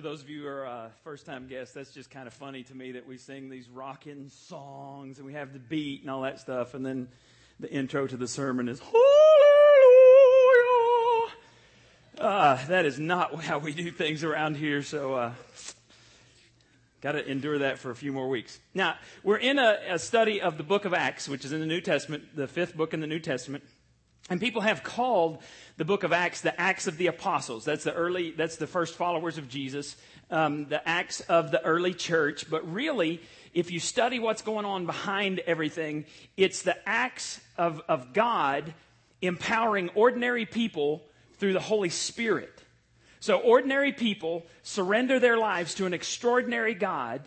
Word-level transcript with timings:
For 0.00 0.08
those 0.08 0.22
of 0.22 0.30
you 0.30 0.44
who 0.44 0.48
are 0.48 0.66
uh, 0.66 0.88
first 1.04 1.26
time 1.26 1.46
guests, 1.46 1.74
that's 1.74 1.90
just 1.90 2.10
kind 2.10 2.26
of 2.26 2.32
funny 2.32 2.62
to 2.62 2.74
me 2.74 2.92
that 2.92 3.06
we 3.06 3.18
sing 3.18 3.50
these 3.50 3.68
rocking 3.68 4.30
songs 4.30 5.18
and 5.18 5.26
we 5.26 5.34
have 5.34 5.52
the 5.52 5.58
beat 5.58 6.00
and 6.00 6.10
all 6.10 6.22
that 6.22 6.40
stuff, 6.40 6.72
and 6.72 6.86
then 6.86 7.06
the 7.58 7.70
intro 7.70 8.06
to 8.06 8.16
the 8.16 8.26
sermon 8.26 8.66
is 8.70 8.80
Hallelujah. 8.80 8.96
Uh, 12.18 12.66
that 12.68 12.86
is 12.86 12.98
not 12.98 13.44
how 13.44 13.58
we 13.58 13.74
do 13.74 13.90
things 13.90 14.24
around 14.24 14.56
here, 14.56 14.82
so 14.82 15.16
uh, 15.16 15.32
got 17.02 17.12
to 17.12 17.30
endure 17.30 17.58
that 17.58 17.78
for 17.78 17.90
a 17.90 17.94
few 17.94 18.10
more 18.10 18.30
weeks. 18.30 18.58
Now, 18.72 18.94
we're 19.22 19.36
in 19.36 19.58
a, 19.58 19.80
a 19.86 19.98
study 19.98 20.40
of 20.40 20.56
the 20.56 20.64
book 20.64 20.86
of 20.86 20.94
Acts, 20.94 21.28
which 21.28 21.44
is 21.44 21.52
in 21.52 21.60
the 21.60 21.66
New 21.66 21.82
Testament, 21.82 22.34
the 22.34 22.48
fifth 22.48 22.74
book 22.74 22.94
in 22.94 23.00
the 23.00 23.06
New 23.06 23.20
Testament. 23.20 23.64
And 24.30 24.40
people 24.40 24.62
have 24.62 24.84
called 24.84 25.42
the 25.76 25.84
book 25.84 26.04
of 26.04 26.12
Acts 26.12 26.40
the 26.40 26.58
Acts 26.58 26.86
of 26.86 26.96
the 26.96 27.08
Apostles. 27.08 27.64
That's 27.64 27.84
the 27.84 27.92
early, 27.92 28.30
that's 28.30 28.56
the 28.56 28.68
first 28.68 28.94
followers 28.94 29.38
of 29.38 29.48
Jesus, 29.48 29.96
um, 30.30 30.66
the 30.66 30.86
Acts 30.88 31.20
of 31.22 31.50
the 31.50 31.62
early 31.64 31.92
church. 31.92 32.48
But 32.48 32.72
really, 32.72 33.20
if 33.52 33.72
you 33.72 33.80
study 33.80 34.20
what's 34.20 34.42
going 34.42 34.64
on 34.64 34.86
behind 34.86 35.40
everything, 35.40 36.04
it's 36.36 36.62
the 36.62 36.76
acts 36.88 37.40
of, 37.58 37.82
of 37.88 38.12
God 38.12 38.72
empowering 39.20 39.90
ordinary 39.96 40.46
people 40.46 41.02
through 41.38 41.52
the 41.52 41.60
Holy 41.60 41.88
Spirit. 41.88 42.62
So 43.18 43.38
ordinary 43.38 43.92
people 43.92 44.46
surrender 44.62 45.18
their 45.18 45.36
lives 45.36 45.74
to 45.74 45.86
an 45.86 45.92
extraordinary 45.92 46.74
God 46.74 47.22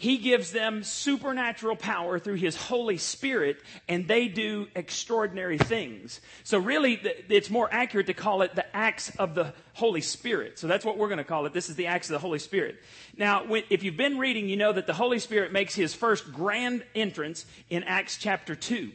he 0.00 0.18
gives 0.18 0.52
them 0.52 0.84
supernatural 0.84 1.74
power 1.74 2.20
through 2.20 2.36
His 2.36 2.54
Holy 2.54 2.98
Spirit, 2.98 3.60
and 3.88 4.06
they 4.06 4.28
do 4.28 4.68
extraordinary 4.76 5.58
things. 5.58 6.20
So, 6.44 6.58
really, 6.58 7.00
it's 7.28 7.50
more 7.50 7.68
accurate 7.72 8.06
to 8.06 8.14
call 8.14 8.42
it 8.42 8.54
the 8.54 8.64
acts 8.74 9.10
of 9.16 9.34
the 9.34 9.52
Holy 9.74 10.00
Spirit. 10.00 10.56
So, 10.56 10.68
that's 10.68 10.84
what 10.84 10.98
we're 10.98 11.08
going 11.08 11.18
to 11.18 11.24
call 11.24 11.46
it. 11.46 11.52
This 11.52 11.68
is 11.68 11.74
the 11.74 11.88
acts 11.88 12.08
of 12.08 12.12
the 12.12 12.20
Holy 12.20 12.38
Spirit. 12.38 12.76
Now, 13.16 13.44
if 13.70 13.82
you've 13.82 13.96
been 13.96 14.18
reading, 14.18 14.48
you 14.48 14.56
know 14.56 14.72
that 14.72 14.86
the 14.86 14.94
Holy 14.94 15.18
Spirit 15.18 15.52
makes 15.52 15.74
His 15.74 15.94
first 15.94 16.32
grand 16.32 16.84
entrance 16.94 17.44
in 17.68 17.82
Acts 17.82 18.18
chapter 18.18 18.54
2. 18.54 18.92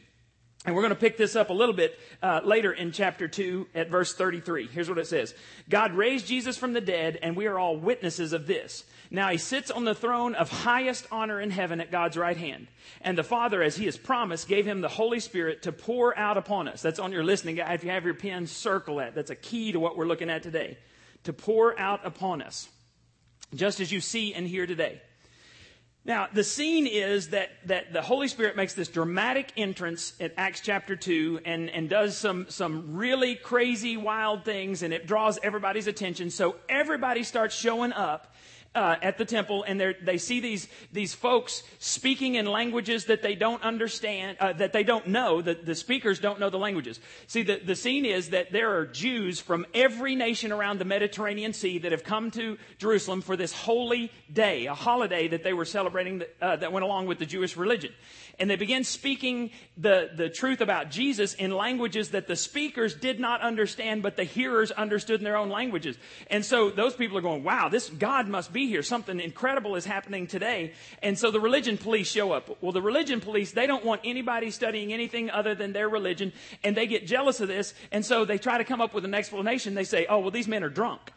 And 0.64 0.74
we're 0.74 0.80
going 0.80 0.94
to 0.94 1.00
pick 1.00 1.18
this 1.18 1.36
up 1.36 1.50
a 1.50 1.52
little 1.54 1.74
bit 1.74 1.98
uh, 2.22 2.40
later 2.42 2.72
in 2.72 2.90
chapter 2.90 3.28
2 3.28 3.68
at 3.74 3.90
verse 3.90 4.14
33. 4.14 4.68
Here's 4.68 4.88
what 4.88 4.98
it 4.98 5.06
says 5.06 5.34
God 5.68 5.92
raised 5.92 6.26
Jesus 6.26 6.56
from 6.56 6.72
the 6.72 6.80
dead, 6.80 7.18
and 7.20 7.36
we 7.36 7.46
are 7.46 7.58
all 7.58 7.76
witnesses 7.76 8.32
of 8.32 8.46
this. 8.46 8.84
Now 9.10 9.28
he 9.28 9.36
sits 9.36 9.70
on 9.70 9.84
the 9.84 9.94
throne 9.94 10.34
of 10.34 10.50
highest 10.50 11.06
honor 11.12 11.38
in 11.38 11.50
heaven 11.50 11.80
at 11.82 11.90
God's 11.90 12.16
right 12.16 12.36
hand. 12.36 12.68
And 13.02 13.18
the 13.18 13.22
Father, 13.22 13.62
as 13.62 13.76
he 13.76 13.84
has 13.84 13.98
promised, 13.98 14.48
gave 14.48 14.66
him 14.66 14.80
the 14.80 14.88
Holy 14.88 15.20
Spirit 15.20 15.62
to 15.62 15.72
pour 15.72 16.16
out 16.18 16.38
upon 16.38 16.66
us. 16.66 16.80
That's 16.80 16.98
on 16.98 17.12
your 17.12 17.24
listening 17.24 17.56
guide. 17.56 17.74
If 17.74 17.84
you 17.84 17.90
have 17.90 18.04
your 18.06 18.14
pen, 18.14 18.46
circle 18.46 18.96
that. 18.96 19.14
That's 19.14 19.30
a 19.30 19.36
key 19.36 19.72
to 19.72 19.80
what 19.80 19.98
we're 19.98 20.06
looking 20.06 20.30
at 20.30 20.42
today. 20.42 20.78
To 21.24 21.34
pour 21.34 21.78
out 21.78 22.06
upon 22.06 22.40
us. 22.40 22.68
Just 23.54 23.80
as 23.80 23.92
you 23.92 24.00
see 24.00 24.32
and 24.32 24.46
hear 24.46 24.66
today. 24.66 25.02
Now, 26.06 26.28
the 26.30 26.44
scene 26.44 26.86
is 26.86 27.30
that, 27.30 27.50
that 27.64 27.94
the 27.94 28.02
Holy 28.02 28.28
Spirit 28.28 28.56
makes 28.56 28.74
this 28.74 28.88
dramatic 28.88 29.52
entrance 29.56 30.12
in 30.20 30.32
Acts 30.36 30.60
chapter 30.60 30.96
2 30.96 31.40
and, 31.46 31.70
and 31.70 31.88
does 31.88 32.14
some, 32.14 32.44
some 32.50 32.94
really 32.94 33.36
crazy, 33.36 33.96
wild 33.96 34.44
things, 34.44 34.82
and 34.82 34.92
it 34.92 35.06
draws 35.06 35.38
everybody's 35.42 35.86
attention. 35.86 36.28
So 36.28 36.56
everybody 36.68 37.22
starts 37.22 37.54
showing 37.54 37.94
up 37.94 38.34
uh, 38.74 38.96
at 39.02 39.18
the 39.18 39.24
temple 39.24 39.64
and 39.64 39.80
they 40.02 40.18
see 40.18 40.40
these, 40.40 40.68
these 40.92 41.14
folks 41.14 41.62
speaking 41.78 42.34
in 42.34 42.46
languages 42.46 43.06
that 43.06 43.22
they 43.22 43.34
don't 43.34 43.62
understand, 43.62 44.36
uh, 44.40 44.52
that 44.54 44.72
they 44.72 44.82
don't 44.82 45.06
know, 45.08 45.40
that 45.40 45.64
the 45.64 45.74
speakers 45.74 46.18
don't 46.18 46.40
know 46.40 46.50
the 46.50 46.58
languages. 46.58 47.00
See, 47.26 47.42
the, 47.42 47.56
the 47.56 47.76
scene 47.76 48.04
is 48.04 48.30
that 48.30 48.52
there 48.52 48.76
are 48.76 48.86
Jews 48.86 49.40
from 49.40 49.66
every 49.74 50.14
nation 50.14 50.52
around 50.52 50.78
the 50.78 50.84
Mediterranean 50.84 51.52
Sea 51.52 51.78
that 51.78 51.92
have 51.92 52.04
come 52.04 52.30
to 52.32 52.58
Jerusalem 52.78 53.20
for 53.20 53.36
this 53.36 53.52
holy 53.52 54.10
day, 54.32 54.66
a 54.66 54.74
holiday 54.74 55.28
that 55.28 55.44
they 55.44 55.52
were 55.52 55.64
celebrating 55.64 56.18
that, 56.18 56.34
uh, 56.40 56.56
that 56.56 56.72
went 56.72 56.84
along 56.84 57.06
with 57.06 57.18
the 57.18 57.26
Jewish 57.26 57.56
religion 57.56 57.92
and 58.38 58.50
they 58.50 58.56
began 58.56 58.84
speaking 58.84 59.50
the, 59.76 60.10
the 60.14 60.28
truth 60.28 60.60
about 60.60 60.90
Jesus 60.90 61.34
in 61.34 61.50
languages 61.50 62.10
that 62.10 62.26
the 62.26 62.36
speakers 62.36 62.94
did 62.94 63.20
not 63.20 63.40
understand, 63.40 64.02
but 64.02 64.16
the 64.16 64.24
hearers 64.24 64.70
understood 64.70 65.20
in 65.20 65.24
their 65.24 65.36
own 65.36 65.48
languages. 65.48 65.96
And 66.28 66.44
so 66.44 66.70
those 66.70 66.94
people 66.94 67.16
are 67.18 67.22
going, 67.22 67.44
wow, 67.44 67.68
this 67.68 67.88
God 67.88 68.28
must 68.28 68.52
be 68.52 68.66
here. 68.66 68.82
Something 68.82 69.20
incredible 69.20 69.76
is 69.76 69.84
happening 69.84 70.26
today. 70.26 70.72
And 71.02 71.18
so 71.18 71.30
the 71.30 71.40
religion 71.40 71.78
police 71.78 72.10
show 72.10 72.32
up. 72.32 72.58
Well, 72.60 72.72
the 72.72 72.82
religion 72.82 73.20
police, 73.20 73.52
they 73.52 73.66
don't 73.66 73.84
want 73.84 74.00
anybody 74.04 74.50
studying 74.50 74.92
anything 74.92 75.30
other 75.30 75.54
than 75.54 75.72
their 75.72 75.88
religion, 75.88 76.32
and 76.62 76.76
they 76.76 76.86
get 76.86 77.06
jealous 77.06 77.40
of 77.40 77.48
this, 77.48 77.74
and 77.92 78.04
so 78.04 78.24
they 78.24 78.38
try 78.38 78.58
to 78.58 78.64
come 78.64 78.80
up 78.80 78.94
with 78.94 79.04
an 79.04 79.14
explanation. 79.14 79.74
They 79.74 79.84
say, 79.84 80.06
oh, 80.08 80.18
well, 80.20 80.30
these 80.30 80.48
men 80.48 80.64
are 80.64 80.68
drunk. 80.68 81.12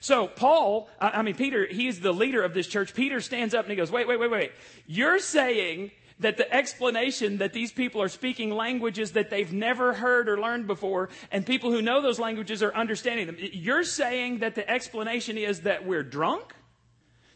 So 0.00 0.26
Paul, 0.26 0.88
I 1.00 1.22
mean 1.22 1.34
Peter, 1.34 1.64
he's 1.64 2.00
the 2.00 2.12
leader 2.12 2.42
of 2.42 2.54
this 2.54 2.66
church. 2.66 2.92
Peter 2.92 3.20
stands 3.20 3.54
up 3.54 3.64
and 3.64 3.70
he 3.70 3.76
goes, 3.76 3.90
wait, 3.90 4.08
wait, 4.08 4.18
wait, 4.18 4.30
wait. 4.30 4.52
You're 4.86 5.20
saying 5.20 5.92
that 6.22 6.36
the 6.36 6.52
explanation 6.52 7.38
that 7.38 7.52
these 7.52 7.70
people 7.70 8.02
are 8.02 8.08
speaking 8.08 8.50
languages 8.50 9.12
that 9.12 9.30
they've 9.30 9.52
never 9.52 9.92
heard 9.92 10.28
or 10.28 10.40
learned 10.40 10.66
before, 10.66 11.08
and 11.30 11.46
people 11.46 11.70
who 11.70 11.82
know 11.82 12.00
those 12.00 12.18
languages 12.18 12.62
are 12.62 12.74
understanding 12.74 13.26
them. 13.26 13.36
You're 13.38 13.84
saying 13.84 14.38
that 14.38 14.54
the 14.54 14.68
explanation 14.68 15.38
is 15.38 15.62
that 15.62 15.86
we're 15.86 16.02
drunk? 16.02 16.54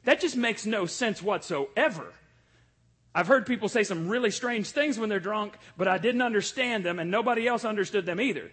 That 0.04 0.20
just 0.20 0.36
makes 0.36 0.66
no 0.66 0.86
sense 0.86 1.22
whatsoever. 1.22 2.12
I've 3.14 3.26
heard 3.26 3.46
people 3.46 3.68
say 3.68 3.82
some 3.82 4.08
really 4.08 4.30
strange 4.30 4.70
things 4.70 4.98
when 4.98 5.08
they're 5.08 5.20
drunk, 5.20 5.56
but 5.76 5.88
I 5.88 5.98
didn't 5.98 6.22
understand 6.22 6.84
them, 6.84 6.98
and 6.98 7.10
nobody 7.10 7.48
else 7.48 7.64
understood 7.64 8.06
them 8.06 8.20
either. 8.20 8.50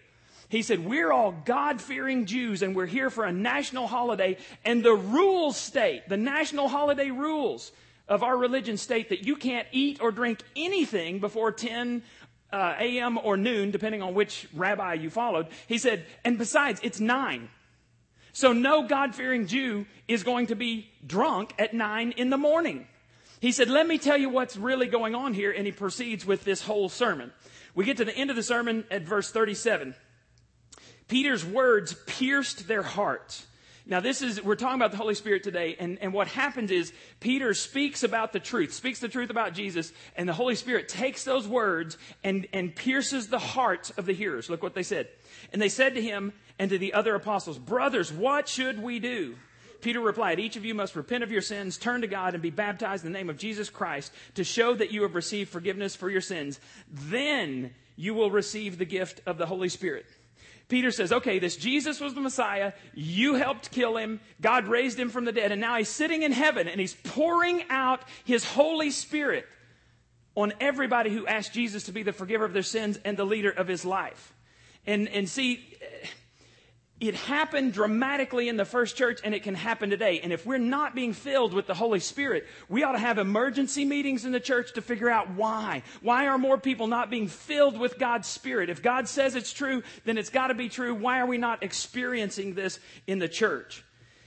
He 0.49 0.61
said, 0.61 0.85
We're 0.85 1.11
all 1.11 1.31
God 1.45 1.81
fearing 1.81 2.25
Jews, 2.25 2.61
and 2.61 2.75
we're 2.75 2.85
here 2.85 3.09
for 3.09 3.25
a 3.25 3.31
national 3.31 3.87
holiday, 3.87 4.37
and 4.63 4.83
the 4.83 4.93
rules 4.93 5.57
state, 5.57 6.07
the 6.07 6.17
national 6.17 6.69
holiday 6.69 7.09
rules 7.09 7.71
of 8.07 8.23
our 8.23 8.37
religion 8.37 8.77
state 8.77 9.09
that 9.09 9.25
you 9.25 9.35
can't 9.35 9.67
eat 9.71 10.01
or 10.01 10.11
drink 10.11 10.41
anything 10.55 11.19
before 11.19 11.51
10 11.51 12.03
uh, 12.51 12.75
a.m. 12.79 13.17
or 13.17 13.35
noon, 13.37 13.71
depending 13.71 14.01
on 14.01 14.13
which 14.13 14.47
rabbi 14.53 14.93
you 14.93 15.09
followed. 15.09 15.47
He 15.67 15.77
said, 15.77 16.05
and 16.23 16.37
besides, 16.37 16.79
it's 16.83 16.99
nine. 16.99 17.49
So 18.33 18.51
no 18.51 18.87
God 18.87 19.15
fearing 19.15 19.47
Jew 19.47 19.85
is 20.07 20.23
going 20.23 20.47
to 20.47 20.55
be 20.55 20.89
drunk 21.05 21.53
at 21.57 21.73
nine 21.73 22.11
in 22.11 22.29
the 22.29 22.37
morning. 22.37 22.87
He 23.39 23.51
said, 23.51 23.69
let 23.69 23.87
me 23.87 23.97
tell 23.97 24.17
you 24.17 24.29
what's 24.29 24.55
really 24.55 24.87
going 24.87 25.15
on 25.15 25.33
here. 25.33 25.51
And 25.51 25.65
he 25.65 25.71
proceeds 25.71 26.25
with 26.25 26.43
this 26.43 26.61
whole 26.61 26.89
sermon. 26.89 27.31
We 27.75 27.85
get 27.85 27.97
to 27.97 28.05
the 28.05 28.15
end 28.15 28.29
of 28.29 28.35
the 28.35 28.43
sermon 28.43 28.85
at 28.89 29.03
verse 29.03 29.31
37. 29.31 29.95
Peter's 31.07 31.45
words 31.45 31.95
pierced 32.05 32.67
their 32.67 32.83
hearts. 32.83 33.45
Now, 33.85 33.99
this 33.99 34.21
is, 34.21 34.41
we're 34.41 34.55
talking 34.55 34.77
about 34.77 34.91
the 34.91 34.97
Holy 34.97 35.13
Spirit 35.13 35.43
today, 35.43 35.75
and, 35.77 35.97
and 35.99 36.13
what 36.13 36.29
happens 36.29 36.71
is 36.71 36.93
Peter 37.19 37.53
speaks 37.53 38.03
about 38.03 38.31
the 38.31 38.39
truth, 38.39 38.73
speaks 38.73 38.99
the 38.99 39.09
truth 39.09 39.29
about 39.29 39.53
Jesus, 39.53 39.91
and 40.15 40.27
the 40.27 40.33
Holy 40.33 40.55
Spirit 40.55 40.87
takes 40.87 41.25
those 41.25 41.47
words 41.47 41.97
and, 42.23 42.47
and 42.53 42.73
pierces 42.73 43.27
the 43.27 43.39
hearts 43.39 43.89
of 43.91 44.05
the 44.05 44.13
hearers. 44.13 44.49
Look 44.49 44.63
what 44.63 44.73
they 44.73 44.83
said. 44.83 45.09
And 45.51 45.61
they 45.61 45.67
said 45.67 45.95
to 45.95 46.01
him 46.01 46.31
and 46.57 46.69
to 46.69 46.77
the 46.77 46.93
other 46.93 47.13
apostles, 47.13 47.59
Brothers, 47.59 48.11
what 48.11 48.47
should 48.47 48.81
we 48.81 48.99
do? 48.99 49.35
Peter 49.81 49.99
replied, 49.99 50.39
Each 50.39 50.55
of 50.55 50.63
you 50.63 50.73
must 50.73 50.95
repent 50.95 51.25
of 51.25 51.31
your 51.31 51.41
sins, 51.41 51.77
turn 51.77 52.01
to 52.01 52.07
God, 52.07 52.33
and 52.33 52.41
be 52.41 52.51
baptized 52.51 53.05
in 53.05 53.11
the 53.11 53.17
name 53.17 53.29
of 53.29 53.37
Jesus 53.37 53.69
Christ 53.69 54.13
to 54.35 54.45
show 54.45 54.73
that 54.75 54.91
you 54.93 55.01
have 55.01 55.13
received 55.13 55.49
forgiveness 55.49 55.93
for 55.93 56.09
your 56.09 56.21
sins. 56.21 56.61
Then 56.89 57.73
you 57.97 58.13
will 58.13 58.31
receive 58.31 58.77
the 58.77 58.85
gift 58.85 59.19
of 59.25 59.37
the 59.37 59.45
Holy 59.45 59.67
Spirit. 59.67 60.05
Peter 60.69 60.91
says, 60.91 61.11
okay, 61.11 61.39
this 61.39 61.55
Jesus 61.55 61.99
was 61.99 62.13
the 62.13 62.21
Messiah. 62.21 62.73
You 62.93 63.35
helped 63.35 63.71
kill 63.71 63.97
him. 63.97 64.19
God 64.41 64.67
raised 64.67 64.99
him 64.99 65.09
from 65.09 65.25
the 65.25 65.31
dead. 65.31 65.51
And 65.51 65.61
now 65.61 65.77
he's 65.77 65.89
sitting 65.89 66.23
in 66.23 66.31
heaven 66.31 66.67
and 66.67 66.79
he's 66.79 66.93
pouring 66.93 67.63
out 67.69 68.01
his 68.23 68.45
Holy 68.45 68.89
Spirit 68.89 69.45
on 70.35 70.53
everybody 70.59 71.11
who 71.11 71.27
asked 71.27 71.53
Jesus 71.53 71.83
to 71.83 71.91
be 71.91 72.03
the 72.03 72.13
forgiver 72.13 72.45
of 72.45 72.53
their 72.53 72.63
sins 72.63 72.99
and 73.05 73.17
the 73.17 73.25
leader 73.25 73.51
of 73.51 73.67
his 73.67 73.85
life. 73.85 74.33
And, 74.85 75.07
and 75.09 75.29
see, 75.29 75.77
it 77.07 77.15
happened 77.15 77.73
dramatically 77.73 78.47
in 78.47 78.55
the 78.55 78.63
first 78.63 78.95
church 78.95 79.19
and 79.25 79.35
it 79.35 79.43
can 79.43 79.55
happen 79.55 79.89
today. 79.89 80.21
And 80.21 80.31
if 80.31 80.45
we're 80.45 80.57
not 80.57 80.95
being 80.95 81.11
filled 81.11 81.53
with 81.53 81.67
the 81.67 81.73
Holy 81.73 81.99
Spirit, 81.99 82.47
we 82.69 82.83
ought 82.83 82.93
to 82.93 82.97
have 82.97 83.17
emergency 83.17 83.83
meetings 83.83 84.23
in 84.23 84.31
the 84.31 84.39
church 84.39 84.71
to 84.75 84.81
figure 84.81 85.09
out 85.09 85.31
why. 85.31 85.83
Why 86.01 86.27
are 86.27 86.37
more 86.37 86.57
people 86.57 86.87
not 86.87 87.09
being 87.09 87.27
filled 87.27 87.77
with 87.77 87.99
God's 87.99 88.29
Spirit? 88.29 88.69
If 88.69 88.81
God 88.81 89.09
says 89.09 89.35
it's 89.35 89.51
true, 89.51 89.83
then 90.05 90.17
it's 90.17 90.29
got 90.29 90.47
to 90.47 90.53
be 90.53 90.69
true. 90.69 90.95
Why 90.95 91.19
are 91.19 91.25
we 91.25 91.37
not 91.37 91.61
experiencing 91.61 92.53
this 92.53 92.79
in 93.05 93.19
the 93.19 93.27
church? 93.27 93.83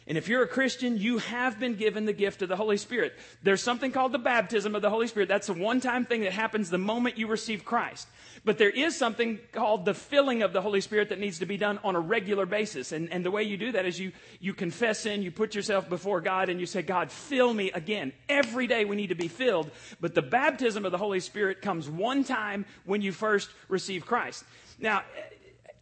And 0.07 0.19
if 0.19 0.29
you're 0.29 0.43
a 0.43 0.49
Christian, 0.49 0.99
you 0.99 1.19
have 1.19 1.59
been 1.59 1.77
given 1.77 2.05
the 2.05 2.13
gift 2.13 2.43
of 2.43 2.49
the 2.51 2.57
Holy 2.57 2.77
Spirit. 2.77 3.15
There's 3.43 3.63
something 3.63 3.91
called 3.91 4.13
the 4.13 4.19
baptism 4.19 4.75
of 4.75 4.83
the 4.83 4.91
Holy 4.91 5.09
Spirit. 5.09 5.29
That's 5.29 5.49
a 5.49 5.55
one 5.55 5.81
time 5.81 6.05
thing 6.05 6.21
that 6.21 6.33
happens 6.33 6.69
the 6.69 6.79
moment 6.79 7.19
you 7.19 7.27
receive 7.27 7.65
Christ. 7.65 8.07
But 8.47 8.59
there 8.59 8.71
is 8.71 8.97
something 8.97 9.41
called 9.51 9.85
the 9.85 9.93
filling 9.93 10.45
of 10.45 10.53
the 10.53 10.63
Holy 10.63 10.81
Spirit 10.81 11.09
that 11.09 11.19
needs 11.19 11.41
to 11.41 11.47
be 11.47 11.57
done 11.57 11.81
on 11.83 11.97
a 11.97 12.01
regular 12.01 12.47
basis. 12.47 12.93
And, 12.93 13.13
and 13.13 13.25
the 13.25 13.31
way 13.33 13.43
you 13.43 13.57
do 13.57 13.73
that 13.73 13.87
is 13.87 13.99
you, 13.99 14.13
you 14.39 14.55
confess 14.55 15.01
sin, 15.01 15.23
you 15.23 15.33
put 15.33 15.57
yourself 15.57 15.89
before 15.89 16.21
God, 16.21 16.49
and 16.49 16.61
you 16.61 16.67
say, 16.67 16.83
God, 16.83 17.11
fill 17.11 17.53
me 17.53 17.73
again. 17.73 18.13
Every 18.29 18.69
day 18.69 18.85
we 18.85 18.95
need 18.95 19.09
to 19.09 19.17
be 19.17 19.27
filled. 19.27 19.73
But 20.01 20.15
the 20.15 20.23
baptism 20.23 20.87
of 20.87 20.93
the 20.93 20.97
Holy 20.99 21.19
Spirit 21.19 21.61
comes 21.61 21.89
one 21.89 22.23
time 22.23 22.67
when 22.85 23.03
you 23.03 23.11
first 23.11 23.51
receive 23.69 24.07
Christ. 24.07 24.45
Now, 24.79 25.03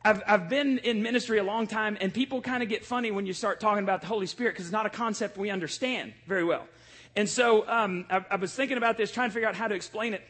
I've, 0.03 0.23
I've 0.27 0.49
been 0.49 0.79
in 0.79 1.03
ministry 1.03 1.37
a 1.37 1.45
long 1.45 1.67
time, 1.67 1.99
and 2.01 2.15
people 2.15 2.41
kind 2.41 2.63
of 2.63 2.71
get 2.71 2.83
funny 2.83 3.11
when 3.11 3.27
you 3.27 3.35
start 3.35 3.61
talking 3.61 3.85
about 3.85 4.01
the 4.01 4.07
Holy 4.07 4.27
Spirit 4.27 4.55
because 4.55 4.65
it's 4.65 4.73
not 4.73 4.87
a 4.87 4.91
concept 4.91 5.37
we 5.37 5.51
understand 5.51 6.15
very 6.27 6.45
well. 6.45 6.67
And 7.15 7.29
so 7.29 7.69
um, 7.69 8.07
I, 8.09 8.25
I 8.31 8.37
was 8.37 8.55
thinking 8.55 8.79
about 8.79 8.97
this, 8.97 9.13
trying 9.13 9.29
to 9.29 9.35
figure 9.35 9.49
out 9.51 9.55
how 9.55 9.69
to 9.69 9.75
explain 9.75 10.15
it. 10.15 10.23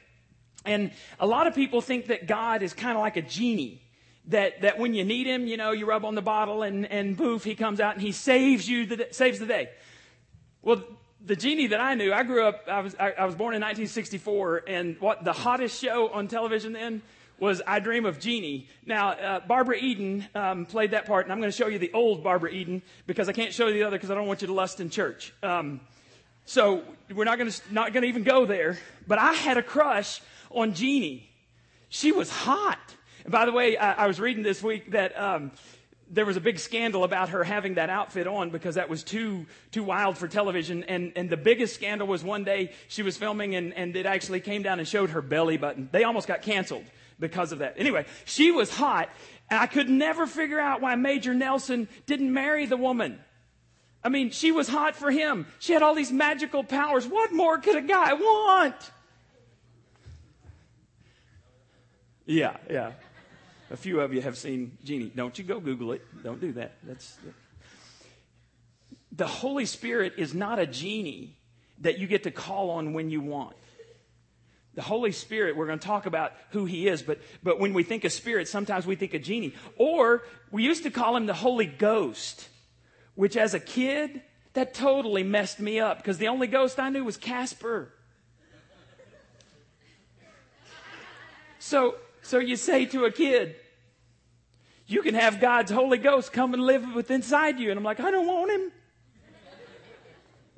And 0.64 0.92
a 1.20 1.26
lot 1.26 1.46
of 1.46 1.54
people 1.54 1.80
think 1.80 2.06
that 2.06 2.26
God 2.26 2.62
is 2.62 2.72
kind 2.72 2.96
of 2.96 3.02
like 3.02 3.16
a 3.16 3.22
genie. 3.22 3.80
That, 4.28 4.62
that 4.62 4.78
when 4.78 4.94
you 4.94 5.04
need 5.04 5.26
him, 5.26 5.46
you 5.46 5.58
know, 5.58 5.72
you 5.72 5.84
rub 5.84 6.04
on 6.04 6.14
the 6.14 6.22
bottle 6.22 6.62
and, 6.62 6.86
and 6.86 7.14
boof, 7.14 7.44
he 7.44 7.54
comes 7.54 7.78
out 7.78 7.92
and 7.92 8.00
he 8.00 8.10
saves 8.10 8.66
you, 8.66 8.86
the, 8.86 9.08
saves 9.10 9.38
the 9.38 9.46
day. 9.46 9.68
Well, 10.62 10.82
the 11.22 11.36
genie 11.36 11.66
that 11.68 11.80
I 11.80 11.94
knew, 11.94 12.10
I 12.10 12.22
grew 12.22 12.46
up, 12.46 12.66
I 12.66 12.80
was, 12.80 12.94
I, 12.98 13.12
I 13.12 13.24
was 13.26 13.34
born 13.34 13.54
in 13.54 13.60
1964, 13.60 14.64
and 14.66 14.96
what 14.98 15.24
the 15.24 15.32
hottest 15.32 15.80
show 15.80 16.08
on 16.08 16.28
television 16.28 16.72
then 16.72 17.02
was 17.38 17.60
I 17.66 17.80
Dream 17.80 18.06
of 18.06 18.20
Jeannie. 18.20 18.68
Now, 18.86 19.10
uh, 19.10 19.40
Barbara 19.40 19.76
Eden 19.76 20.26
um, 20.34 20.66
played 20.66 20.92
that 20.92 21.06
part, 21.06 21.26
and 21.26 21.32
I'm 21.32 21.38
going 21.40 21.50
to 21.50 21.56
show 21.56 21.66
you 21.66 21.78
the 21.78 21.92
old 21.92 22.22
Barbara 22.22 22.50
Eden 22.50 22.82
because 23.06 23.28
I 23.28 23.32
can't 23.32 23.52
show 23.52 23.66
you 23.66 23.74
the 23.74 23.82
other 23.84 23.96
because 23.96 24.10
I 24.10 24.14
don't 24.14 24.26
want 24.26 24.42
you 24.42 24.46
to 24.46 24.54
lust 24.54 24.80
in 24.80 24.90
church. 24.90 25.34
Um, 25.42 25.80
so 26.44 26.82
we're 27.12 27.24
not 27.24 27.38
going 27.38 27.50
to 27.50 27.60
not 27.72 27.92
going 27.92 28.02
to 28.02 28.08
even 28.08 28.22
go 28.22 28.46
there. 28.46 28.78
But 29.06 29.18
I 29.18 29.32
had 29.32 29.56
a 29.56 29.62
crush 29.62 30.20
on 30.54 30.74
Jeannie. 30.74 31.30
She 31.88 32.12
was 32.12 32.30
hot. 32.30 32.78
And 33.24 33.32
by 33.32 33.46
the 33.46 33.52
way, 33.52 33.76
I, 33.76 34.04
I 34.04 34.06
was 34.06 34.20
reading 34.20 34.42
this 34.42 34.62
week 34.62 34.92
that 34.92 35.18
um, 35.18 35.52
there 36.10 36.26
was 36.26 36.36
a 36.36 36.40
big 36.40 36.58
scandal 36.58 37.04
about 37.04 37.30
her 37.30 37.44
having 37.44 37.74
that 37.74 37.90
outfit 37.90 38.26
on 38.26 38.50
because 38.50 38.74
that 38.76 38.88
was 38.88 39.02
too 39.02 39.46
too 39.72 39.82
wild 39.82 40.18
for 40.18 40.28
television. 40.28 40.84
And 40.84 41.12
and 41.16 41.30
the 41.30 41.36
biggest 41.36 41.74
scandal 41.74 42.06
was 42.06 42.22
one 42.22 42.44
day 42.44 42.72
she 42.88 43.02
was 43.02 43.16
filming 43.16 43.54
and, 43.54 43.72
and 43.74 43.96
it 43.96 44.06
actually 44.06 44.40
came 44.40 44.62
down 44.62 44.78
and 44.78 44.86
showed 44.86 45.10
her 45.10 45.22
belly 45.22 45.56
button. 45.56 45.88
They 45.92 46.04
almost 46.04 46.28
got 46.28 46.42
canceled 46.42 46.84
because 47.18 47.52
of 47.52 47.60
that. 47.60 47.74
Anyway, 47.76 48.06
she 48.24 48.50
was 48.50 48.70
hot, 48.70 49.08
and 49.50 49.60
I 49.60 49.66
could 49.66 49.88
never 49.88 50.26
figure 50.26 50.58
out 50.58 50.80
why 50.80 50.94
Major 50.96 51.32
Nelson 51.32 51.88
didn't 52.06 52.32
marry 52.32 52.66
the 52.66 52.76
woman. 52.76 53.20
I 54.02 54.10
mean, 54.10 54.30
she 54.30 54.52
was 54.52 54.68
hot 54.68 54.96
for 54.96 55.10
him. 55.10 55.46
She 55.58 55.72
had 55.72 55.82
all 55.82 55.94
these 55.94 56.12
magical 56.12 56.62
powers. 56.62 57.06
What 57.06 57.32
more 57.32 57.58
could 57.58 57.76
a 57.76 57.82
guy 57.82 58.12
want? 58.12 58.74
Yeah, 62.26 62.56
yeah. 62.70 62.92
A 63.70 63.76
few 63.76 64.00
of 64.00 64.12
you 64.12 64.22
have 64.22 64.36
seen 64.36 64.78
Genie. 64.84 65.10
Don't 65.14 65.36
you 65.38 65.44
go 65.44 65.60
Google 65.60 65.92
it. 65.92 66.02
Don't 66.22 66.40
do 66.40 66.52
that. 66.52 66.76
That's 66.82 67.18
the 69.16 69.26
Holy 69.26 69.66
Spirit 69.66 70.14
is 70.16 70.34
not 70.34 70.58
a 70.58 70.66
genie 70.66 71.36
that 71.80 71.98
you 71.98 72.06
get 72.06 72.24
to 72.24 72.30
call 72.30 72.70
on 72.70 72.92
when 72.92 73.10
you 73.10 73.20
want. 73.20 73.56
The 74.74 74.82
Holy 74.82 75.12
Spirit, 75.12 75.56
we're 75.56 75.66
going 75.66 75.78
to 75.78 75.86
talk 75.86 76.06
about 76.06 76.32
who 76.50 76.64
He 76.64 76.88
is, 76.88 77.02
but, 77.02 77.20
but 77.42 77.60
when 77.60 77.74
we 77.74 77.84
think 77.84 78.04
of 78.04 78.12
Spirit, 78.12 78.48
sometimes 78.48 78.86
we 78.86 78.96
think 78.96 79.14
of 79.14 79.22
genie. 79.22 79.54
Or 79.76 80.24
we 80.50 80.64
used 80.64 80.82
to 80.82 80.90
call 80.90 81.16
Him 81.16 81.26
the 81.26 81.34
Holy 81.34 81.66
Ghost, 81.66 82.48
which 83.14 83.36
as 83.36 83.54
a 83.54 83.60
kid, 83.60 84.20
that 84.54 84.74
totally 84.74 85.22
messed 85.22 85.60
me 85.60 85.78
up 85.78 85.98
because 85.98 86.18
the 86.18 86.28
only 86.28 86.46
ghost 86.46 86.80
I 86.80 86.88
knew 86.88 87.04
was 87.04 87.16
Casper. 87.16 87.92
So, 91.58 91.96
so 92.24 92.38
you 92.38 92.56
say 92.56 92.86
to 92.86 93.04
a 93.04 93.12
kid, 93.12 93.54
you 94.86 95.02
can 95.02 95.14
have 95.14 95.40
God's 95.40 95.70
Holy 95.70 95.98
Ghost 95.98 96.32
come 96.32 96.54
and 96.54 96.62
live 96.62 96.94
within 96.94 97.16
inside 97.16 97.58
you. 97.60 97.70
And 97.70 97.78
I'm 97.78 97.84
like, 97.84 98.00
I 98.00 98.10
don't 98.10 98.26
want 98.26 98.50
him. 98.50 98.72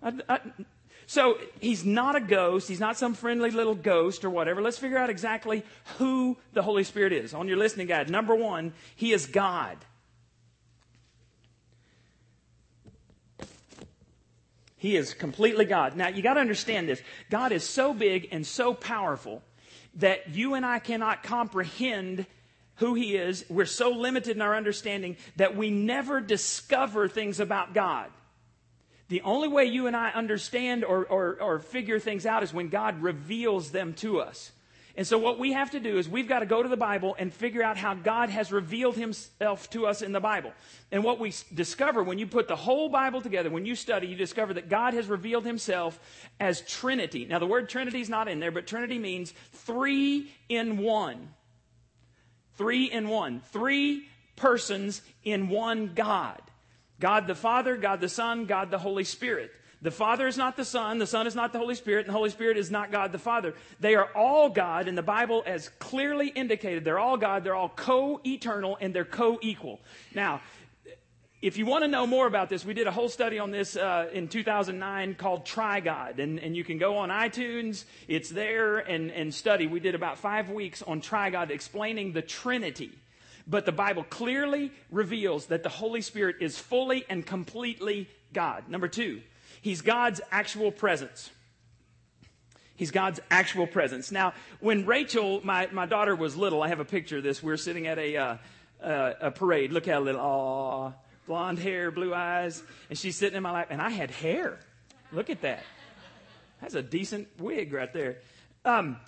I, 0.03 0.35
I, 0.35 0.41
so 1.07 1.39
he's 1.61 1.85
not 1.85 2.15
a 2.15 2.21
ghost. 2.21 2.69
He's 2.69 2.81
not 2.81 2.97
some 2.97 3.15
friendly 3.15 3.51
little 3.51 3.75
ghost 3.75 4.25
or 4.25 4.31
whatever. 4.31 4.63
Let's 4.63 4.79
figure 4.79 4.99
out 4.99 5.11
exactly 5.11 5.65
who 5.99 6.37
the 6.53 6.63
Holy 6.63 6.85
Spirit 6.85 7.13
is. 7.13 7.35
On 7.35 7.49
your 7.49 7.57
listening 7.57 7.89
guide, 7.89 8.11
number 8.11 8.35
one, 8.35 8.73
he 8.95 9.13
is 9.13 9.27
God. 9.27 9.77
He 14.77 14.97
is 14.97 15.15
completely 15.15 15.65
God. 15.65 15.97
Now, 15.97 16.09
you 16.09 16.23
got 16.23 16.35
to 16.35 16.41
understand 16.41 16.89
this. 16.89 17.03
God 17.29 17.51
is 17.51 17.65
so 17.65 17.93
big 17.93 18.29
and 18.31 18.47
so 18.47 18.73
powerful 18.73 19.43
that 19.97 20.31
you 20.31 20.55
and 20.55 20.65
I 20.65 20.79
cannot 20.79 21.23
comprehend 21.23 22.27
who 22.77 22.95
He 22.95 23.17
is. 23.17 23.45
We're 23.49 23.67
so 23.67 23.91
limited 23.91 24.37
in 24.37 24.43
our 24.43 24.55
understanding 24.55 25.17
that 25.37 25.57
we 25.57 25.71
never 25.71 26.21
discover 26.21 27.09
things 27.09 27.41
about 27.41 27.75
God. 27.75 28.11
The 29.09 29.23
only 29.23 29.49
way 29.49 29.65
you 29.65 29.87
and 29.87 29.97
I 29.97 30.11
understand 30.11 30.85
or, 30.85 31.05
or, 31.05 31.41
or 31.41 31.59
figure 31.61 32.01
things 32.01 32.27
out 32.27 32.43
is 32.43 32.53
when 32.53 32.69
God 32.69 33.01
reveals 33.03 33.71
them 33.71 33.95
to 33.95 34.21
us. 34.21 34.51
And 34.97 35.07
so, 35.07 35.19
what 35.19 35.39
we 35.39 35.53
have 35.53 35.73
to 35.73 35.81
do 35.81 35.99
is 35.99 36.09
we've 36.09 36.27
got 36.27 36.39
to 36.39 36.47
go 36.47 36.63
to 36.63 36.69
the 36.69 36.77
Bible 36.77 37.15
and 37.19 37.33
figure 37.33 37.63
out 37.63 37.77
how 37.77 37.93
God 37.93 38.31
has 38.31 38.51
revealed 38.51 38.97
Himself 38.97 39.69
to 39.71 39.87
us 39.87 40.01
in 40.01 40.13
the 40.13 40.21
Bible. 40.21 40.53
And 40.91 41.05
what 41.05 41.21
we 41.21 41.35
discover 41.55 42.03
when 42.03 42.19
you 42.19 42.27
put 42.27 42.49
the 42.49 42.57
whole 42.57 42.89
Bible 42.89 43.21
together, 43.21 43.51
when 43.51 43.67
you 43.67 43.75
study, 43.75 44.07
you 44.07 44.17
discover 44.17 44.55
that 44.55 44.71
God 44.71 44.95
has 44.95 45.07
revealed 45.07 45.45
Himself 45.45 46.01
as 46.41 46.63
Trinity. 46.63 47.27
Now, 47.27 47.39
the 47.39 47.47
word 47.47 47.69
Trinity 47.69 48.01
is 48.01 48.09
not 48.09 48.27
in 48.27 48.41
there, 48.41 48.51
but 48.51 48.67
Trinity 48.67 48.99
means 48.99 49.35
three 49.53 50.33
in 50.49 50.79
one. 50.79 51.29
Three 52.55 52.87
in 52.87 53.09
one. 53.09 53.43
Three 53.53 54.09
persons 54.35 55.03
in 55.25 55.51
one 55.51 55.93
God. 55.95 56.41
God 57.01 57.27
the 57.27 57.35
Father, 57.35 57.77
God 57.77 58.01
the 58.01 58.09
Son, 58.09 58.47
God 58.47 58.71
the 58.71 58.79
Holy 58.79 59.05
Spirit. 59.05 59.53
The 59.87 59.93
Father 59.93 60.27
is 60.27 60.37
not 60.37 60.57
the 60.57 60.65
Son, 60.65 60.99
the 60.99 61.07
Son 61.07 61.29
is 61.29 61.37
not 61.37 61.53
the 61.53 61.61
Holy 61.61 61.77
Spirit, 61.77 62.07
and 62.07 62.09
the 62.09 62.19
Holy 62.19 62.31
Spirit 62.31 62.57
is 62.57 62.73
not 62.73 62.91
God 62.91 63.13
the 63.13 63.21
Father. 63.21 63.55
They 63.79 63.95
are 63.95 64.09
all 64.17 64.49
God, 64.49 64.89
and 64.89 64.99
the 64.99 65.03
Bible 65.03 65.45
has 65.47 65.69
clearly 65.79 66.27
indicated 66.27 66.85
they're 66.85 66.99
all 66.99 67.17
God, 67.17 67.45
they're 67.45 67.55
all 67.55 67.69
co 67.69 68.21
eternal, 68.27 68.77
and 68.81 68.93
they're 68.93 69.05
co 69.05 69.39
equal. 69.43 69.79
Now, 70.13 70.41
if 71.41 71.57
you 71.57 71.67
want 71.67 71.85
to 71.85 71.89
know 71.89 72.05
more 72.05 72.27
about 72.27 72.49
this, 72.49 72.65
we 72.65 72.75
did 72.75 72.89
a 72.89 72.91
whole 72.91 73.09
study 73.09 73.39
on 73.39 73.53
this 73.53 73.77
uh, 73.77 74.09
in 74.13 74.27
2009 74.27 75.15
called 75.15 75.47
Try 75.47 75.79
God, 75.79 76.19
and, 76.19 76.41
and 76.41 76.57
you 76.57 76.65
can 76.65 76.79
go 76.79 76.97
on 76.97 77.11
iTunes, 77.11 77.85
it's 78.09 78.29
there, 78.31 78.79
and, 78.79 79.13
and 79.13 79.33
study. 79.33 79.69
We 79.69 79.79
did 79.79 79.95
about 79.95 80.19
five 80.19 80.51
weeks 80.51 80.83
on 80.83 81.01
Try 81.01 81.31
God 81.31 81.53
explaining 81.53 82.11
the 82.11 82.23
Trinity. 82.23 82.91
But 83.47 83.67
the 83.67 83.71
Bible 83.71 84.03
clearly 84.03 84.73
reveals 84.91 85.47
that 85.47 85.63
the 85.63 85.69
Holy 85.69 86.01
Spirit 86.01 86.39
is 86.41 86.59
fully 86.59 87.05
and 87.09 87.25
completely 87.25 88.09
God. 88.33 88.69
Number 88.69 88.89
two, 88.89 89.21
He's 89.63 89.81
God's 89.81 90.21
actual 90.31 90.71
presence. 90.71 91.31
He's 92.77 92.91
God's 92.91 93.21
actual 93.31 93.67
presence. 93.67 94.13
Now, 94.13 94.35
when 94.61 94.85
Rachel, 94.85 95.41
my, 95.43 95.69
my 95.73 95.87
daughter, 95.87 96.15
was 96.15 96.37
little, 96.37 96.63
I 96.63 96.69
have 96.69 96.81
a 96.81 96.85
picture 96.85 97.19
of 97.19 97.23
this. 97.23 97.43
We 97.43 97.53
are 97.53 97.57
sitting 97.57 97.87
at 97.87 97.99
a, 97.99 98.17
uh, 98.17 98.37
uh, 98.83 99.13
a 99.21 99.31
parade. 99.31 99.73
Look 99.73 99.87
how 99.87 100.01
little, 100.01 100.21
aw, 100.21 100.93
blonde 101.27 101.59
hair, 101.59 101.91
blue 101.91 102.13
eyes. 102.13 102.63
And 102.91 102.99
she's 102.99 103.17
sitting 103.17 103.37
in 103.37 103.43
my 103.43 103.53
lap, 103.53 103.69
and 103.71 103.81
I 103.81 103.89
had 103.91 104.11
hair. 104.11 104.59
Look 105.11 105.31
at 105.31 105.41
that. 105.41 105.65
That's 106.61 106.75
a 106.75 106.83
decent 106.83 107.29
wig 107.39 107.73
right 107.73 107.93
there. 107.93 108.19
Um, 108.65 108.99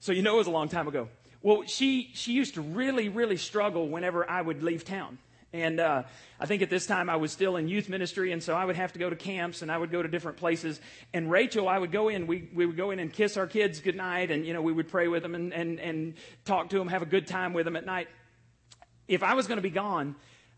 so 0.00 0.12
you 0.12 0.22
know 0.22 0.34
it 0.34 0.38
was 0.38 0.46
a 0.46 0.52
long 0.52 0.68
time 0.68 0.88
ago. 0.88 1.08
Well, 1.42 1.64
she, 1.66 2.10
she 2.14 2.32
used 2.32 2.54
to 2.54 2.62
really, 2.62 3.08
really 3.08 3.36
struggle 3.36 3.88
whenever 3.88 4.28
I 4.28 4.40
would 4.40 4.62
leave 4.62 4.84
town. 4.84 5.18
And 5.52 5.80
uh, 5.80 6.02
I 6.38 6.46
think 6.46 6.60
at 6.60 6.68
this 6.68 6.86
time 6.86 7.08
I 7.08 7.16
was 7.16 7.32
still 7.32 7.56
in 7.56 7.68
youth 7.68 7.88
ministry, 7.88 8.32
and 8.32 8.42
so 8.42 8.54
I 8.54 8.64
would 8.64 8.76
have 8.76 8.92
to 8.92 8.98
go 8.98 9.08
to 9.08 9.16
camps 9.16 9.62
and 9.62 9.72
I 9.72 9.78
would 9.78 9.90
go 9.90 10.02
to 10.02 10.08
different 10.08 10.36
places. 10.36 10.78
And 11.14 11.30
Rachel, 11.30 11.68
I 11.68 11.78
would 11.78 11.90
go 11.90 12.08
in, 12.08 12.26
we, 12.26 12.50
we 12.54 12.66
would 12.66 12.76
go 12.76 12.90
in 12.90 12.98
and 12.98 13.10
kiss 13.10 13.38
our 13.38 13.46
kids 13.46 13.80
goodnight, 13.80 14.30
and, 14.30 14.46
you 14.46 14.52
know, 14.52 14.60
we 14.60 14.72
would 14.72 14.88
pray 14.88 15.08
with 15.08 15.22
them 15.22 15.34
and, 15.34 15.54
and, 15.54 15.80
and 15.80 16.14
talk 16.44 16.68
to 16.70 16.78
them, 16.78 16.88
have 16.88 17.02
a 17.02 17.06
good 17.06 17.26
time 17.26 17.54
with 17.54 17.64
them 17.64 17.76
at 17.76 17.86
night. 17.86 18.08
If 19.06 19.22
I 19.22 19.34
was 19.34 19.46
going 19.46 19.56
to 19.56 19.62
be 19.62 19.70
gone, 19.70 20.16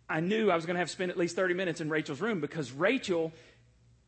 I 0.08 0.18
knew 0.18 0.50
I 0.50 0.56
was 0.56 0.66
going 0.66 0.74
to 0.74 0.80
have 0.80 0.88
to 0.88 0.92
spend 0.92 1.12
at 1.12 1.16
least 1.16 1.36
30 1.36 1.54
minutes 1.54 1.80
in 1.80 1.88
Rachel's 1.88 2.20
room 2.20 2.40
because 2.40 2.72
Rachel 2.72 3.32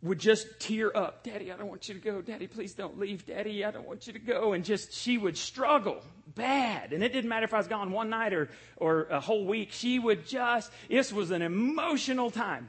would 0.03 0.19
just 0.19 0.59
tear 0.59 0.95
up. 0.97 1.23
Daddy, 1.23 1.53
I 1.53 1.57
don't 1.57 1.69
want 1.69 1.89
you 1.89 1.95
to 1.95 2.01
go. 2.01 2.21
Daddy, 2.21 2.49
please 2.49 2.75
don't 2.75 2.99
leave. 2.99 3.25
Daddy, 3.25 3.65
I 3.65 3.71
don't 3.71 3.87
want 3.87 4.07
you 4.07 4.13
to 4.13 4.19
go. 4.19 4.53
And 4.53 4.65
just, 4.65 4.93
she 4.93 5.17
would 5.17 5.39
struggle 5.39 6.03
bad. 6.35 6.93
And 6.93 7.05
it 7.05 7.13
didn't 7.13 7.29
matter 7.29 7.45
if 7.45 7.55
I 7.55 7.59
was 7.59 7.69
gone 7.69 7.93
one 7.93 8.11
night 8.11 8.33
or, 8.33 8.49
or 8.77 9.05
a 9.05 9.21
whole 9.21 9.47
week. 9.47 9.69
She 9.71 9.99
would 10.01 10.27
just, 10.27 10.73
this 10.89 11.13
was 11.13 11.31
an 11.31 11.41
emotional 11.41 12.31
time. 12.31 12.69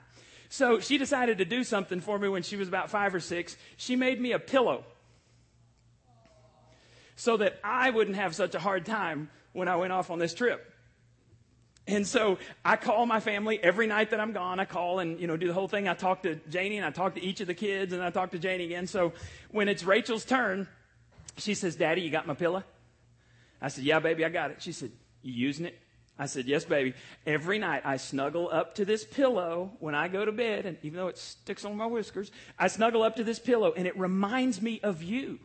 So 0.49 0.79
she 0.79 0.99
decided 0.99 1.39
to 1.39 1.45
do 1.45 1.63
something 1.63 1.99
for 1.99 2.19
me 2.19 2.27
when 2.29 2.43
she 2.43 2.55
was 2.55 2.67
about 2.67 2.91
five 2.91 3.15
or 3.15 3.19
six. 3.19 3.57
She 3.77 3.95
made 3.95 4.21
me 4.21 4.33
a 4.33 4.39
pillow 4.39 4.83
so 7.15 7.37
that 7.37 7.59
I 7.63 7.89
wouldn't 7.89 8.17
have 8.17 8.35
such 8.35 8.53
a 8.53 8.59
hard 8.59 8.85
time 8.85 9.31
when 9.53 9.67
I 9.67 9.75
went 9.77 9.93
off 9.93 10.11
on 10.11 10.19
this 10.19 10.35
trip. 10.35 10.72
And 11.85 12.07
so 12.07 12.37
I 12.63 12.77
call 12.77 13.05
my 13.05 13.19
family 13.19 13.61
every 13.61 13.87
night 13.87 14.11
that 14.11 14.19
I'm 14.19 14.31
gone. 14.31 14.59
I 14.59 14.65
call 14.65 14.99
and, 14.99 15.19
you 15.19 15.27
know, 15.27 15.35
do 15.35 15.47
the 15.47 15.53
whole 15.53 15.67
thing. 15.67 15.89
I 15.89 15.93
talk 15.93 16.23
to 16.23 16.35
Janie 16.49 16.77
and 16.77 16.85
I 16.85 16.91
talk 16.91 17.15
to 17.15 17.21
each 17.21 17.41
of 17.41 17.47
the 17.47 17.53
kids 17.53 17.91
and 17.91 18.01
I 18.01 18.09
talk 18.09 18.31
to 18.31 18.39
Janie 18.39 18.63
again. 18.65 18.87
So 18.87 19.11
when 19.51 19.67
it's 19.67 19.83
Rachel's 19.83 20.23
turn, 20.23 20.67
she 21.37 21.53
says, 21.53 21.75
Daddy, 21.75 22.01
you 22.01 22.09
got 22.09 22.25
my 22.25 22.35
pillow? 22.35 22.63
I 23.61 23.67
said, 23.67 23.83
Yeah, 23.83 23.99
baby, 23.99 24.23
I 24.23 24.29
got 24.29 24.51
it. 24.51 24.61
She 24.61 24.71
said, 24.71 24.91
You 25.21 25.33
using 25.33 25.65
it? 25.65 25.77
I 26.17 26.27
said, 26.27 26.45
Yes, 26.45 26.63
baby. 26.63 26.93
Every 27.25 27.59
night 27.59 27.81
I 27.83 27.97
snuggle 27.97 28.49
up 28.49 28.75
to 28.75 28.85
this 28.85 29.03
pillow 29.03 29.71
when 29.79 29.93
I 29.93 30.07
go 30.07 30.23
to 30.23 30.31
bed, 30.31 30.65
and 30.65 30.77
even 30.83 30.97
though 30.97 31.07
it 31.07 31.17
sticks 31.17 31.65
on 31.65 31.75
my 31.75 31.85
whiskers, 31.85 32.31
I 32.57 32.67
snuggle 32.67 33.03
up 33.03 33.17
to 33.17 33.25
this 33.25 33.39
pillow 33.39 33.73
and 33.75 33.87
it 33.87 33.97
reminds 33.97 34.61
me 34.61 34.79
of 34.83 35.03
you. 35.03 35.39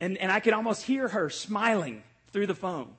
And, 0.00 0.18
and 0.18 0.32
I 0.32 0.40
could 0.40 0.54
almost 0.54 0.82
hear 0.82 1.08
her 1.08 1.30
smiling 1.30 2.02
through 2.32 2.46
the 2.48 2.54
phone. 2.54 2.94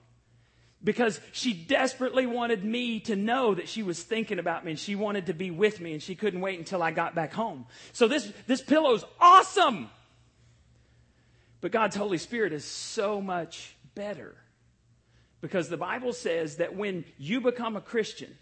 Because 0.84 1.19
she 1.31 1.53
desperately 1.53 2.25
wanted 2.25 2.63
me 2.63 3.00
to 3.01 3.15
know 3.15 3.55
that 3.55 3.67
she 3.67 3.84
was 3.84 4.01
thinking 4.01 4.39
about 4.39 4.63
me 4.63 4.72
and 4.72 4.79
she 4.79 4.96
wanted 4.96 5.25
to 5.25 5.34
be 5.34 5.50
with 5.50 5.81
me 5.81 5.93
and 5.93 6.03
she 6.03 6.15
couldn't 6.15 6.41
wait 6.41 6.60
until 6.60 6.84
I 6.84 6.91
got 6.91 7.15
back 7.15 7.34
home. 7.34 7.65
So 7.93 8.07
this, 8.07 8.31
this 8.46 8.62
pillow's 8.62 9.03
awesome. 9.19 9.89
But 11.62 11.72
God's 11.72 11.96
Holy 11.96 12.19
Spirit 12.19 12.53
is 12.53 12.63
so 12.63 13.19
much 13.22 13.75
better 13.96 14.36
because 15.41 15.67
the 15.69 15.77
Bible 15.77 16.13
says 16.13 16.57
that 16.57 16.75
when 16.75 17.05
you 17.17 17.41
become 17.41 17.75
a 17.75 17.81
Christian, 17.81 18.38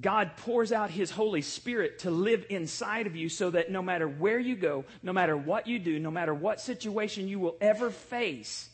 God 0.00 0.36
pours 0.36 0.70
out 0.70 0.90
His 0.90 1.10
Holy 1.10 1.42
Spirit 1.42 2.00
to 2.00 2.10
live 2.12 2.46
inside 2.50 3.08
of 3.08 3.16
you 3.16 3.28
so 3.28 3.50
that 3.50 3.72
no 3.72 3.82
matter 3.82 4.06
where 4.06 4.38
you 4.38 4.54
go, 4.54 4.84
no 5.02 5.12
matter 5.12 5.36
what 5.36 5.66
you 5.66 5.80
do, 5.80 5.98
no 5.98 6.12
matter 6.12 6.32
what 6.32 6.60
situation 6.60 7.26
you 7.26 7.40
will 7.40 7.56
ever 7.60 7.90
face, 7.90 8.68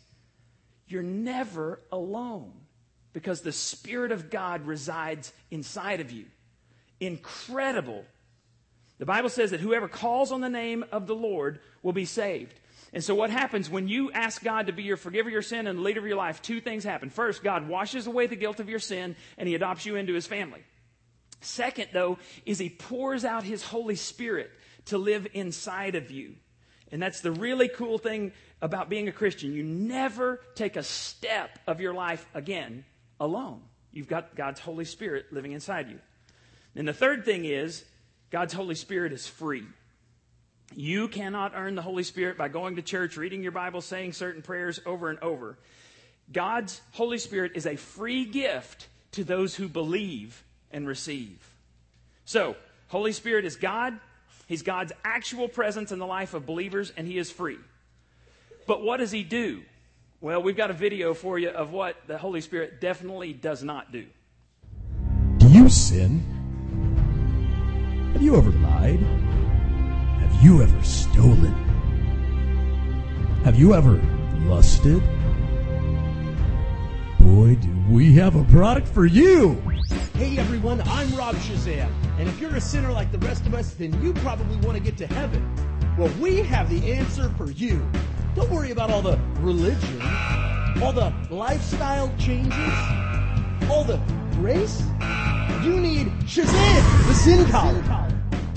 you're 0.87 1.03
never 1.03 1.81
alone 1.91 2.53
because 3.15 3.41
the 3.41 3.53
Spirit 3.53 4.13
of 4.13 4.29
God 4.29 4.67
resides 4.67 5.33
inside 5.51 6.01
of 6.01 6.11
you. 6.11 6.27
Incredible. 7.01 8.05
The 8.99 9.07
Bible 9.07 9.31
says 9.31 9.53
that 9.53 9.61
whoever 9.61 9.89
calls 9.89 10.31
on 10.31 10.43
the 10.43 10.51
name 10.51 10.85
of 10.93 11.07
the 11.07 11.15
Lord 11.15 11.61
will 11.83 11.93
be 11.93 12.05
saved. 12.05 12.61
And 12.93 13.03
so, 13.03 13.15
what 13.15 13.31
happens 13.31 13.71
when 13.71 13.89
you 13.89 14.13
ask 14.13 14.43
God 14.43 14.67
to 14.67 14.73
be 14.73 14.83
your 14.83 14.97
forgiver 14.97 15.29
of 15.29 15.33
your 15.33 15.43
sin 15.43 15.67
and 15.67 15.79
the 15.79 15.83
leader 15.83 16.01
of 16.01 16.07
your 16.07 16.17
life? 16.17 16.43
Two 16.43 16.61
things 16.61 16.85
happen. 16.85 17.09
First, 17.09 17.43
God 17.43 17.67
washes 17.67 18.07
away 18.07 18.27
the 18.27 18.37
guilt 18.37 18.61
of 18.61 18.69
your 18.69 18.79
sin 18.79 19.17
and 19.39 19.49
He 19.49 19.55
adopts 19.55 19.87
you 19.87 19.97
into 19.97 20.13
His 20.13 20.27
family. 20.27 20.63
Second, 21.41 21.89
though, 21.93 22.19
is 22.45 22.59
He 22.59 22.69
pours 22.69 23.25
out 23.25 23.43
His 23.43 23.65
Holy 23.65 23.97
Spirit 23.97 24.51
to 24.87 24.99
live 24.99 25.27
inside 25.33 25.95
of 25.95 26.11
you. 26.11 26.35
And 26.93 27.03
that's 27.03 27.21
the 27.21 27.33
really 27.33 27.69
cool 27.69 27.99
thing 27.99 28.33
about 28.61 28.89
being 28.89 29.09
a 29.09 29.13
Christian. 29.13 29.53
You 29.53 29.65
never 29.65 30.41
take 30.55 30.77
a 30.77 30.83
step 30.83 31.59
of 31.67 31.81
your 31.81 31.95
life 31.95 32.27
again 32.35 32.85
alone. 33.21 33.61
You've 33.93 34.09
got 34.09 34.35
God's 34.35 34.61
Holy 34.61 34.85
Spirit 34.85 35.27
living 35.33 35.53
inside 35.53 35.89
you. 35.89 35.99
And 36.75 36.87
the 36.87 36.93
third 36.93 37.25
thing 37.25 37.45
is 37.45 37.85
God's 38.31 38.53
Holy 38.53 38.75
Spirit 38.75 39.13
is 39.13 39.27
free. 39.27 39.65
You 40.75 41.09
cannot 41.09 41.53
earn 41.55 41.77
the 41.77 41.83
Holy 41.83 42.03
Spirit 42.03 42.37
by 42.37 42.49
going 42.49 42.77
to 42.77 42.83
church, 42.83 43.17
reading 43.17 43.43
your 43.43 43.53
Bible, 43.53 43.81
saying 43.81 44.13
certain 44.13 44.43
prayers 44.43 44.81
over 44.85 45.11
and 45.11 45.21
over. 45.21 45.57
God's 46.33 46.81
Holy 46.93 47.19
Spirit 47.19 47.53
is 47.55 47.67
a 47.67 47.77
free 47.77 48.25
gift 48.25 48.89
to 49.13 49.25
those 49.25 49.55
who 49.55 49.69
believe 49.69 50.43
and 50.73 50.87
receive. 50.89 51.39
So, 52.25 52.57
Holy 52.89 53.13
Spirit 53.13 53.45
is 53.45 53.57
God. 53.57 53.99
He's 54.47 54.63
God's 54.63 54.93
actual 55.05 55.49
presence 55.49 55.93
in 55.93 55.99
the 55.99 56.07
life 56.07 56.35
of 56.35 56.47
believers, 56.47 56.93
and 56.97 57.07
He 57.07 57.19
is 57.19 57.31
free. 57.31 57.59
But 58.67 58.83
what 58.83 58.97
does 58.97 59.11
He 59.11 59.23
do? 59.23 59.63
Well, 60.25 60.43
we've 60.43 60.57
got 60.57 60.71
a 60.71 60.73
video 60.73 61.13
for 61.13 61.39
you 61.39 61.51
of 61.51 61.71
what 61.71 61.97
the 62.07 62.17
Holy 62.17 62.41
Spirit 62.41 62.81
definitely 62.81 63.35
does 63.35 63.63
not 63.63 63.93
do. 63.93 64.07
Do 65.37 65.47
you 65.51 65.69
sin? 65.69 66.21
Have 68.15 68.23
you 68.23 68.35
ever 68.35 68.51
lied? 68.51 69.01
Have 69.01 70.43
you 70.43 70.63
ever 70.63 70.83
stolen? 70.83 71.53
Have 73.45 73.59
you 73.59 73.75
ever 73.75 74.01
lusted? 74.47 75.03
Boy, 77.21 77.57
do 77.57 77.85
we 77.91 78.15
have 78.15 78.35
a 78.35 78.45
product 78.45 78.89
for 78.89 79.05
you! 79.05 79.63
Hey 80.15 80.39
everyone, 80.39 80.81
I'm 80.87 81.15
Rob 81.17 81.35
Shazam, 81.35 81.91
and 82.19 82.27
if 82.31 82.41
you're 82.41 82.57
a 82.57 82.63
sinner 82.63 82.93
like 82.93 83.13
the 83.13 83.19
rest 83.19 83.45
of 83.45 83.53
us, 83.53 83.75
then 83.75 84.03
you 84.03 84.15
probably 84.15 84.57
want 84.67 84.79
to 84.79 84.83
get 84.83 84.97
to 84.97 85.07
heaven. 85.07 85.45
Well, 85.99 86.11
we 86.19 86.39
have 86.39 86.71
the 86.71 86.95
answer 86.95 87.29
for 87.37 87.51
you. 87.51 87.87
Don't 88.35 88.51
worry 88.51 88.73
about 88.73 88.91
all 88.91 89.01
the 89.01 89.17
religion, 89.39 90.03
all 90.83 90.93
the 90.93 91.13
lifestyle 91.31 92.13
changes, 92.19 92.53
all 93.71 93.85
the 93.85 94.01
grace. 94.33 94.83
You 95.63 95.79
need 95.79 96.09
Shazam, 96.27 97.07
the 97.07 97.15
sin 97.15 97.49
collar. 97.51 98.11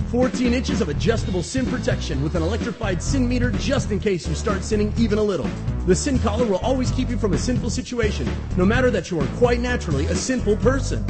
14 0.10 0.54
inches 0.54 0.82
of 0.82 0.90
adjustable 0.90 1.44
sin 1.44 1.66
protection 1.68 2.24
with 2.24 2.34
an 2.36 2.42
electrified 2.42 3.04
sin 3.04 3.30
meter 3.30 3.52
just 3.52 3.92
in 3.92 4.00
case 4.00 4.28
you 4.28 4.34
start 4.34 4.64
sinning 4.64 4.92
even 4.98 5.20
a 5.20 5.24
little. 5.24 5.48
The 5.86 5.96
sin 5.96 6.18
collar 6.18 6.46
will 6.46 6.60
always 6.60 6.90
keep 6.90 7.10
you 7.10 7.18
from 7.18 7.34
a 7.34 7.38
sinful 7.38 7.70
situation, 7.70 8.28
no 8.56 8.66
matter 8.66 8.90
that 8.90 9.12
you 9.12 9.20
are 9.20 9.28
quite 9.38 9.60
naturally 9.60 10.08
a 10.08 10.16
sinful 10.16 10.58
person. 10.58 11.06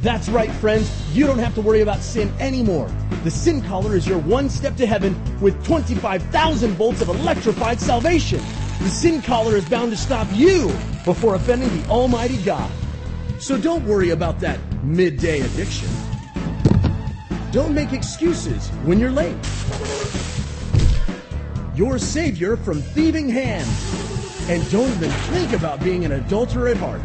That's 0.00 0.28
right, 0.28 0.50
friends. 0.50 0.90
You 1.14 1.26
don't 1.26 1.38
have 1.38 1.54
to 1.54 1.60
worry 1.60 1.82
about 1.82 2.00
sin 2.00 2.32
anymore. 2.40 2.90
The 3.24 3.30
Sin 3.30 3.62
Collar 3.62 3.94
is 3.94 4.04
your 4.04 4.18
one 4.18 4.50
step 4.50 4.74
to 4.76 4.86
heaven 4.86 5.16
with 5.40 5.64
25,000 5.64 6.70
volts 6.72 7.02
of 7.02 7.08
electrified 7.08 7.80
salvation. 7.80 8.40
The 8.80 8.88
Sin 8.88 9.22
Collar 9.22 9.54
is 9.54 9.64
bound 9.68 9.92
to 9.92 9.96
stop 9.96 10.26
you 10.32 10.66
before 11.04 11.36
offending 11.36 11.68
the 11.80 11.88
Almighty 11.88 12.42
God. 12.42 12.68
So 13.38 13.56
don't 13.56 13.86
worry 13.86 14.10
about 14.10 14.40
that 14.40 14.58
midday 14.82 15.40
addiction. 15.40 15.88
Don't 17.52 17.72
make 17.72 17.92
excuses 17.92 18.70
when 18.84 18.98
you're 18.98 19.12
late. 19.12 19.36
Your 21.76 21.98
Savior 21.98 22.56
from 22.56 22.82
thieving 22.82 23.28
hands. 23.28 24.48
And 24.48 24.68
don't 24.72 24.90
even 24.90 25.10
think 25.10 25.52
about 25.52 25.80
being 25.80 26.04
an 26.04 26.10
adulterer 26.10 26.68
at 26.68 26.76
heart. 26.76 27.02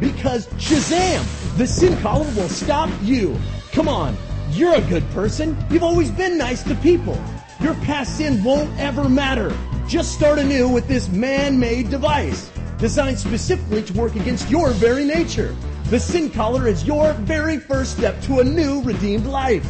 Because 0.00 0.48
Shazam! 0.58 1.24
The 1.56 1.66
sin 1.66 1.98
collar 2.02 2.26
will 2.34 2.50
stop 2.50 2.90
you. 3.02 3.38
Come 3.72 3.88
on, 3.88 4.16
you're 4.56 4.74
a 4.74 4.80
good 4.80 5.08
person. 5.10 5.56
You've 5.70 5.82
always 5.82 6.10
been 6.10 6.38
nice 6.38 6.62
to 6.64 6.74
people. 6.76 7.22
Your 7.60 7.74
past 7.74 8.16
sin 8.16 8.42
won't 8.42 8.70
ever 8.78 9.08
matter. 9.08 9.54
Just 9.86 10.12
start 10.12 10.38
anew 10.38 10.68
with 10.68 10.88
this 10.88 11.08
man-made 11.08 11.90
device, 11.90 12.50
designed 12.78 13.18
specifically 13.18 13.82
to 13.82 13.92
work 13.92 14.16
against 14.16 14.48
your 14.48 14.70
very 14.70 15.04
nature. 15.04 15.54
The 15.90 16.00
sin 16.00 16.30
collar 16.30 16.66
is 16.66 16.84
your 16.84 17.12
very 17.12 17.58
first 17.58 17.96
step 17.96 18.20
to 18.22 18.40
a 18.40 18.44
new 18.44 18.82
redeemed 18.82 19.26
life, 19.26 19.64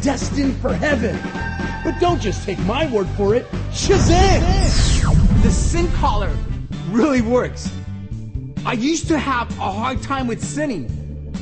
destined 0.00 0.56
for 0.56 0.74
heaven. 0.74 1.18
But 1.84 2.00
don't 2.00 2.20
just 2.20 2.44
take 2.44 2.58
my 2.60 2.90
word 2.90 3.08
for 3.10 3.34
it. 3.34 3.48
Shazam! 3.70 5.42
The 5.42 5.50
sin 5.50 5.90
collar 5.92 6.36
really 6.90 7.22
works. 7.22 7.72
I 8.66 8.74
used 8.74 9.08
to 9.08 9.18
have 9.18 9.50
a 9.58 9.72
hard 9.72 10.02
time 10.02 10.26
with 10.26 10.42
sinning. 10.42 10.88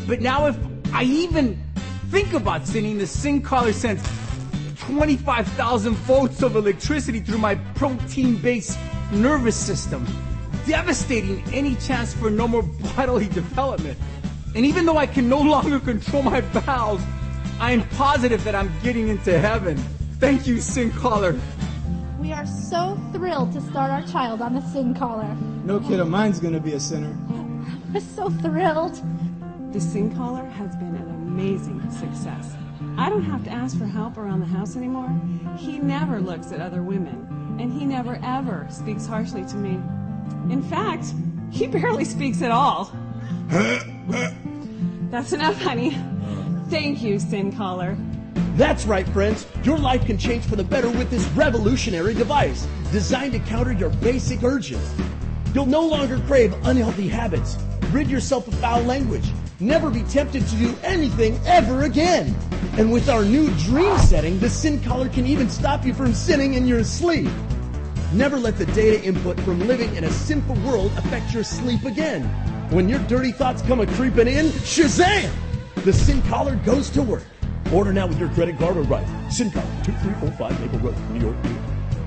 But 0.07 0.21
now 0.21 0.47
if 0.47 0.57
I 0.93 1.05
even 1.05 1.63
think 2.11 2.33
about 2.33 2.67
sending 2.67 2.99
the 2.99 3.07
sin 3.07 3.41
collar 3.41 3.73
sends 3.73 4.03
25,000 4.81 5.95
volts 5.95 6.43
of 6.43 6.57
electricity 6.57 7.21
through 7.21 7.39
my 7.39 7.55
protein-based 7.77 8.77
nervous 9.13 9.55
system, 9.55 10.05
devastating 10.67 11.41
any 11.53 11.77
chance 11.77 12.13
for 12.13 12.29
normal 12.29 12.63
bodily 12.97 13.29
development. 13.29 13.97
And 14.57 14.67
even 14.67 14.87
though 14.87 14.97
I 14.97 15.07
can 15.07 15.29
no 15.29 15.41
longer 15.41 15.79
control 15.79 16.23
my 16.23 16.41
bowels, 16.41 17.01
I 17.61 17.71
am 17.71 17.89
positive 17.91 18.43
that 18.43 18.57
I'm 18.57 18.73
getting 18.83 19.07
into 19.07 19.39
heaven. 19.39 19.77
Thank 20.19 20.49
you, 20.49 20.61
Sin 20.61 20.91
Collar. 20.91 21.39
We 22.19 22.33
are 22.33 22.47
so 22.47 22.99
thrilled 23.13 23.53
to 23.53 23.61
start 23.61 23.91
our 23.93 24.03
child 24.09 24.43
on 24.43 24.55
the 24.55 24.63
Sin 24.73 24.95
Collar. 24.95 25.33
No 25.65 25.79
kid 25.79 26.01
of 26.01 26.09
mine's 26.09 26.41
gonna 26.41 26.59
be 26.59 26.73
a 26.73 26.81
sinner. 26.81 27.17
We're 27.95 28.01
so 28.01 28.31
thrilled. 28.31 29.01
The 29.73 29.81
Sin 29.81 30.13
Collar 30.17 30.45
has 30.45 30.75
been 30.75 30.97
an 30.97 31.20
amazing 31.41 31.81
success. 31.91 32.55
I 32.99 33.09
don't 33.09 33.23
have 33.23 33.43
to 33.45 33.51
ask 33.51 33.79
for 33.79 33.87
help 33.87 34.19
around 34.19 34.41
the 34.41 34.47
house 34.47 34.77
anymore. 34.77 35.11
He 35.57 35.79
never 35.79 36.21
looks 36.21 36.53
at 36.53 36.61
other 36.61 36.83
women, 36.83 37.57
and 37.59 37.73
he 37.73 37.87
never 37.87 38.21
ever 38.23 38.67
speaks 38.69 39.07
harshly 39.07 39.47
to 39.47 39.57
me. 39.57 39.81
In 40.53 40.63
fact, 40.63 41.07
he 41.51 41.67
barely 41.67 42.05
speaks 42.05 42.43
at 42.43 42.51
all. 42.51 42.93
That's 45.11 45.33
enough, 45.33 45.59
honey. 45.63 45.97
Thank 46.69 47.01
you, 47.03 47.19
Sin 47.19 47.57
Collar. 47.57 47.97
That's 48.57 48.85
right, 48.85 49.09
friends. 49.09 49.47
Your 49.65 49.79
life 49.79 50.05
can 50.05 50.19
change 50.19 50.45
for 50.45 50.57
the 50.57 50.65
better 50.65 50.91
with 50.91 51.09
this 51.09 51.27
revolutionary 51.29 52.13
device 52.13 52.67
designed 52.93 53.33
to 53.33 53.39
counter 53.39 53.73
your 53.73 53.89
basic 53.89 54.43
urges. 54.43 54.95
You'll 55.55 55.65
no 55.65 55.87
longer 55.87 56.21
crave 56.27 56.53
unhealthy 56.67 57.09
habits, 57.09 57.57
rid 57.93 58.11
yourself 58.11 58.47
of 58.47 58.55
foul 58.57 58.83
language, 58.83 59.33
never 59.61 59.91
be 59.91 60.03
tempted 60.05 60.47
to 60.47 60.57
do 60.57 60.75
anything 60.83 61.39
ever 61.47 61.83
again. 61.83 62.35
And 62.79 62.93
with 62.93 63.09
our 63.09 63.25
new 63.25 63.51
dream 63.59 63.97
setting, 63.99 64.39
the 64.39 64.49
sin 64.49 64.83
collar 64.83 65.09
can 65.09 65.27
even 65.27 65.51
stop 65.51 65.85
you 65.85 65.93
from 65.93 66.15
sinning 66.15 66.55
in 66.55 66.67
your 66.67 66.85
sleep. 66.85 67.29
Never 68.13 68.39
let 68.39 68.57
the 68.57 68.67
data 68.67 69.03
input 69.05 69.39
from 69.41 69.61
living 69.67 69.95
in 69.95 70.05
a 70.05 70.11
sinful 70.11 70.57
world 70.67 70.93
affect 70.97 71.33
your 71.33 71.45
sleep 71.45 71.85
again. 71.85 72.25
When 72.71 72.89
your 72.89 73.01
dirty 73.01 73.33
thoughts 73.33 73.63
come 73.63 73.81
a 73.81 73.87
creeping 73.87 74.29
in, 74.29 74.47
Shazam! 74.47 75.31
The 75.85 75.93
sin 75.93 76.23
collar 76.23 76.57
goes 76.57 76.91
to 76.91 77.03
work. 77.03 77.25
Order 77.73 77.93
now 77.93 78.07
with 78.07 78.19
your 78.19 78.29
credit 78.31 78.59
card 78.59 78.77
or 78.77 78.83
right. 78.83 79.07
Sin 79.31 79.51
collar, 79.51 79.67
2305 79.85 80.61
Maple 80.61 80.79
Road, 80.81 81.11
New 81.11 81.21
York, 81.21 81.45
New 81.45 81.51
York. 81.51 81.65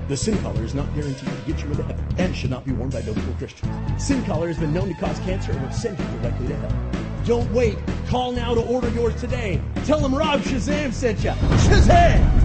The 0.08 0.16
sin 0.16 0.36
collar 0.38 0.62
is 0.62 0.74
not 0.74 0.94
guaranteed 0.94 1.28
to 1.28 1.52
get 1.52 1.62
you 1.62 1.70
into 1.70 1.82
heaven 1.82 2.06
and 2.18 2.36
should 2.36 2.50
not 2.50 2.66
be 2.66 2.72
worn 2.72 2.90
by 2.90 3.00
biblical 3.00 3.32
Christians. 3.34 3.72
Sin 4.02 4.22
collar 4.24 4.48
has 4.48 4.58
been 4.58 4.74
known 4.74 4.88
to 4.88 4.94
cause 5.00 5.18
cancer 5.20 5.52
and 5.52 5.62
will 5.62 5.72
send 5.72 5.98
you 5.98 6.04
directly 6.18 6.48
to 6.48 6.56
hell. 6.56 7.03
Don't 7.24 7.50
wait. 7.54 7.78
Call 8.08 8.32
now 8.32 8.54
to 8.54 8.60
order 8.60 8.90
yours 8.90 9.18
today. 9.18 9.58
Tell 9.86 9.98
them 9.98 10.14
Rob 10.14 10.40
Shazam 10.42 10.92
sent 10.92 11.24
you. 11.24 11.30
Shazam! 11.30 12.44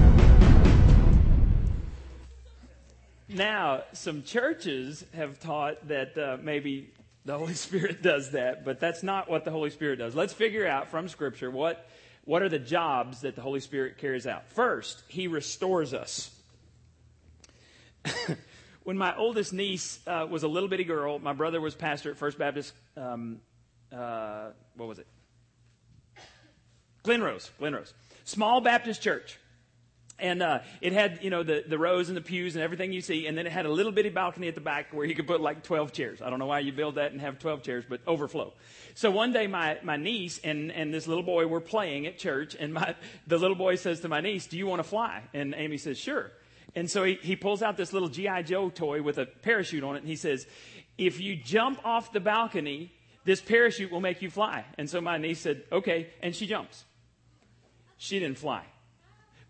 Now, 3.27 3.83
some 3.91 4.23
churches 4.23 5.05
have 5.13 5.39
taught 5.39 5.87
that 5.89 6.17
uh, 6.17 6.37
maybe 6.41 6.91
The 7.25 7.37
Holy 7.37 7.53
Spirit 7.65 8.01
does 8.01 8.31
that, 8.31 8.63
but 8.63 8.79
that's 8.79 9.03
not 9.03 9.29
what 9.29 9.43
the 9.43 9.51
Holy 9.51 9.69
Spirit 9.69 9.97
does. 9.97 10.15
Let's 10.15 10.33
figure 10.33 10.65
out 10.65 10.89
from 10.89 11.09
Scripture 11.09 11.51
what, 11.51 11.85
what 12.23 12.41
are 12.41 12.49
the 12.49 12.57
jobs 12.57 13.21
that 13.21 13.35
the 13.35 13.41
Holy 13.41 13.59
Spirit 13.59 13.97
carries 13.97 14.25
out. 14.25 14.49
First, 14.49 15.03
He 15.09 15.27
restores 15.27 15.93
us. 15.93 16.31
when 18.83 18.97
my 18.97 19.13
oldest 19.17 19.51
niece 19.51 19.99
uh, 20.07 20.25
was 20.29 20.43
a 20.43 20.47
little 20.47 20.69
bitty 20.69 20.85
girl, 20.85 21.19
my 21.19 21.33
brother 21.33 21.59
was 21.59 21.75
pastor 21.75 22.11
at 22.11 22.17
First 22.17 22.39
Baptist, 22.39 22.73
um, 22.95 23.41
uh, 23.95 24.51
what 24.75 24.87
was 24.87 24.99
it? 24.99 25.07
Glen 27.03 27.21
Rose, 27.21 27.49
Glenrose. 27.59 27.93
Small 28.25 28.61
Baptist 28.61 29.01
church. 29.01 29.39
And 30.19 30.43
uh, 30.43 30.59
it 30.81 30.91
had, 30.91 31.19
you 31.21 31.29
know, 31.29 31.43
the, 31.43 31.63
the 31.65 31.77
rows 31.77 32.09
and 32.09 32.17
the 32.17 32.21
pews 32.21 32.55
and 32.55 32.63
everything 32.63 32.91
you 32.91 33.01
see. 33.01 33.25
And 33.25 33.37
then 33.37 33.47
it 33.47 33.51
had 33.51 33.65
a 33.65 33.71
little 33.71 33.91
bitty 33.91 34.09
balcony 34.09 34.49
at 34.49 34.55
the 34.55 34.61
back 34.61 34.87
where 34.91 35.05
you 35.05 35.15
could 35.15 35.27
put 35.27 35.39
like 35.39 35.63
12 35.63 35.93
chairs. 35.93 36.21
I 36.21 36.29
don't 36.29 36.39
know 36.39 36.45
why 36.45 36.59
you 36.59 36.73
build 36.73 36.95
that 36.95 37.13
and 37.13 37.21
have 37.21 37.39
12 37.39 37.63
chairs, 37.63 37.85
but 37.87 38.01
overflow. 38.05 38.53
So 38.95 39.11
one 39.11 39.31
day 39.31 39.47
my, 39.47 39.77
my 39.81 39.95
niece 39.95 40.39
and, 40.43 40.71
and 40.71 40.93
this 40.93 41.07
little 41.07 41.23
boy 41.23 41.47
were 41.47 41.61
playing 41.61 42.05
at 42.05 42.17
church. 42.17 42.55
And 42.59 42.73
my, 42.73 42.95
the 43.27 43.37
little 43.37 43.55
boy 43.55 43.75
says 43.75 44.01
to 44.01 44.09
my 44.09 44.19
niece, 44.19 44.47
Do 44.47 44.57
you 44.57 44.67
want 44.67 44.83
to 44.83 44.87
fly? 44.87 45.23
And 45.33 45.55
Amy 45.57 45.77
says, 45.77 45.97
Sure. 45.97 46.31
And 46.75 46.91
so 46.91 47.03
he, 47.03 47.17
he 47.21 47.35
pulls 47.35 47.61
out 47.61 47.77
this 47.77 47.93
little 47.93 48.09
G.I. 48.09 48.43
Joe 48.43 48.69
toy 48.69 49.01
with 49.01 49.17
a 49.17 49.25
parachute 49.25 49.83
on 49.83 49.95
it. 49.95 49.99
And 49.99 50.07
he 50.07 50.17
says, 50.17 50.45
If 50.97 51.21
you 51.21 51.37
jump 51.37 51.79
off 51.85 52.11
the 52.11 52.19
balcony, 52.19 52.91
this 53.25 53.41
parachute 53.41 53.91
will 53.91 54.01
make 54.01 54.21
you 54.21 54.29
fly. 54.29 54.65
And 54.77 54.89
so 54.89 55.01
my 55.01 55.17
niece 55.17 55.39
said, 55.39 55.63
Okay. 55.71 56.09
And 56.21 56.35
she 56.35 56.47
jumps. 56.47 56.83
She 57.97 58.19
didn't 58.19 58.37
fly. 58.37 58.63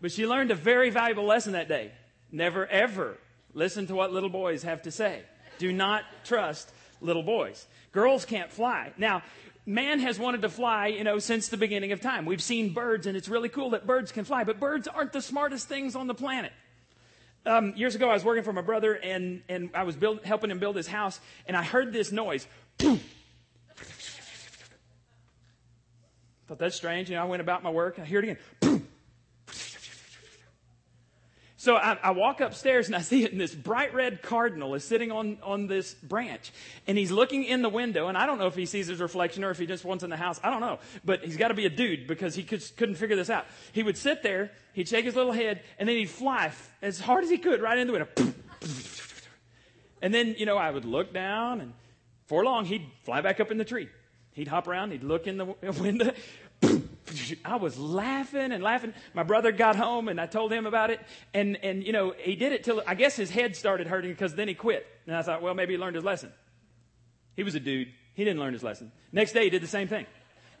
But 0.00 0.12
she 0.12 0.26
learned 0.26 0.50
a 0.50 0.54
very 0.54 0.90
valuable 0.90 1.24
lesson 1.24 1.52
that 1.52 1.68
day. 1.68 1.92
Never 2.32 2.66
ever 2.66 3.18
listen 3.54 3.86
to 3.88 3.94
what 3.94 4.12
little 4.12 4.30
boys 4.30 4.62
have 4.62 4.82
to 4.82 4.90
say. 4.90 5.22
Do 5.58 5.72
not 5.72 6.04
trust 6.24 6.72
little 7.00 7.22
boys. 7.22 7.66
Girls 7.92 8.24
can't 8.24 8.50
fly. 8.50 8.92
Now, 8.96 9.22
man 9.66 10.00
has 10.00 10.18
wanted 10.18 10.42
to 10.42 10.48
fly, 10.48 10.88
you 10.88 11.04
know, 11.04 11.18
since 11.18 11.48
the 11.48 11.56
beginning 11.56 11.92
of 11.92 12.00
time. 12.00 12.24
We've 12.24 12.42
seen 12.42 12.72
birds, 12.72 13.06
and 13.06 13.16
it's 13.16 13.28
really 13.28 13.48
cool 13.48 13.70
that 13.70 13.86
birds 13.86 14.12
can 14.12 14.24
fly, 14.24 14.44
but 14.44 14.58
birds 14.58 14.88
aren't 14.88 15.12
the 15.12 15.22
smartest 15.22 15.68
things 15.68 15.94
on 15.94 16.06
the 16.06 16.14
planet. 16.14 16.52
Um, 17.46 17.74
years 17.76 17.94
ago, 17.94 18.10
I 18.10 18.14
was 18.14 18.24
working 18.24 18.44
for 18.44 18.52
my 18.52 18.62
brother, 18.62 18.94
and, 18.94 19.42
and 19.48 19.70
I 19.74 19.84
was 19.84 19.96
build, 19.96 20.24
helping 20.24 20.50
him 20.50 20.58
build 20.58 20.76
his 20.76 20.86
house, 20.86 21.20
and 21.46 21.56
I 21.56 21.62
heard 21.62 21.92
this 21.92 22.12
noise. 22.12 22.46
Thought 26.50 26.58
that's 26.58 26.74
strange. 26.74 27.08
You 27.08 27.14
know, 27.14 27.22
I 27.22 27.26
went 27.26 27.40
about 27.40 27.62
my 27.62 27.70
work. 27.70 27.96
and 27.96 28.04
I 28.04 28.08
hear 28.08 28.18
it 28.18 28.36
again. 28.60 28.88
So 31.56 31.76
I, 31.76 31.96
I, 32.02 32.10
walk 32.10 32.40
upstairs 32.40 32.88
and 32.88 32.96
I 32.96 33.02
see 33.02 33.22
it, 33.22 33.30
and 33.32 33.40
this 33.40 33.54
bright 33.54 33.94
red 33.94 34.20
cardinal 34.20 34.74
is 34.74 34.82
sitting 34.82 35.12
on, 35.12 35.38
on 35.44 35.68
this 35.68 35.94
branch. 35.94 36.50
And 36.88 36.98
he's 36.98 37.12
looking 37.12 37.44
in 37.44 37.62
the 37.62 37.68
window, 37.68 38.08
and 38.08 38.18
I 38.18 38.26
don't 38.26 38.38
know 38.38 38.48
if 38.48 38.56
he 38.56 38.66
sees 38.66 38.88
his 38.88 38.98
reflection 38.98 39.44
or 39.44 39.52
if 39.52 39.60
he 39.60 39.66
just 39.66 39.84
wants 39.84 40.02
in 40.02 40.10
the 40.10 40.16
house. 40.16 40.40
I 40.42 40.50
don't 40.50 40.60
know. 40.60 40.80
But 41.04 41.22
he's 41.22 41.36
got 41.36 41.48
to 41.48 41.54
be 41.54 41.66
a 41.66 41.70
dude 41.70 42.08
because 42.08 42.34
he 42.34 42.42
could, 42.42 42.64
couldn't 42.76 42.96
figure 42.96 43.14
this 43.14 43.30
out. 43.30 43.46
He 43.70 43.84
would 43.84 43.96
sit 43.96 44.24
there, 44.24 44.50
he'd 44.72 44.88
shake 44.88 45.04
his 45.04 45.14
little 45.14 45.30
head, 45.30 45.62
and 45.78 45.88
then 45.88 45.98
he'd 45.98 46.10
fly 46.10 46.50
as 46.82 46.98
hard 46.98 47.22
as 47.22 47.30
he 47.30 47.38
could 47.38 47.62
right 47.62 47.78
into 47.78 47.92
the 47.92 47.98
window. 48.00 48.34
And 50.02 50.14
then, 50.14 50.34
you 50.38 50.46
know, 50.46 50.56
I 50.56 50.70
would 50.70 50.86
look 50.86 51.12
down, 51.12 51.60
and 51.60 51.74
for 52.24 52.42
long, 52.42 52.64
he'd 52.64 52.86
fly 53.02 53.20
back 53.20 53.38
up 53.38 53.50
in 53.50 53.58
the 53.58 53.66
tree. 53.66 53.90
He'd 54.32 54.48
hop 54.48 54.68
around, 54.68 54.92
he'd 54.92 55.02
look 55.02 55.26
in 55.26 55.36
the 55.36 55.44
window, 55.80 56.12
I 57.44 57.56
was 57.56 57.78
laughing 57.78 58.52
and 58.52 58.62
laughing. 58.62 58.94
My 59.14 59.22
brother 59.22 59.52
got 59.52 59.76
home 59.76 60.08
and 60.08 60.20
I 60.20 60.26
told 60.26 60.52
him 60.52 60.66
about 60.66 60.90
it. 60.90 61.00
And, 61.34 61.56
and 61.62 61.82
you 61.82 61.92
know, 61.92 62.14
he 62.18 62.36
did 62.36 62.52
it 62.52 62.64
till, 62.64 62.82
I 62.86 62.94
guess 62.94 63.16
his 63.16 63.30
head 63.30 63.56
started 63.56 63.86
hurting 63.86 64.10
because 64.10 64.34
then 64.34 64.48
he 64.48 64.54
quit. 64.54 64.86
And 65.06 65.16
I 65.16 65.22
thought, 65.22 65.42
well, 65.42 65.54
maybe 65.54 65.74
he 65.74 65.78
learned 65.78 65.96
his 65.96 66.04
lesson. 66.04 66.32
He 67.36 67.42
was 67.42 67.54
a 67.54 67.60
dude. 67.60 67.88
He 68.14 68.24
didn't 68.24 68.40
learn 68.40 68.52
his 68.52 68.62
lesson. 68.62 68.92
Next 69.12 69.32
day 69.32 69.44
he 69.44 69.50
did 69.50 69.62
the 69.62 69.68
same 69.68 69.88
thing. 69.88 70.06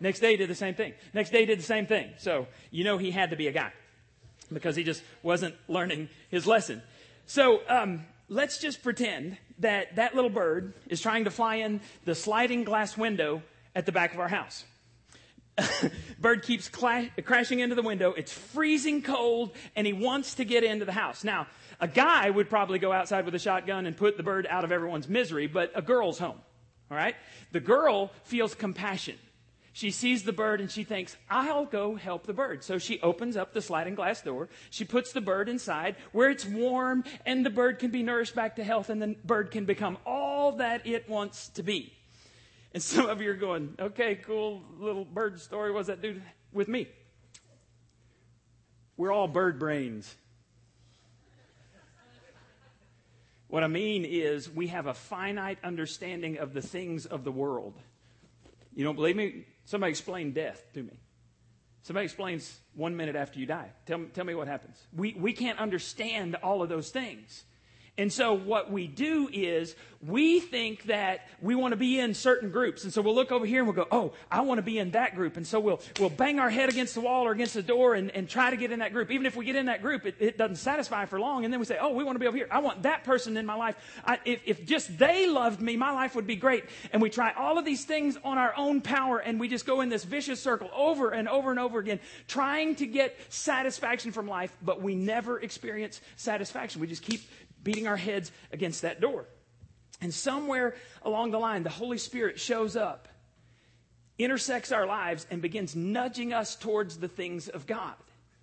Next 0.00 0.20
day 0.20 0.30
he 0.32 0.36
did 0.36 0.48
the 0.48 0.54
same 0.54 0.74
thing. 0.74 0.94
Next 1.12 1.30
day 1.30 1.40
he 1.40 1.46
did 1.46 1.58
the 1.58 1.64
same 1.64 1.86
thing. 1.86 2.10
So, 2.18 2.46
you 2.70 2.84
know, 2.84 2.98
he 2.98 3.10
had 3.10 3.30
to 3.30 3.36
be 3.36 3.48
a 3.48 3.52
guy 3.52 3.72
because 4.52 4.76
he 4.76 4.82
just 4.82 5.02
wasn't 5.22 5.54
learning 5.68 6.08
his 6.30 6.46
lesson. 6.46 6.82
So, 7.26 7.60
um, 7.68 8.06
let's 8.28 8.58
just 8.58 8.82
pretend 8.82 9.36
that 9.58 9.96
that 9.96 10.14
little 10.14 10.30
bird 10.30 10.72
is 10.88 11.00
trying 11.00 11.24
to 11.24 11.30
fly 11.30 11.56
in 11.56 11.80
the 12.06 12.14
sliding 12.14 12.64
glass 12.64 12.96
window 12.96 13.42
at 13.74 13.86
the 13.86 13.92
back 13.92 14.14
of 14.14 14.20
our 14.20 14.28
house. 14.28 14.64
Bird 16.20 16.42
keeps 16.42 16.68
cla- 16.68 17.08
crashing 17.24 17.60
into 17.60 17.74
the 17.74 17.82
window. 17.82 18.12
It's 18.12 18.32
freezing 18.32 19.02
cold, 19.02 19.52
and 19.76 19.86
he 19.86 19.92
wants 19.92 20.34
to 20.34 20.44
get 20.44 20.64
into 20.64 20.84
the 20.84 20.92
house. 20.92 21.24
Now, 21.24 21.46
a 21.80 21.88
guy 21.88 22.30
would 22.30 22.48
probably 22.48 22.78
go 22.78 22.92
outside 22.92 23.24
with 23.24 23.34
a 23.34 23.38
shotgun 23.38 23.86
and 23.86 23.96
put 23.96 24.16
the 24.16 24.22
bird 24.22 24.46
out 24.48 24.64
of 24.64 24.72
everyone's 24.72 25.08
misery, 25.08 25.46
but 25.46 25.72
a 25.74 25.82
girl's 25.82 26.18
home. 26.18 26.40
All 26.90 26.96
right? 26.96 27.14
The 27.52 27.60
girl 27.60 28.10
feels 28.24 28.54
compassion. 28.54 29.16
She 29.72 29.92
sees 29.92 30.24
the 30.24 30.32
bird 30.32 30.60
and 30.60 30.70
she 30.70 30.82
thinks, 30.82 31.16
I'll 31.30 31.64
go 31.64 31.94
help 31.94 32.26
the 32.26 32.32
bird. 32.32 32.64
So 32.64 32.78
she 32.78 33.00
opens 33.00 33.36
up 33.36 33.54
the 33.54 33.62
sliding 33.62 33.94
glass 33.94 34.20
door. 34.20 34.48
She 34.70 34.84
puts 34.84 35.12
the 35.12 35.20
bird 35.20 35.48
inside 35.48 35.94
where 36.10 36.28
it's 36.28 36.44
warm 36.44 37.04
and 37.24 37.46
the 37.46 37.50
bird 37.50 37.78
can 37.78 37.90
be 37.90 38.02
nourished 38.02 38.34
back 38.34 38.56
to 38.56 38.64
health 38.64 38.90
and 38.90 39.00
the 39.00 39.14
bird 39.24 39.52
can 39.52 39.66
become 39.66 39.96
all 40.04 40.52
that 40.56 40.86
it 40.86 41.08
wants 41.08 41.48
to 41.50 41.62
be. 41.62 41.92
And 42.72 42.82
some 42.82 43.06
of 43.08 43.20
you 43.20 43.30
are 43.30 43.36
going, 43.36 43.74
okay, 43.78 44.14
cool 44.14 44.62
little 44.78 45.04
bird 45.04 45.40
story. 45.40 45.72
What's 45.72 45.88
that 45.88 46.00
do 46.00 46.20
with 46.52 46.68
me? 46.68 46.88
We're 48.96 49.12
all 49.12 49.28
bird 49.28 49.58
brains. 49.58 50.14
What 53.48 53.64
I 53.64 53.66
mean 53.66 54.04
is, 54.04 54.48
we 54.48 54.68
have 54.68 54.86
a 54.86 54.94
finite 54.94 55.58
understanding 55.64 56.38
of 56.38 56.54
the 56.54 56.62
things 56.62 57.06
of 57.06 57.24
the 57.24 57.32
world. 57.32 57.74
You 58.76 58.84
don't 58.84 58.94
believe 58.94 59.16
me? 59.16 59.46
Somebody 59.64 59.90
explain 59.90 60.32
death 60.32 60.62
to 60.74 60.82
me. 60.84 61.00
Somebody 61.82 62.04
explains 62.04 62.60
one 62.74 62.96
minute 62.96 63.16
after 63.16 63.40
you 63.40 63.46
die. 63.46 63.70
Tell, 63.86 64.04
tell 64.14 64.24
me 64.24 64.34
what 64.34 64.46
happens. 64.46 64.76
We, 64.94 65.14
we 65.14 65.32
can't 65.32 65.58
understand 65.58 66.36
all 66.36 66.62
of 66.62 66.68
those 66.68 66.90
things. 66.90 67.44
And 67.98 68.12
so 68.12 68.32
what 68.34 68.70
we 68.70 68.86
do 68.86 69.28
is 69.32 69.74
we 70.06 70.40
think 70.40 70.84
that 70.84 71.28
we 71.42 71.54
want 71.54 71.72
to 71.72 71.76
be 71.76 71.98
in 71.98 72.14
certain 72.14 72.50
groups. 72.50 72.84
And 72.84 72.92
so 72.92 73.02
we'll 73.02 73.14
look 73.14 73.30
over 73.30 73.44
here 73.44 73.58
and 73.58 73.66
we'll 73.68 73.84
go, 73.84 73.86
oh, 73.92 74.14
I 74.30 74.40
want 74.40 74.56
to 74.56 74.62
be 74.62 74.78
in 74.78 74.92
that 74.92 75.14
group. 75.14 75.36
And 75.36 75.46
so 75.46 75.60
we'll, 75.60 75.80
we'll 75.98 76.08
bang 76.08 76.38
our 76.40 76.48
head 76.48 76.70
against 76.70 76.94
the 76.94 77.02
wall 77.02 77.26
or 77.26 77.32
against 77.32 77.52
the 77.52 77.62
door 77.62 77.94
and, 77.94 78.10
and 78.12 78.26
try 78.26 78.48
to 78.48 78.56
get 78.56 78.72
in 78.72 78.78
that 78.78 78.94
group. 78.94 79.10
Even 79.10 79.26
if 79.26 79.36
we 79.36 79.44
get 79.44 79.56
in 79.56 79.66
that 79.66 79.82
group, 79.82 80.06
it, 80.06 80.14
it 80.18 80.38
doesn't 80.38 80.56
satisfy 80.56 81.04
for 81.04 81.20
long. 81.20 81.44
And 81.44 81.52
then 81.52 81.60
we 81.60 81.66
say, 81.66 81.76
oh, 81.78 81.92
we 81.92 82.02
want 82.02 82.14
to 82.16 82.20
be 82.20 82.26
over 82.26 82.36
here. 82.36 82.48
I 82.50 82.60
want 82.60 82.84
that 82.84 83.04
person 83.04 83.36
in 83.36 83.44
my 83.44 83.56
life. 83.56 83.76
I, 84.02 84.18
if, 84.24 84.40
if 84.46 84.64
just 84.64 84.96
they 84.96 85.28
loved 85.28 85.60
me, 85.60 85.76
my 85.76 85.90
life 85.90 86.14
would 86.14 86.26
be 86.26 86.36
great. 86.36 86.64
And 86.94 87.02
we 87.02 87.10
try 87.10 87.32
all 87.32 87.58
of 87.58 87.66
these 87.66 87.84
things 87.84 88.16
on 88.24 88.38
our 88.38 88.54
own 88.56 88.80
power 88.80 89.18
and 89.18 89.38
we 89.38 89.48
just 89.48 89.66
go 89.66 89.82
in 89.82 89.90
this 89.90 90.04
vicious 90.04 90.42
circle 90.42 90.70
over 90.74 91.10
and 91.10 91.28
over 91.28 91.50
and 91.50 91.60
over 91.60 91.78
again, 91.78 92.00
trying 92.26 92.74
to 92.76 92.86
get 92.86 93.18
satisfaction 93.28 94.12
from 94.12 94.26
life, 94.26 94.56
but 94.62 94.80
we 94.80 94.94
never 94.94 95.38
experience 95.38 96.00
satisfaction. 96.16 96.80
We 96.80 96.86
just 96.86 97.02
keep 97.02 97.20
beating 97.62 97.86
our 97.86 97.96
heads 97.96 98.32
against 98.52 98.82
that 98.82 99.00
door. 99.00 99.26
And 100.00 100.12
somewhere 100.12 100.74
along 101.02 101.30
the 101.30 101.38
line, 101.38 101.62
the 101.62 101.70
Holy 101.70 101.98
Spirit 101.98 102.40
shows 102.40 102.76
up, 102.76 103.08
intersects 104.18 104.72
our 104.72 104.86
lives, 104.86 105.26
and 105.30 105.42
begins 105.42 105.76
nudging 105.76 106.32
us 106.32 106.56
towards 106.56 106.98
the 106.98 107.08
things 107.08 107.48
of 107.48 107.66
God. 107.66 107.94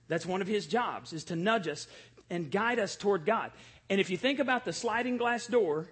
That's 0.07 0.25
one 0.25 0.41
of 0.41 0.47
his 0.47 0.67
jobs, 0.67 1.13
is 1.13 1.25
to 1.25 1.35
nudge 1.35 1.67
us 1.67 1.87
and 2.29 2.51
guide 2.51 2.79
us 2.79 2.95
toward 2.95 3.25
God. 3.25 3.51
And 3.89 3.99
if 3.99 4.09
you 4.09 4.17
think 4.17 4.39
about 4.39 4.65
the 4.65 4.73
sliding 4.73 5.17
glass 5.17 5.47
door, 5.47 5.87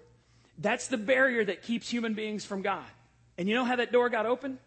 that's 0.58 0.88
the 0.88 0.96
barrier 0.96 1.44
that 1.44 1.62
keeps 1.62 1.88
human 1.88 2.14
beings 2.14 2.44
from 2.44 2.62
God. 2.62 2.84
And 3.38 3.48
you 3.48 3.54
know 3.54 3.64
how 3.64 3.76
that 3.76 3.92
door 3.92 4.08
got 4.08 4.26
open? 4.26 4.58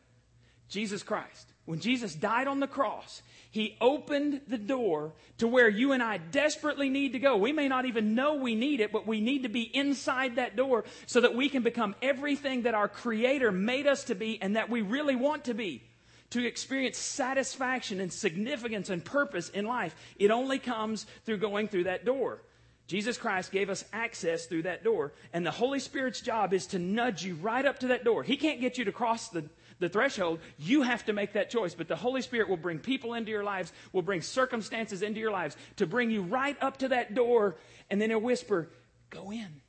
Jesus 0.67 1.01
Christ. 1.01 1.48
When 1.69 1.79
Jesus 1.79 2.15
died 2.15 2.47
on 2.47 2.59
the 2.59 2.65
cross, 2.65 3.21
he 3.51 3.77
opened 3.79 4.41
the 4.47 4.57
door 4.57 5.13
to 5.37 5.47
where 5.47 5.69
you 5.69 5.91
and 5.91 6.01
I 6.01 6.17
desperately 6.17 6.89
need 6.89 7.11
to 7.11 7.19
go. 7.19 7.37
We 7.37 7.53
may 7.53 7.67
not 7.67 7.85
even 7.85 8.15
know 8.15 8.33
we 8.33 8.55
need 8.55 8.79
it, 8.79 8.91
but 8.91 9.05
we 9.05 9.21
need 9.21 9.43
to 9.43 9.49
be 9.49 9.69
inside 9.71 10.37
that 10.37 10.55
door 10.55 10.83
so 11.05 11.21
that 11.21 11.35
we 11.35 11.47
can 11.47 11.61
become 11.61 11.93
everything 12.01 12.63
that 12.63 12.73
our 12.73 12.87
Creator 12.87 13.51
made 13.51 13.85
us 13.85 14.05
to 14.05 14.15
be 14.15 14.41
and 14.41 14.55
that 14.55 14.71
we 14.71 14.81
really 14.81 15.15
want 15.15 15.45
to 15.45 15.53
be. 15.53 15.83
To 16.31 16.43
experience 16.43 16.97
satisfaction 16.97 17.99
and 17.99 18.11
significance 18.11 18.89
and 18.89 19.05
purpose 19.05 19.49
in 19.49 19.65
life, 19.65 19.95
it 20.17 20.31
only 20.31 20.57
comes 20.57 21.05
through 21.23 21.37
going 21.37 21.67
through 21.67 21.83
that 21.83 22.03
door. 22.03 22.41
Jesus 22.87 23.19
Christ 23.19 23.51
gave 23.51 23.69
us 23.69 23.85
access 23.93 24.47
through 24.47 24.63
that 24.63 24.83
door, 24.83 25.13
and 25.33 25.45
the 25.45 25.51
Holy 25.51 25.77
Spirit's 25.77 26.21
job 26.21 26.51
is 26.51 26.65
to 26.65 26.79
nudge 26.79 27.23
you 27.23 27.35
right 27.35 27.63
up 27.63 27.77
to 27.81 27.89
that 27.89 28.03
door. 28.03 28.23
He 28.23 28.35
can't 28.35 28.59
get 28.59 28.79
you 28.79 28.85
to 28.85 28.91
cross 28.91 29.29
the, 29.29 29.45
the 29.79 29.89
threshold, 29.89 30.39
you 30.57 30.81
have 30.81 31.05
to 31.05 31.13
make 31.13 31.33
that 31.33 31.49
choice. 31.49 31.73
But 31.73 31.87
the 31.87 31.95
Holy 31.95 32.21
Spirit 32.21 32.49
will 32.49 32.57
bring 32.57 32.79
people 32.79 33.13
into 33.13 33.31
your 33.31 33.43
lives, 33.43 33.71
will 33.93 34.01
bring 34.01 34.21
circumstances 34.21 35.01
into 35.01 35.19
your 35.19 35.31
lives 35.31 35.57
to 35.77 35.87
bring 35.87 36.11
you 36.11 36.21
right 36.21 36.57
up 36.61 36.77
to 36.77 36.89
that 36.89 37.15
door, 37.15 37.55
and 37.89 38.01
then 38.01 38.09
he'll 38.09 38.19
whisper, 38.19 38.69
Go 39.09 39.31
in. 39.31 39.61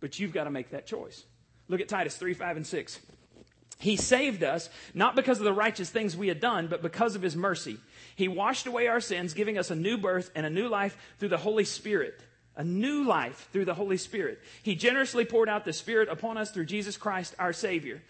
But 0.00 0.18
you've 0.18 0.32
got 0.32 0.44
to 0.44 0.50
make 0.50 0.70
that 0.70 0.86
choice. 0.86 1.24
Look 1.68 1.80
at 1.80 1.88
Titus 1.88 2.16
3 2.16 2.32
5 2.32 2.56
and 2.56 2.66
6. 2.66 3.00
He 3.78 3.96
saved 3.96 4.42
us 4.42 4.68
not 4.94 5.16
because 5.16 5.38
of 5.38 5.44
the 5.44 5.52
righteous 5.52 5.90
things 5.90 6.16
we 6.16 6.28
had 6.28 6.40
done, 6.40 6.68
but 6.68 6.82
because 6.82 7.14
of 7.16 7.22
his 7.22 7.36
mercy. 7.36 7.78
He 8.16 8.28
washed 8.28 8.66
away 8.66 8.86
our 8.86 9.00
sins, 9.00 9.34
giving 9.34 9.58
us 9.58 9.70
a 9.70 9.74
new 9.74 9.96
birth 9.96 10.30
and 10.34 10.44
a 10.44 10.50
new 10.50 10.68
life 10.68 10.96
through 11.18 11.30
the 11.30 11.38
Holy 11.38 11.64
Spirit 11.64 12.22
a 12.56 12.64
new 12.64 13.04
life 13.04 13.48
through 13.52 13.64
the 13.64 13.74
Holy 13.74 13.96
Spirit. 13.96 14.38
He 14.62 14.74
generously 14.74 15.24
poured 15.24 15.48
out 15.48 15.64
the 15.64 15.72
Spirit 15.72 16.10
upon 16.10 16.36
us 16.36 16.50
through 16.50 16.66
Jesus 16.66 16.96
Christ, 16.96 17.34
our 17.38 17.54
Savior. 17.54 18.02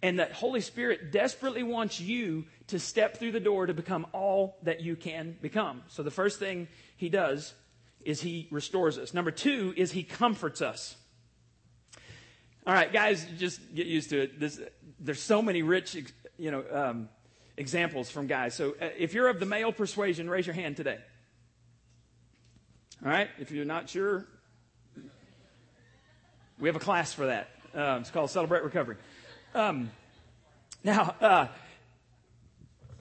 And 0.00 0.20
that 0.20 0.32
Holy 0.32 0.60
Spirit 0.60 1.10
desperately 1.10 1.62
wants 1.64 2.00
you 2.00 2.44
to 2.68 2.78
step 2.78 3.16
through 3.16 3.32
the 3.32 3.40
door 3.40 3.66
to 3.66 3.74
become 3.74 4.06
all 4.12 4.56
that 4.62 4.80
you 4.80 4.94
can 4.94 5.36
become. 5.42 5.82
So 5.88 6.02
the 6.02 6.10
first 6.10 6.38
thing 6.38 6.68
He 6.96 7.08
does 7.08 7.52
is 8.04 8.20
He 8.20 8.46
restores 8.50 8.96
us. 8.96 9.12
Number 9.12 9.32
two 9.32 9.74
is 9.76 9.90
He 9.90 10.04
comforts 10.04 10.62
us. 10.62 10.96
All 12.66 12.74
right, 12.74 12.92
guys, 12.92 13.26
just 13.38 13.60
get 13.74 13.86
used 13.86 14.10
to 14.10 14.20
it. 14.20 14.38
This, 14.38 14.60
there's 15.00 15.22
so 15.22 15.40
many 15.40 15.62
rich, 15.62 15.96
you 16.36 16.50
know, 16.50 16.64
um, 16.70 17.08
examples 17.56 18.10
from 18.10 18.26
guys. 18.26 18.54
So 18.54 18.76
uh, 18.80 18.90
if 18.96 19.14
you're 19.14 19.28
of 19.28 19.40
the 19.40 19.46
male 19.46 19.72
persuasion, 19.72 20.28
raise 20.28 20.46
your 20.46 20.54
hand 20.54 20.76
today. 20.76 20.98
All 23.02 23.10
right? 23.10 23.28
If 23.38 23.50
you're 23.50 23.64
not 23.64 23.88
sure, 23.88 24.26
we 26.58 26.68
have 26.68 26.76
a 26.76 26.80
class 26.80 27.12
for 27.12 27.26
that. 27.26 27.48
Uh, 27.74 27.98
it's 28.00 28.10
called 28.10 28.30
Celebrate 28.30 28.64
Recovery. 28.64 28.96
Um, 29.54 29.90
now, 30.84 31.14
uh, 31.20 31.48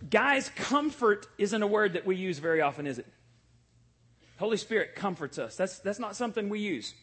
guys, 0.09 0.49
comfort 0.55 1.27
isn't 1.37 1.61
a 1.61 1.67
word 1.67 1.93
that 1.93 2.05
we 2.05 2.15
use 2.15 2.39
very 2.39 2.61
often, 2.61 2.87
is 2.87 2.99
it? 2.99 3.07
Holy 4.37 4.57
Spirit 4.57 4.95
comforts 4.95 5.39
us. 5.39 5.55
That's, 5.55 5.79
that's 5.79 5.99
not 5.99 6.15
something 6.15 6.49
we 6.49 6.59
use. 6.59 6.93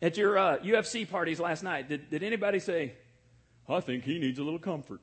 At 0.00 0.16
your 0.16 0.38
uh, 0.38 0.58
UFC 0.58 1.08
parties 1.08 1.40
last 1.40 1.62
night, 1.62 1.88
did, 1.88 2.10
did 2.10 2.22
anybody 2.22 2.60
say, 2.60 2.94
I 3.68 3.80
think 3.80 4.04
he 4.04 4.18
needs 4.18 4.38
a 4.38 4.42
little 4.42 4.58
comfort? 4.58 5.00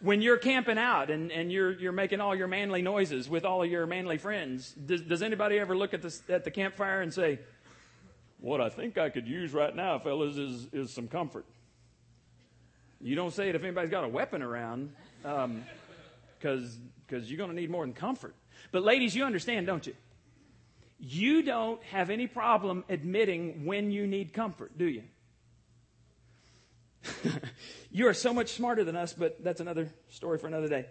when 0.00 0.22
you're 0.22 0.36
camping 0.36 0.78
out 0.78 1.10
and, 1.10 1.32
and 1.32 1.50
you're, 1.50 1.72
you're 1.72 1.92
making 1.92 2.20
all 2.20 2.34
your 2.34 2.46
manly 2.46 2.82
noises 2.82 3.28
with 3.28 3.44
all 3.44 3.64
your 3.64 3.86
manly 3.86 4.18
friends, 4.18 4.72
does, 4.72 5.02
does 5.02 5.22
anybody 5.22 5.58
ever 5.58 5.76
look 5.76 5.92
at, 5.92 6.02
this, 6.02 6.22
at 6.28 6.44
the 6.44 6.50
campfire 6.50 7.00
and 7.00 7.12
say, 7.12 7.40
What 8.40 8.60
I 8.60 8.68
think 8.68 8.98
I 8.98 9.10
could 9.10 9.26
use 9.26 9.52
right 9.52 9.74
now, 9.74 9.98
fellas, 9.98 10.36
is, 10.36 10.68
is 10.72 10.92
some 10.92 11.08
comfort? 11.08 11.44
You 13.00 13.14
don't 13.14 13.32
say 13.32 13.48
it 13.48 13.54
if 13.54 13.62
anybody's 13.62 13.90
got 13.90 14.04
a 14.04 14.08
weapon 14.08 14.42
around, 14.42 14.92
because 15.22 15.44
um, 15.44 15.64
cause 17.08 17.28
you're 17.28 17.38
going 17.38 17.50
to 17.50 17.56
need 17.56 17.70
more 17.70 17.84
than 17.84 17.94
comfort. 17.94 18.34
But, 18.70 18.82
ladies, 18.82 19.14
you 19.14 19.24
understand, 19.24 19.66
don't 19.66 19.86
you? 19.86 19.94
You 21.00 21.42
don't 21.42 21.82
have 21.84 22.10
any 22.10 22.26
problem 22.26 22.84
admitting 22.88 23.64
when 23.64 23.90
you 23.90 24.06
need 24.06 24.32
comfort, 24.32 24.76
do 24.76 24.86
you? 24.86 25.02
you 27.92 28.08
are 28.08 28.14
so 28.14 28.34
much 28.34 28.52
smarter 28.52 28.84
than 28.84 28.96
us, 28.96 29.12
but 29.12 29.42
that's 29.42 29.60
another 29.60 29.88
story 30.10 30.38
for 30.38 30.48
another 30.48 30.68
day. 30.68 30.86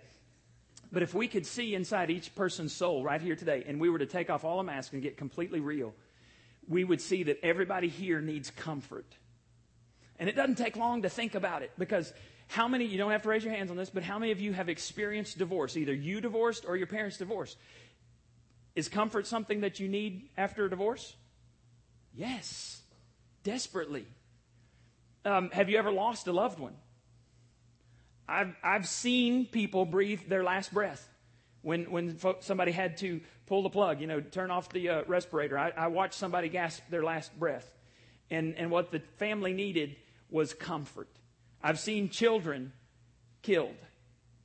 But 0.91 1.03
if 1.03 1.13
we 1.13 1.27
could 1.27 1.45
see 1.45 1.75
inside 1.75 2.09
each 2.09 2.33
person's 2.35 2.73
soul 2.73 3.03
right 3.03 3.21
here 3.21 3.35
today, 3.35 3.65
and 3.67 3.79
we 3.79 3.89
were 3.89 3.99
to 3.99 4.05
take 4.05 4.29
off 4.29 4.45
all 4.45 4.57
the 4.57 4.63
masks 4.63 4.93
and 4.93 5.01
get 5.01 5.17
completely 5.17 5.59
real, 5.59 5.93
we 6.67 6.83
would 6.83 7.01
see 7.01 7.23
that 7.23 7.39
everybody 7.43 7.87
here 7.87 8.21
needs 8.21 8.49
comfort. 8.51 9.05
And 10.19 10.27
it 10.27 10.35
doesn't 10.35 10.55
take 10.55 10.75
long 10.75 11.03
to 11.03 11.09
think 11.09 11.35
about 11.35 11.61
it 11.61 11.71
because 11.77 12.11
how 12.47 12.67
many, 12.67 12.85
you 12.85 12.97
don't 12.97 13.11
have 13.11 13.23
to 13.23 13.29
raise 13.29 13.43
your 13.43 13.53
hands 13.53 13.71
on 13.71 13.77
this, 13.77 13.89
but 13.89 14.03
how 14.03 14.19
many 14.19 14.31
of 14.31 14.39
you 14.39 14.53
have 14.53 14.69
experienced 14.69 15.37
divorce? 15.37 15.77
Either 15.77 15.93
you 15.93 16.21
divorced 16.21 16.65
or 16.67 16.75
your 16.75 16.87
parents 16.87 17.17
divorced. 17.17 17.57
Is 18.75 18.89
comfort 18.89 19.27
something 19.27 19.61
that 19.61 19.79
you 19.79 19.87
need 19.87 20.29
after 20.37 20.65
a 20.65 20.69
divorce? 20.69 21.15
Yes, 22.15 22.81
desperately. 23.43 24.05
Um, 25.25 25.49
have 25.51 25.69
you 25.69 25.77
ever 25.77 25.91
lost 25.91 26.27
a 26.27 26.31
loved 26.31 26.59
one? 26.59 26.75
I've, 28.27 28.55
I've 28.63 28.87
seen 28.87 29.45
people 29.45 29.85
breathe 29.85 30.21
their 30.27 30.43
last 30.43 30.73
breath 30.73 31.07
when, 31.61 31.91
when 31.91 32.15
fo- 32.15 32.37
somebody 32.39 32.71
had 32.71 32.97
to 32.97 33.21
pull 33.45 33.63
the 33.63 33.69
plug, 33.69 34.01
you 34.01 34.07
know, 34.07 34.21
turn 34.21 34.51
off 34.51 34.69
the 34.69 34.89
uh, 34.89 35.03
respirator. 35.07 35.57
I, 35.57 35.71
I 35.75 35.87
watched 35.87 36.15
somebody 36.15 36.49
gasp 36.49 36.83
their 36.89 37.03
last 37.03 37.37
breath. 37.37 37.69
And, 38.29 38.55
and 38.55 38.69
what 38.71 38.91
the 38.91 38.99
family 39.17 39.53
needed 39.53 39.95
was 40.29 40.53
comfort. 40.53 41.09
I've 41.63 41.79
seen 41.79 42.09
children 42.09 42.73
killed. 43.41 43.75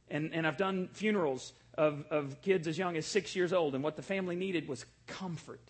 And, 0.08 0.32
and 0.32 0.46
I've 0.46 0.56
done 0.56 0.88
funerals 0.92 1.52
of, 1.74 2.04
of 2.10 2.40
kids 2.42 2.68
as 2.68 2.78
young 2.78 2.96
as 2.96 3.06
six 3.06 3.34
years 3.34 3.52
old, 3.52 3.74
and 3.74 3.82
what 3.82 3.96
the 3.96 4.02
family 4.02 4.36
needed 4.36 4.68
was 4.68 4.84
comfort. 5.06 5.60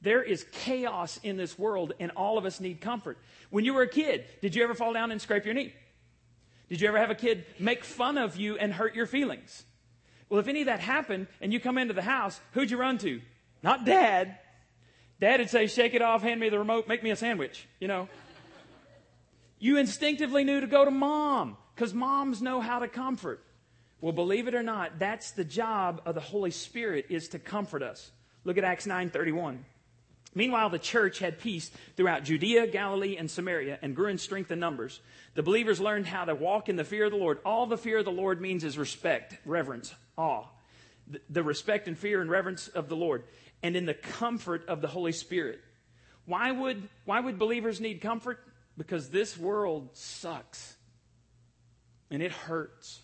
There 0.00 0.22
is 0.22 0.44
chaos 0.52 1.18
in 1.22 1.36
this 1.36 1.58
world, 1.58 1.94
and 1.98 2.12
all 2.14 2.38
of 2.38 2.44
us 2.44 2.60
need 2.60 2.80
comfort. 2.80 3.18
When 3.50 3.64
you 3.64 3.74
were 3.74 3.82
a 3.82 3.88
kid, 3.88 4.26
did 4.42 4.54
you 4.54 4.62
ever 4.62 4.74
fall 4.74 4.92
down 4.92 5.10
and 5.10 5.20
scrape 5.20 5.44
your 5.44 5.54
knee? 5.54 5.72
Did 6.68 6.80
you 6.80 6.88
ever 6.88 6.98
have 6.98 7.10
a 7.10 7.14
kid 7.14 7.46
make 7.58 7.82
fun 7.82 8.18
of 8.18 8.36
you 8.36 8.56
and 8.58 8.72
hurt 8.72 8.94
your 8.94 9.06
feelings? 9.06 9.64
Well, 10.28 10.40
if 10.40 10.48
any 10.48 10.60
of 10.60 10.66
that 10.66 10.80
happened 10.80 11.26
and 11.40 11.52
you 11.52 11.60
come 11.60 11.78
into 11.78 11.94
the 11.94 12.02
house, 12.02 12.38
who'd 12.52 12.70
you 12.70 12.76
run 12.76 12.98
to? 12.98 13.20
Not 13.62 13.84
dad. 13.84 14.38
Dad 15.20 15.40
would 15.40 15.50
say, 15.50 15.66
Shake 15.66 15.94
it 15.94 16.02
off, 16.02 16.22
hand 16.22 16.40
me 16.40 16.48
the 16.48 16.58
remote, 16.58 16.86
make 16.86 17.02
me 17.02 17.10
a 17.10 17.16
sandwich, 17.16 17.66
you 17.80 17.88
know. 17.88 18.08
You 19.58 19.78
instinctively 19.78 20.44
knew 20.44 20.60
to 20.60 20.66
go 20.66 20.84
to 20.84 20.90
mom 20.90 21.56
because 21.74 21.92
moms 21.92 22.40
know 22.40 22.60
how 22.60 22.78
to 22.78 22.88
comfort. 22.88 23.42
Well, 24.00 24.12
believe 24.12 24.46
it 24.46 24.54
or 24.54 24.62
not, 24.62 24.98
that's 25.00 25.32
the 25.32 25.44
job 25.44 26.02
of 26.06 26.14
the 26.14 26.20
Holy 26.20 26.52
Spirit 26.52 27.06
is 27.08 27.28
to 27.30 27.38
comfort 27.40 27.82
us. 27.82 28.12
Look 28.44 28.58
at 28.58 28.64
Acts 28.64 28.86
9:31. 28.86 29.64
Meanwhile, 30.34 30.70
the 30.70 30.78
church 30.78 31.18
had 31.18 31.40
peace 31.40 31.70
throughout 31.96 32.22
Judea, 32.22 32.68
Galilee, 32.68 33.16
and 33.16 33.30
Samaria 33.30 33.78
and 33.82 33.96
grew 33.96 34.08
in 34.08 34.18
strength 34.18 34.50
and 34.50 34.60
numbers. 34.60 35.00
The 35.34 35.42
believers 35.42 35.80
learned 35.80 36.06
how 36.06 36.26
to 36.26 36.34
walk 36.34 36.68
in 36.68 36.76
the 36.76 36.84
fear 36.84 37.06
of 37.06 37.10
the 37.10 37.16
Lord. 37.16 37.38
All 37.44 37.66
the 37.66 37.78
fear 37.78 37.98
of 37.98 38.04
the 38.04 38.12
Lord 38.12 38.40
means 38.40 38.62
is 38.62 38.78
respect, 38.78 39.36
reverence, 39.44 39.94
awe. 40.18 40.44
The, 41.30 41.42
respect 41.42 41.88
and 41.88 41.96
fear 41.96 42.20
and 42.20 42.30
reverence 42.30 42.68
of 42.68 42.90
the 42.90 42.96
Lord 42.96 43.24
and 43.62 43.74
in 43.74 43.86
the 43.86 43.94
comfort 43.94 44.68
of 44.68 44.82
the 44.82 44.88
Holy 44.88 45.12
Spirit. 45.12 45.60
Why 46.26 46.52
would, 46.52 46.86
why 47.06 47.20
would 47.20 47.38
believers 47.38 47.80
need 47.80 48.02
comfort? 48.02 48.38
Because 48.76 49.08
this 49.08 49.38
world 49.38 49.88
sucks 49.94 50.76
and 52.10 52.22
it 52.22 52.32
hurts. 52.32 53.00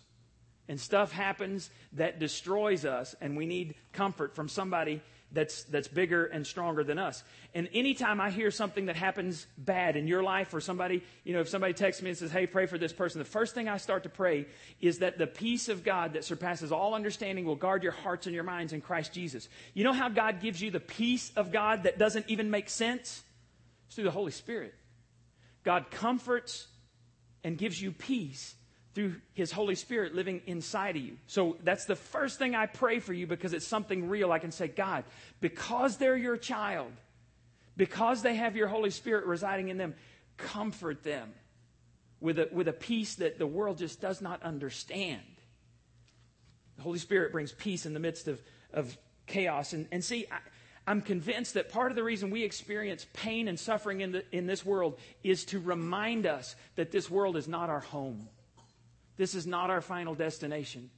And 0.67 0.79
stuff 0.79 1.11
happens 1.11 1.69
that 1.93 2.19
destroys 2.19 2.85
us, 2.85 3.15
and 3.21 3.37
we 3.37 3.45
need 3.45 3.75
comfort 3.93 4.35
from 4.35 4.49
somebody 4.49 5.01
that's, 5.35 5.63
that's 5.65 5.87
bigger 5.87 6.25
and 6.25 6.47
stronger 6.47 6.83
than 6.83 6.97
us. 6.97 7.23
And 7.53 7.69
anytime 7.73 8.19
I 8.19 8.31
hear 8.31 8.49
something 8.49 8.87
that 8.87 8.95
happens 8.95 9.45
bad 9.57 9.95
in 9.95 10.07
your 10.07 10.23
life 10.23 10.53
or 10.53 10.61
somebody, 10.61 11.03
you 11.23 11.33
know, 11.33 11.41
if 11.41 11.49
somebody 11.49 11.73
texts 11.73 12.01
me 12.01 12.09
and 12.09 12.17
says, 12.17 12.31
hey, 12.31 12.47
pray 12.47 12.65
for 12.65 12.77
this 12.77 12.93
person, 12.93 13.19
the 13.19 13.25
first 13.25 13.53
thing 13.53 13.69
I 13.69 13.77
start 13.77 14.03
to 14.03 14.09
pray 14.09 14.47
is 14.81 14.99
that 14.99 15.17
the 15.17 15.27
peace 15.27 15.69
of 15.69 15.83
God 15.83 16.13
that 16.13 16.23
surpasses 16.23 16.71
all 16.71 16.95
understanding 16.95 17.45
will 17.45 17.55
guard 17.55 17.83
your 17.83 17.91
hearts 17.91 18.25
and 18.25 18.33
your 18.33 18.43
minds 18.43 18.73
in 18.73 18.81
Christ 18.81 19.13
Jesus. 19.13 19.47
You 19.73 19.83
know 19.83 19.93
how 19.93 20.09
God 20.09 20.41
gives 20.41 20.61
you 20.61 20.71
the 20.71 20.79
peace 20.79 21.31
of 21.35 21.51
God 21.51 21.83
that 21.83 21.99
doesn't 21.99 22.25
even 22.29 22.49
make 22.49 22.69
sense? 22.69 23.21
It's 23.87 23.95
through 23.95 24.05
the 24.05 24.11
Holy 24.11 24.31
Spirit. 24.31 24.73
God 25.63 25.91
comforts 25.91 26.67
and 27.43 27.57
gives 27.57 27.79
you 27.79 27.91
peace 27.91 28.55
through 28.95 29.15
His 29.33 29.51
Holy 29.51 29.75
Spirit 29.75 30.15
living 30.15 30.41
inside 30.47 30.95
of 30.95 31.03
you. 31.03 31.17
So 31.27 31.57
that's 31.63 31.85
the 31.85 31.97
first 31.97 32.39
thing 32.39 32.55
I 32.55 32.65
pray 32.65 32.99
for 32.99 33.13
you 33.13 33.27
because 33.27 33.53
it's 33.53 33.67
something 33.67 34.07
real. 34.09 34.31
I 34.31 34.39
can 34.39 34.51
say, 34.51 34.69
God, 34.69 35.03
because 35.41 35.97
they're 35.97 36.17
your 36.17 36.37
child, 36.37 36.91
because 37.75 38.21
they 38.21 38.35
have 38.35 38.55
your 38.55 38.69
Holy 38.69 38.89
Spirit 38.89 39.25
residing 39.25 39.67
in 39.67 39.77
them, 39.77 39.93
comfort 40.37 41.03
them 41.03 41.33
with 42.21 42.39
a, 42.39 42.47
with 42.51 42.69
a 42.69 42.73
peace 42.73 43.15
that 43.15 43.37
the 43.37 43.45
world 43.45 43.77
just 43.77 43.99
does 43.99 44.21
not 44.21 44.41
understand. 44.41 45.21
The 46.77 46.83
Holy 46.83 46.99
Spirit 46.99 47.33
brings 47.33 47.51
peace 47.51 47.85
in 47.85 47.93
the 47.93 47.99
midst 47.99 48.29
of, 48.29 48.41
of 48.73 48.97
chaos. 49.27 49.73
And, 49.73 49.87
and 49.91 50.03
see, 50.03 50.25
I, 50.31 50.37
I'm 50.87 51.01
convinced 51.01 51.55
that 51.55 51.69
part 51.69 51.91
of 51.91 51.97
the 51.97 52.03
reason 52.03 52.29
we 52.29 52.43
experience 52.43 53.05
pain 53.11 53.49
and 53.49 53.59
suffering 53.59 53.99
in, 54.01 54.13
the, 54.13 54.23
in 54.31 54.45
this 54.45 54.65
world 54.65 54.97
is 55.23 55.43
to 55.45 55.59
remind 55.59 56.25
us 56.25 56.55
that 56.75 56.91
this 56.91 57.09
world 57.09 57.35
is 57.35 57.47
not 57.47 57.69
our 57.69 57.81
home. 57.81 58.29
This 59.17 59.35
is 59.35 59.47
not 59.47 59.69
our 59.69 59.81
final 59.81 60.15
destination. 60.15 60.89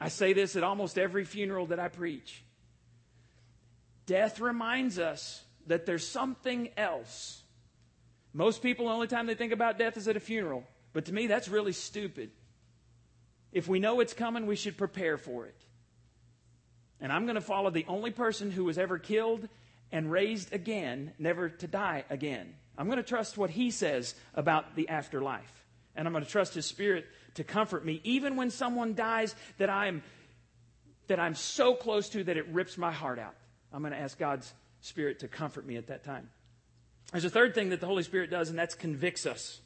I 0.00 0.08
say 0.08 0.32
this 0.32 0.56
at 0.56 0.64
almost 0.64 0.98
every 0.98 1.24
funeral 1.24 1.66
that 1.66 1.78
I 1.78 1.88
preach. 1.88 2.42
Death 4.06 4.40
reminds 4.40 4.98
us 4.98 5.44
that 5.66 5.84
there's 5.84 6.06
something 6.06 6.70
else. 6.76 7.42
Most 8.32 8.62
people, 8.62 8.86
the 8.86 8.92
only 8.92 9.06
time 9.08 9.26
they 9.26 9.34
think 9.34 9.52
about 9.52 9.78
death 9.78 9.96
is 9.96 10.08
at 10.08 10.16
a 10.16 10.20
funeral. 10.20 10.64
But 10.92 11.04
to 11.06 11.12
me, 11.12 11.26
that's 11.26 11.48
really 11.48 11.72
stupid. 11.72 12.30
If 13.52 13.68
we 13.68 13.78
know 13.78 14.00
it's 14.00 14.14
coming, 14.14 14.46
we 14.46 14.56
should 14.56 14.76
prepare 14.76 15.18
for 15.18 15.46
it. 15.46 15.60
And 17.00 17.12
I'm 17.12 17.24
going 17.24 17.36
to 17.36 17.40
follow 17.40 17.70
the 17.70 17.86
only 17.88 18.10
person 18.10 18.50
who 18.50 18.64
was 18.64 18.78
ever 18.78 18.98
killed 18.98 19.48
and 19.92 20.10
raised 20.10 20.52
again, 20.52 21.12
never 21.18 21.48
to 21.48 21.66
die 21.66 22.04
again. 22.10 22.54
I'm 22.78 22.86
going 22.86 22.98
to 22.98 23.02
trust 23.02 23.36
what 23.36 23.50
he 23.50 23.70
says 23.70 24.14
about 24.34 24.76
the 24.76 24.88
afterlife. 24.88 25.59
And 25.96 26.06
I'm 26.06 26.12
going 26.12 26.24
to 26.24 26.30
trust 26.30 26.54
His 26.54 26.66
Spirit 26.66 27.06
to 27.34 27.44
comfort 27.44 27.84
me, 27.84 28.00
even 28.04 28.36
when 28.36 28.50
someone 28.50 28.94
dies 28.94 29.34
that 29.58 29.70
I'm, 29.70 30.02
that 31.08 31.20
I'm 31.20 31.34
so 31.34 31.74
close 31.74 32.08
to 32.10 32.24
that 32.24 32.36
it 32.36 32.48
rips 32.48 32.78
my 32.78 32.92
heart 32.92 33.18
out. 33.18 33.34
I'm 33.72 33.82
going 33.82 33.92
to 33.92 33.98
ask 33.98 34.18
God's 34.18 34.52
Spirit 34.80 35.20
to 35.20 35.28
comfort 35.28 35.66
me 35.66 35.76
at 35.76 35.88
that 35.88 36.04
time. 36.04 36.30
There's 37.12 37.24
a 37.24 37.30
third 37.30 37.54
thing 37.54 37.70
that 37.70 37.80
the 37.80 37.86
Holy 37.86 38.02
Spirit 38.02 38.30
does, 38.30 38.50
and 38.50 38.58
that's 38.58 38.74
convicts 38.74 39.26
us. 39.26 39.60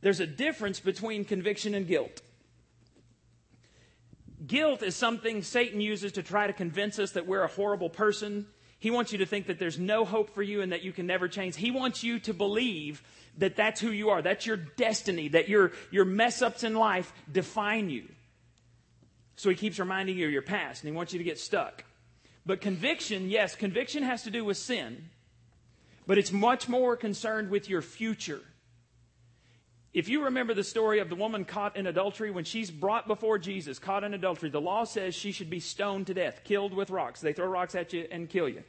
There's 0.00 0.20
a 0.20 0.26
difference 0.26 0.80
between 0.80 1.24
conviction 1.24 1.74
and 1.74 1.86
guilt. 1.86 2.22
Guilt 4.46 4.82
is 4.82 4.96
something 4.96 5.42
Satan 5.42 5.80
uses 5.80 6.12
to 6.12 6.22
try 6.22 6.46
to 6.46 6.52
convince 6.52 6.98
us 6.98 7.12
that 7.12 7.26
we're 7.26 7.42
a 7.42 7.48
horrible 7.48 7.88
person. 7.88 8.46
He 8.82 8.90
wants 8.90 9.12
you 9.12 9.18
to 9.18 9.26
think 9.26 9.46
that 9.46 9.60
there's 9.60 9.78
no 9.78 10.04
hope 10.04 10.34
for 10.34 10.42
you 10.42 10.60
and 10.60 10.72
that 10.72 10.82
you 10.82 10.92
can 10.92 11.06
never 11.06 11.28
change. 11.28 11.54
He 11.54 11.70
wants 11.70 12.02
you 12.02 12.18
to 12.18 12.34
believe 12.34 13.00
that 13.38 13.54
that's 13.54 13.80
who 13.80 13.92
you 13.92 14.10
are. 14.10 14.22
That's 14.22 14.44
your 14.44 14.56
destiny, 14.56 15.28
that 15.28 15.48
your, 15.48 15.70
your 15.92 16.04
mess 16.04 16.42
ups 16.42 16.64
in 16.64 16.74
life 16.74 17.12
define 17.30 17.90
you. 17.90 18.08
So 19.36 19.50
he 19.50 19.54
keeps 19.54 19.78
reminding 19.78 20.18
you 20.18 20.26
of 20.26 20.32
your 20.32 20.42
past 20.42 20.82
and 20.82 20.92
he 20.92 20.96
wants 20.96 21.12
you 21.12 21.18
to 21.18 21.24
get 21.24 21.38
stuck. 21.38 21.84
But 22.44 22.60
conviction, 22.60 23.30
yes, 23.30 23.54
conviction 23.54 24.02
has 24.02 24.24
to 24.24 24.32
do 24.32 24.44
with 24.44 24.56
sin, 24.56 25.10
but 26.08 26.18
it's 26.18 26.32
much 26.32 26.68
more 26.68 26.96
concerned 26.96 27.50
with 27.50 27.68
your 27.68 27.82
future. 27.82 28.40
If 29.94 30.08
you 30.08 30.24
remember 30.24 30.54
the 30.54 30.64
story 30.64 31.00
of 31.00 31.10
the 31.10 31.14
woman 31.14 31.44
caught 31.44 31.76
in 31.76 31.86
adultery, 31.86 32.30
when 32.30 32.44
she's 32.44 32.70
brought 32.70 33.06
before 33.06 33.38
Jesus, 33.38 33.78
caught 33.78 34.04
in 34.04 34.14
adultery, 34.14 34.48
the 34.48 34.60
law 34.60 34.84
says 34.84 35.14
she 35.14 35.32
should 35.32 35.50
be 35.50 35.60
stoned 35.60 36.06
to 36.06 36.14
death, 36.14 36.40
killed 36.44 36.72
with 36.72 36.88
rocks. 36.88 37.20
They 37.20 37.34
throw 37.34 37.46
rocks 37.46 37.74
at 37.74 37.92
you 37.92 38.06
and 38.10 38.28
kill 38.28 38.48
you. 38.48 38.64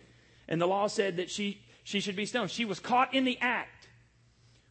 And 0.50 0.60
the 0.60 0.68
law 0.68 0.88
said 0.88 1.18
that 1.18 1.30
she, 1.30 1.62
she 1.86 2.02
should 2.02 2.18
be 2.18 2.26
stoned. 2.26 2.52
She 2.52 2.66
was 2.66 2.80
caught 2.80 3.14
in 3.14 3.24
the 3.24 3.38
act. 3.40 3.88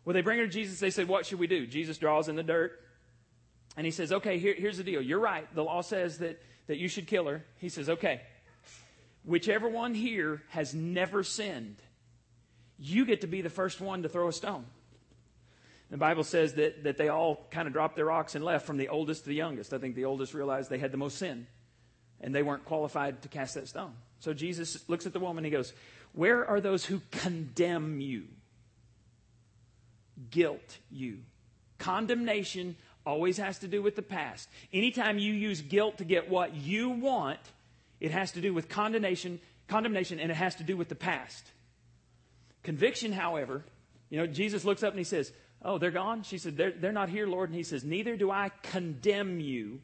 Well, 0.05 0.13
they 0.13 0.21
bring 0.21 0.39
her 0.39 0.47
to 0.47 0.53
Jesus. 0.53 0.79
They 0.79 0.91
say, 0.91 1.05
What 1.05 1.25
should 1.25 1.39
we 1.39 1.47
do? 1.47 1.67
Jesus 1.67 1.97
draws 1.97 2.29
in 2.29 2.37
the 2.37 2.43
dirt. 2.43 2.79
And 3.77 3.87
he 3.87 3.91
says, 3.91 4.13
Okay, 4.13 4.39
here, 4.39 4.55
here's 4.55 4.77
the 4.77 4.85
deal. 4.85 5.01
You're 5.01 5.21
right. 5.21 5.53
The 5.55 5.65
law 5.65 5.81
says 5.81 6.19
that, 6.19 6.43
that 6.67 6.77
you 6.77 6.89
should 6.89 7.07
kill 7.07 7.27
her. 7.27 7.45
He 7.59 7.71
says, 7.71 7.89
Okay, 7.89 8.21
whichever 9.25 9.71
one 9.71 9.95
here 9.95 10.43
has 10.49 10.75
never 10.75 11.23
sinned, 11.23 11.77
you 12.79 13.07
get 13.07 13.23
to 13.23 13.27
be 13.27 13.41
the 13.41 13.49
first 13.49 13.81
one 13.81 14.03
to 14.03 14.09
throw 14.11 14.29
a 14.29 14.33
stone. 14.33 14.67
The 15.93 15.99
Bible 15.99 16.25
says 16.25 16.55
that, 16.55 16.85
that 16.85 16.97
they 16.97 17.11
all 17.11 17.47
kind 17.51 17.67
of 17.67 17.75
dropped 17.75 17.97
their 17.97 18.07
rocks 18.07 18.35
and 18.35 18.43
left 18.43 18.65
from 18.65 18.79
the 18.79 18.89
oldest 18.89 19.25
to 19.25 19.29
the 19.29 19.35
youngest. 19.35 19.75
I 19.75 19.79
think 19.79 19.95
the 19.95 20.07
oldest 20.07 20.33
realized 20.33 20.71
they 20.71 20.79
had 20.79 20.91
the 20.91 20.97
most 20.97 21.19
sin, 21.19 21.47
and 22.19 22.35
they 22.35 22.43
weren't 22.43 22.65
qualified 22.65 23.21
to 23.23 23.29
cast 23.29 23.57
that 23.57 23.69
stone. 23.69 23.93
So 24.21 24.33
Jesus 24.33 24.89
looks 24.89 25.05
at 25.05 25.13
the 25.13 25.21
woman, 25.21 25.45
and 25.45 25.53
he 25.53 25.53
goes, 25.53 25.75
Where 26.15 26.47
are 26.47 26.63
those 26.63 26.87
who 26.87 27.03
condemn 27.11 28.01
you? 28.01 28.25
Guilt 30.31 30.79
you. 30.91 31.19
Condemnation 31.77 32.77
always 33.05 33.37
has 33.37 33.59
to 33.59 33.69
do 33.69 33.83
with 33.83 33.95
the 33.95 34.01
past. 34.01 34.49
Anytime 34.73 35.19
you 35.19 35.35
use 35.35 35.61
guilt 35.61 35.99
to 35.99 36.05
get 36.05 36.31
what 36.31 36.55
you 36.55 36.89
want, 36.89 37.41
it 38.01 38.13
has 38.13 38.33
to 38.33 38.41
do 38.41 38.55
with 38.55 38.71
condemnation, 38.71 39.41
condemnation, 39.69 40.21
and 40.21 40.31
it 40.31 40.37
has 40.37 40.55
to 40.55 40.65
do 40.65 40.75
with 40.75 40.89
the 40.89 40.95
past. 40.95 41.45
Conviction, 42.63 43.13
however, 43.13 43.63
you 44.09 44.17
know, 44.17 44.27
Jesus 44.27 44.65
looks 44.65 44.83
up 44.83 44.93
and 44.93 44.99
he 44.99 45.05
says, 45.05 45.33
Oh, 45.65 45.79
they're 45.79 45.91
gone? 45.91 46.23
She 46.25 46.39
said, 46.39 46.57
they're, 46.57 46.73
they're 46.73 46.93
not 46.93 47.09
here, 47.09 47.27
Lord. 47.27 47.49
And 47.49 47.57
he 47.57 47.63
says, 47.63 47.85
Neither 47.85 48.17
do 48.17 48.31
I 48.31 48.51
condemn 48.63 49.39
you. 49.41 49.81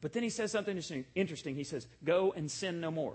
But 0.00 0.12
then 0.12 0.24
he 0.24 0.30
says 0.30 0.50
something 0.50 0.80
interesting. 1.14 1.54
He 1.54 1.64
says, 1.64 1.86
Go 2.04 2.32
and 2.36 2.50
sin 2.50 2.80
no 2.80 2.90
more. 2.90 3.14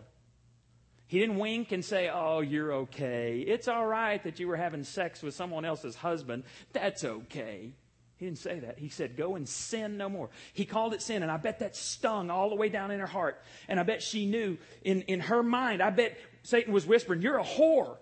He 1.08 1.19
didn't 1.19 1.38
wink 1.38 1.73
and 1.73 1.84
say, 1.84 2.10
Oh, 2.12 2.39
you're 2.39 2.73
okay. 2.73 3.39
It's 3.39 3.67
all 3.67 3.86
right 3.86 4.23
that 4.23 4.39
you 4.39 4.47
were 4.47 4.56
having 4.56 4.84
sex 4.84 5.21
with 5.21 5.34
someone 5.34 5.65
else's 5.65 5.95
husband. 5.95 6.43
That's 6.71 7.03
okay. 7.03 7.73
He 8.15 8.25
didn't 8.25 8.39
say 8.39 8.60
that. 8.60 8.80
He 8.80 8.88
said, 8.88 9.17
Go 9.17 9.36
and 9.36 9.47
sin 9.47 9.97
no 9.97 10.08
more. 10.08 10.30
He 10.53 10.63
called 10.63 10.93
it 10.93 11.01
sin, 11.01 11.21
and 11.21 11.32
I 11.32 11.38
bet 11.38 11.60
that 11.60 11.75
stung 11.75 12.32
all 12.32 12.49
the 12.49 12.56
way 12.56 12.69
down 12.69 12.91
in 12.91 13.01
her 13.01 13.06
heart. 13.06 13.41
And 13.67 13.80
I 13.80 13.84
bet 13.84 14.01
she 14.01 14.25
knew 14.25 14.58
in, 14.84 15.01
in 15.03 15.19
her 15.19 15.43
mind, 15.43 15.82
I 15.82 15.89
bet 15.89 16.17
Satan 16.43 16.73
was 16.73 16.86
whispering, 16.86 17.21
You're 17.21 17.39
a 17.39 17.43
whore. 17.43 17.97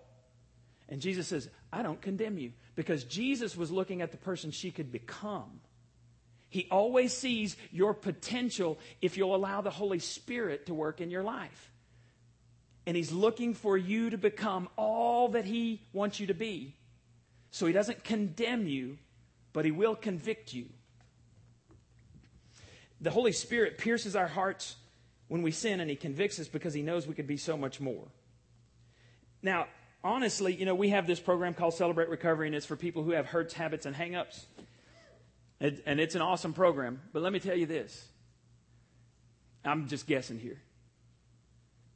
And 0.87 1.01
Jesus 1.01 1.27
says, 1.27 1.49
I 1.73 1.81
don't 1.81 1.99
condemn 1.99 2.37
you 2.37 2.53
because 2.75 3.03
Jesus 3.03 3.55
was 3.55 3.71
looking 3.71 4.01
at 4.01 4.11
the 4.11 4.17
person 4.17 4.51
she 4.51 4.71
could 4.71 4.91
become. 4.91 5.61
He 6.49 6.67
always 6.69 7.13
sees 7.13 7.57
your 7.71 7.93
potential 7.93 8.77
if 9.01 9.17
you'll 9.17 9.35
allow 9.35 9.61
the 9.61 9.69
Holy 9.69 9.99
Spirit 9.99 10.67
to 10.67 10.73
work 10.73 11.01
in 11.01 11.09
your 11.09 11.23
life. 11.23 11.71
And 12.85 12.95
He's 12.95 13.11
looking 13.11 13.53
for 13.53 13.77
you 13.77 14.11
to 14.11 14.17
become 14.17 14.69
all 14.77 15.29
that 15.29 15.45
He 15.45 15.81
wants 15.91 16.19
you 16.19 16.27
to 16.27 16.33
be. 16.33 16.75
So 17.51 17.65
He 17.65 17.73
doesn't 17.73 18.03
condemn 18.03 18.67
you, 18.67 18.97
but 19.53 19.65
He 19.65 19.71
will 19.71 19.95
convict 19.95 20.53
you. 20.53 20.67
The 23.01 23.11
Holy 23.11 23.31
Spirit 23.31 23.77
pierces 23.77 24.15
our 24.15 24.27
hearts 24.27 24.75
when 25.27 25.41
we 25.41 25.51
sin, 25.51 25.79
and 25.79 25.89
He 25.89 25.95
convicts 25.95 26.39
us 26.39 26.47
because 26.47 26.73
He 26.73 26.81
knows 26.81 27.07
we 27.07 27.15
could 27.15 27.27
be 27.27 27.37
so 27.37 27.57
much 27.57 27.81
more. 27.81 28.07
Now, 29.41 29.67
honestly, 30.05 30.53
you 30.53 30.65
know, 30.65 30.75
we 30.75 30.89
have 30.89 31.07
this 31.07 31.19
program 31.19 31.55
called 31.55 31.73
Celebrate 31.73 32.09
Recovery, 32.09 32.47
and 32.47 32.55
it's 32.55 32.65
for 32.65 32.75
people 32.75 33.03
who 33.03 33.11
have 33.11 33.25
hurts, 33.25 33.53
habits, 33.53 33.85
and 33.85 33.95
hangups. 33.95 34.45
And 35.59 35.99
it's 35.99 36.15
an 36.15 36.21
awesome 36.21 36.53
program. 36.53 37.01
But 37.11 37.23
let 37.23 37.33
me 37.33 37.39
tell 37.39 37.55
you 37.55 37.65
this 37.65 38.07
I'm 39.65 39.87
just 39.87 40.05
guessing 40.05 40.37
here. 40.39 40.61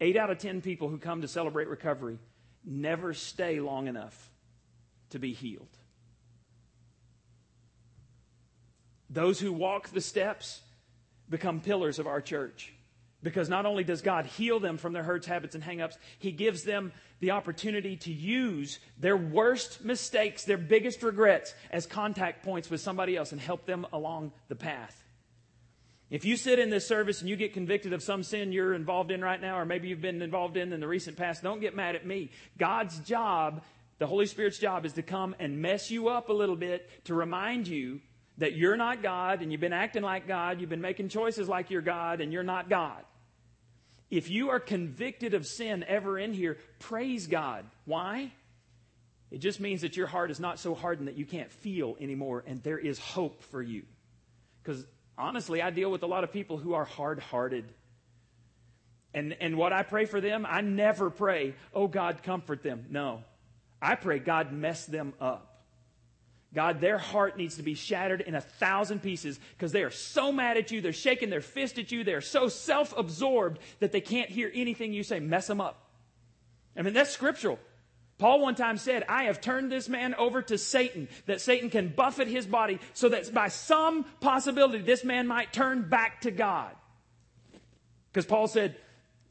Eight 0.02 0.18
out 0.18 0.32
of 0.32 0.40
ten 0.40 0.62
people 0.62 0.90
who 0.90 0.98
come 0.98 1.22
to 1.22 1.28
Celebrate 1.28 1.68
Recovery 1.68 2.18
never 2.66 3.14
stay 3.14 3.60
long 3.60 3.88
enough 3.88 4.32
to 5.12 5.20
be 5.20 5.34
healed. 5.34 5.68
Those 9.10 9.40
who 9.40 9.54
walk 9.54 9.90
the 9.90 10.02
steps 10.02 10.62
become 11.30 11.62
pillars 11.62 12.00
of 12.00 12.08
our 12.08 12.22
church. 12.22 12.74
Because 13.22 13.50
not 13.50 13.66
only 13.66 13.84
does 13.84 14.02
God 14.02 14.26
heal 14.26 14.60
them 14.60 14.78
from 14.78 14.94
their 14.94 15.04
hurts, 15.04 15.28
habits, 15.28 15.54
and 15.54 15.64
hangups, 15.64 15.98
He 16.20 16.32
gives 16.32 16.64
them 16.64 16.94
the 17.20 17.32
opportunity 17.32 17.98
to 17.98 18.14
use 18.14 18.80
their 18.98 19.18
worst 19.18 19.84
mistakes, 19.84 20.46
their 20.46 20.58
biggest 20.58 21.04
regrets, 21.04 21.54
as 21.70 21.86
contact 21.86 22.44
points 22.44 22.70
with 22.70 22.80
somebody 22.80 23.18
else 23.18 23.34
and 23.34 23.42
help 23.42 23.66
them 23.66 23.86
along 23.92 24.32
the 24.48 24.56
path. 24.56 25.04
If 26.10 26.26
you 26.26 26.38
sit 26.38 26.58
in 26.58 26.70
this 26.70 26.88
service 26.88 27.20
and 27.20 27.30
you 27.30 27.36
get 27.36 27.54
convicted 27.54 27.94
of 27.94 28.02
some 28.02 28.24
sin 28.24 28.52
you're 28.52 28.74
involved 28.74 29.12
in 29.12 29.22
right 29.22 29.40
now, 29.40 29.60
or 29.60 29.66
maybe 29.66 29.90
you've 29.90 30.02
been 30.02 30.22
involved 30.22 30.58
in 30.58 30.74
in 30.74 30.80
the 30.80 30.88
recent 30.88 31.18
past, 31.18 31.44
don't 31.44 31.62
get 31.62 31.76
mad 31.76 31.96
at 31.96 32.06
me. 32.06 32.32
God's 32.58 33.00
job, 33.00 33.64
the 34.00 34.08
Holy 34.08 34.26
Spirit's 34.26 34.58
job, 34.58 34.86
is 34.86 34.94
to 34.94 35.04
come 35.04 35.36
and 35.40 35.62
mess 35.62 35.92
you 35.92 36.08
up 36.08 36.30
a 36.30 36.34
little 36.34 36.56
bit 36.56 36.90
to 37.06 37.14
remind 37.14 37.68
you 37.68 38.02
that 38.40 38.54
you're 38.54 38.78
not 38.78 39.04
God 39.04 39.42
and 39.42 39.52
you've 39.52 39.62
been 39.62 39.74
acting 39.74 40.04
like 40.04 40.28
God, 40.28 40.60
you've 40.60 40.70
been 40.70 40.82
making 40.82 41.10
choices 41.10 41.48
like 41.48 41.70
you're 41.70 41.82
God, 41.82 42.22
and 42.22 42.34
you're 42.34 42.44
not 42.44 42.70
God. 42.70 43.04
If 44.10 44.30
you 44.30 44.50
are 44.50 44.60
convicted 44.60 45.34
of 45.36 45.46
sin 45.46 45.86
ever 45.88 46.18
in 46.18 46.34
here, 46.34 46.58
praise 46.80 47.28
God. 47.28 47.66
Why? 47.86 48.32
It 49.30 49.40
just 49.40 49.60
means 49.60 49.82
that 49.82 49.96
your 49.96 50.08
heart 50.08 50.32
is 50.32 50.40
not 50.40 50.58
so 50.58 50.74
hardened 50.74 51.08
that 51.08 51.18
you 51.18 51.26
can't 51.26 51.52
feel 51.52 51.96
anymore, 52.00 52.44
and 52.48 52.64
there 52.64 52.80
is 52.80 52.98
hope 52.98 53.44
for 53.44 53.62
you. 53.62 53.84
Because 54.64 54.84
honestly, 55.18 55.62
I 55.62 55.70
deal 55.70 55.92
with 55.92 56.02
a 56.02 56.08
lot 56.08 56.24
of 56.24 56.34
people 56.34 56.58
who 56.58 56.74
are 56.74 56.86
hard 56.86 57.20
hearted. 57.20 57.66
And, 59.14 59.36
and 59.40 59.58
what 59.58 59.74
I 59.74 59.84
pray 59.84 60.06
for 60.06 60.22
them, 60.22 60.48
I 60.50 60.62
never 60.62 61.10
pray, 61.10 61.56
oh 61.74 61.88
God, 61.88 62.24
comfort 62.24 62.64
them. 62.64 62.86
No. 62.90 63.24
I 63.82 63.96
pray 63.96 64.20
God 64.20 64.52
mess 64.52 64.86
them 64.86 65.14
up. 65.20 65.49
God, 66.54 66.82
their 66.82 66.98
heart 66.98 67.38
needs 67.38 67.58
to 67.58 67.64
be 67.64 67.76
shattered 67.76 68.22
in 68.22 68.34
a 68.34 68.42
thousand 68.42 69.04
pieces 69.04 69.40
because 69.56 69.72
they 69.72 69.84
are 69.84 69.92
so 69.92 70.32
mad 70.32 70.58
at 70.58 70.72
you. 70.72 70.82
They're 70.82 70.94
shaking 70.94 71.30
their 71.30 71.42
fist 71.42 71.78
at 71.78 71.92
you. 71.92 72.04
They're 72.04 72.22
so 72.22 72.48
self 72.48 72.98
absorbed 72.98 73.60
that 73.80 73.92
they 73.92 74.02
can't 74.02 74.30
hear 74.30 74.52
anything 74.54 74.92
you 74.92 75.04
say. 75.04 75.20
Mess 75.20 75.46
them 75.46 75.62
up. 75.62 75.90
I 76.76 76.82
mean, 76.82 76.94
that's 76.94 77.12
scriptural. 77.12 77.60
Paul 78.18 78.42
one 78.42 78.56
time 78.56 78.78
said, 78.78 79.06
I 79.08 79.24
have 79.26 79.42
turned 79.42 79.72
this 79.72 79.88
man 79.88 80.14
over 80.16 80.42
to 80.42 80.58
Satan, 80.58 81.08
that 81.26 81.40
Satan 81.40 81.70
can 81.70 81.88
buffet 81.88 82.28
his 82.28 82.46
body 82.46 82.80
so 82.94 83.10
that 83.10 83.34
by 83.34 83.48
some 83.48 84.04
possibility 84.20 84.80
this 84.80 85.04
man 85.04 85.26
might 85.28 85.54
turn 85.54 85.88
back 85.88 86.22
to 86.22 86.32
God. 86.32 86.76
Because 88.12 88.26
Paul 88.26 88.48
said, 88.48 88.76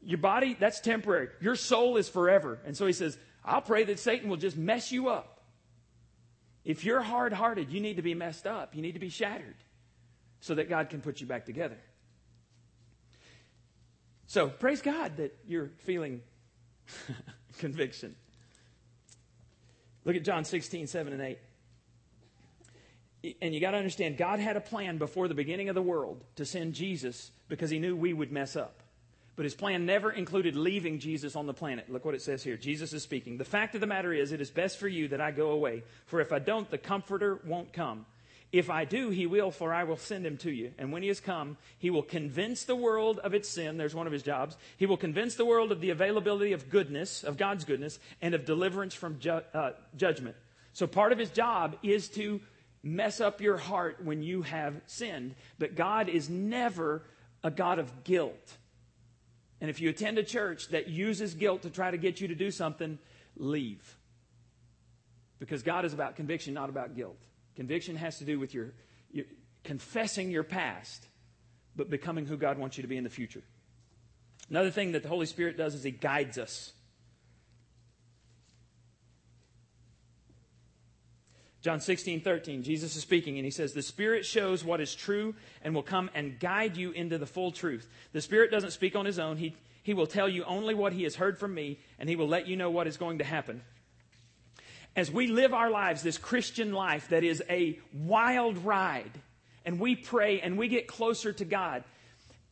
Your 0.01 0.17
body, 0.17 0.55
that's 0.57 0.79
temporary. 0.79 1.27
Your 1.41 1.55
soul 1.55 1.97
is 1.97 2.07
forever. 2.07 2.59
And 2.65 2.75
so 2.75 2.87
he 2.87 2.93
says, 2.93 3.17
I'll 3.43 3.61
pray 3.61 3.83
that 3.85 3.99
Satan 3.99 4.29
will 4.29 4.37
just 4.37 4.57
mess 4.57 4.91
you 4.91 5.09
up. 5.09 5.38
If 6.69 6.85
you're 6.85 7.01
hard 7.01 7.33
hearted, 7.33 7.71
you 7.71 7.81
need 7.81 7.95
to 7.95 8.03
be 8.03 8.13
messed 8.13 8.45
up. 8.45 8.75
You 8.75 8.83
need 8.83 8.91
to 8.91 8.99
be 8.99 9.09
shattered 9.09 9.55
so 10.39 10.53
that 10.53 10.69
God 10.69 10.91
can 10.91 11.01
put 11.01 11.19
you 11.19 11.25
back 11.25 11.47
together. 11.47 11.79
So 14.27 14.49
praise 14.49 14.79
God 14.79 15.17
that 15.17 15.35
you're 15.47 15.71
feeling 15.79 16.21
conviction. 17.57 18.15
Look 20.05 20.15
at 20.15 20.23
John 20.23 20.45
16, 20.45 20.85
7 20.85 21.11
and 21.11 21.35
8. 23.23 23.35
And 23.41 23.55
you 23.55 23.59
got 23.59 23.71
to 23.71 23.77
understand, 23.77 24.17
God 24.17 24.39
had 24.39 24.55
a 24.55 24.61
plan 24.61 24.99
before 24.99 25.27
the 25.27 25.33
beginning 25.33 25.69
of 25.69 25.75
the 25.75 25.81
world 25.81 26.23
to 26.35 26.45
send 26.45 26.75
Jesus 26.75 27.31
because 27.47 27.71
he 27.71 27.79
knew 27.79 27.95
we 27.95 28.13
would 28.13 28.31
mess 28.31 28.55
up. 28.55 28.83
But 29.39 29.45
his 29.45 29.55
plan 29.55 29.85
never 29.85 30.11
included 30.11 30.57
leaving 30.57 30.99
Jesus 30.99 31.37
on 31.37 31.45
the 31.45 31.53
planet. 31.53 31.89
Look 31.89 32.03
what 32.03 32.13
it 32.13 32.21
says 32.21 32.43
here. 32.43 32.57
Jesus 32.57 32.91
is 32.91 33.03
speaking. 33.03 33.37
The 33.37 33.45
fact 33.45 33.73
of 33.73 33.79
the 33.79 33.87
matter 33.87 34.11
is, 34.11 34.33
it 34.33 34.41
is 34.41 34.49
best 34.49 34.77
for 34.77 34.89
you 34.89 35.07
that 35.07 35.21
I 35.21 35.31
go 35.31 35.51
away. 35.51 35.83
For 36.07 36.19
if 36.19 36.33
I 36.33 36.39
don't, 36.39 36.69
the 36.69 36.77
Comforter 36.77 37.39
won't 37.45 37.71
come. 37.71 38.05
If 38.51 38.69
I 38.69 38.83
do, 38.83 39.11
he 39.11 39.27
will, 39.27 39.49
for 39.51 39.73
I 39.73 39.85
will 39.85 39.95
send 39.95 40.25
him 40.25 40.35
to 40.39 40.51
you. 40.51 40.73
And 40.77 40.91
when 40.91 41.03
he 41.03 41.07
has 41.07 41.21
come, 41.21 41.55
he 41.77 41.89
will 41.89 42.03
convince 42.03 42.65
the 42.65 42.75
world 42.75 43.19
of 43.19 43.33
its 43.33 43.47
sin. 43.47 43.77
There's 43.77 43.95
one 43.95 44.07
of 44.07 44.11
his 44.11 44.23
jobs. 44.23 44.57
He 44.75 44.85
will 44.85 44.97
convince 44.97 45.35
the 45.35 45.45
world 45.45 45.71
of 45.71 45.79
the 45.79 45.91
availability 45.91 46.51
of 46.51 46.69
goodness, 46.69 47.23
of 47.23 47.37
God's 47.37 47.63
goodness, 47.63 47.97
and 48.21 48.35
of 48.35 48.43
deliverance 48.43 48.93
from 48.93 49.19
ju- 49.19 49.39
uh, 49.53 49.71
judgment. 49.95 50.35
So 50.73 50.85
part 50.85 51.13
of 51.13 51.17
his 51.17 51.29
job 51.29 51.77
is 51.81 52.09
to 52.09 52.41
mess 52.83 53.21
up 53.21 53.39
your 53.39 53.55
heart 53.55 54.03
when 54.03 54.21
you 54.21 54.41
have 54.41 54.81
sinned. 54.85 55.35
But 55.59 55.75
God 55.75 56.09
is 56.09 56.29
never 56.29 57.03
a 57.41 57.49
God 57.49 57.79
of 57.79 58.03
guilt. 58.03 58.57
And 59.61 59.69
if 59.69 59.81
you 59.81 59.89
attend 59.89 60.17
a 60.17 60.23
church 60.23 60.69
that 60.69 60.87
uses 60.87 61.33
guilt 61.33 61.63
to 61.63 61.69
try 61.69 61.91
to 61.91 61.97
get 61.97 62.21
you 62.21 62.29
to 62.29 62.35
do 62.35 62.51
something, 62.51 62.97
leave. 63.35 63.97
Because 65.39 65.63
God 65.63 65.85
is 65.85 65.93
about 65.93 66.15
conviction, 66.15 66.53
not 66.53 66.69
about 66.69 66.95
guilt. 66.95 67.17
Conviction 67.55 67.95
has 67.95 68.19
to 68.19 68.25
do 68.25 68.39
with 68.39 68.53
your, 68.53 68.71
your 69.11 69.25
confessing 69.63 70.31
your 70.31 70.43
past, 70.43 71.05
but 71.75 71.89
becoming 71.89 72.25
who 72.25 72.37
God 72.37 72.57
wants 72.57 72.77
you 72.77 72.83
to 72.83 72.87
be 72.87 72.97
in 72.97 73.03
the 73.03 73.09
future. 73.09 73.43
Another 74.49 74.71
thing 74.71 74.93
that 74.93 75.03
the 75.03 75.09
Holy 75.09 75.25
Spirit 75.25 75.57
does 75.57 75.75
is 75.75 75.83
He 75.83 75.91
guides 75.91 76.37
us. 76.37 76.71
John 81.61 81.81
16, 81.81 82.21
13, 82.21 82.63
Jesus 82.63 82.95
is 82.95 83.01
speaking 83.01 83.37
and 83.37 83.43
he 83.43 83.51
says, 83.51 83.73
The 83.73 83.81
Spirit 83.81 84.25
shows 84.25 84.63
what 84.63 84.79
is 84.79 84.95
true 84.95 85.35
and 85.61 85.75
will 85.75 85.83
come 85.83 86.09
and 86.13 86.39
guide 86.39 86.77
you 86.77 86.91
into 86.91 87.17
the 87.17 87.25
full 87.25 87.51
truth. 87.51 87.87
The 88.13 88.21
Spirit 88.21 88.49
doesn't 88.49 88.71
speak 88.71 88.95
on 88.95 89.05
his 89.05 89.19
own. 89.19 89.35
He, 89.35 89.55
he 89.83 89.93
will 89.93 90.07
tell 90.07 90.29
you 90.29 90.45
only 90.45 90.73
what 90.73 90.93
he 90.93 91.03
has 91.03 91.15
heard 91.15 91.37
from 91.37 91.53
me 91.53 91.79
and 91.97 92.07
he 92.07 92.15
will 92.15 92.29
let 92.29 92.47
you 92.47 92.55
know 92.55 92.71
what 92.71 92.87
is 92.87 92.95
going 92.95 93.17
to 93.17 93.25
happen. 93.25 93.61
As 94.95 95.11
we 95.11 95.27
live 95.27 95.53
our 95.53 95.69
lives, 95.69 96.01
this 96.01 96.17
Christian 96.17 96.71
life 96.71 97.09
that 97.09 97.23
is 97.23 97.43
a 97.49 97.77
wild 97.93 98.65
ride, 98.65 99.11
and 99.65 99.79
we 99.79 99.95
pray 99.95 100.39
and 100.41 100.57
we 100.57 100.67
get 100.67 100.87
closer 100.87 101.33
to 101.33 101.45
God, 101.45 101.83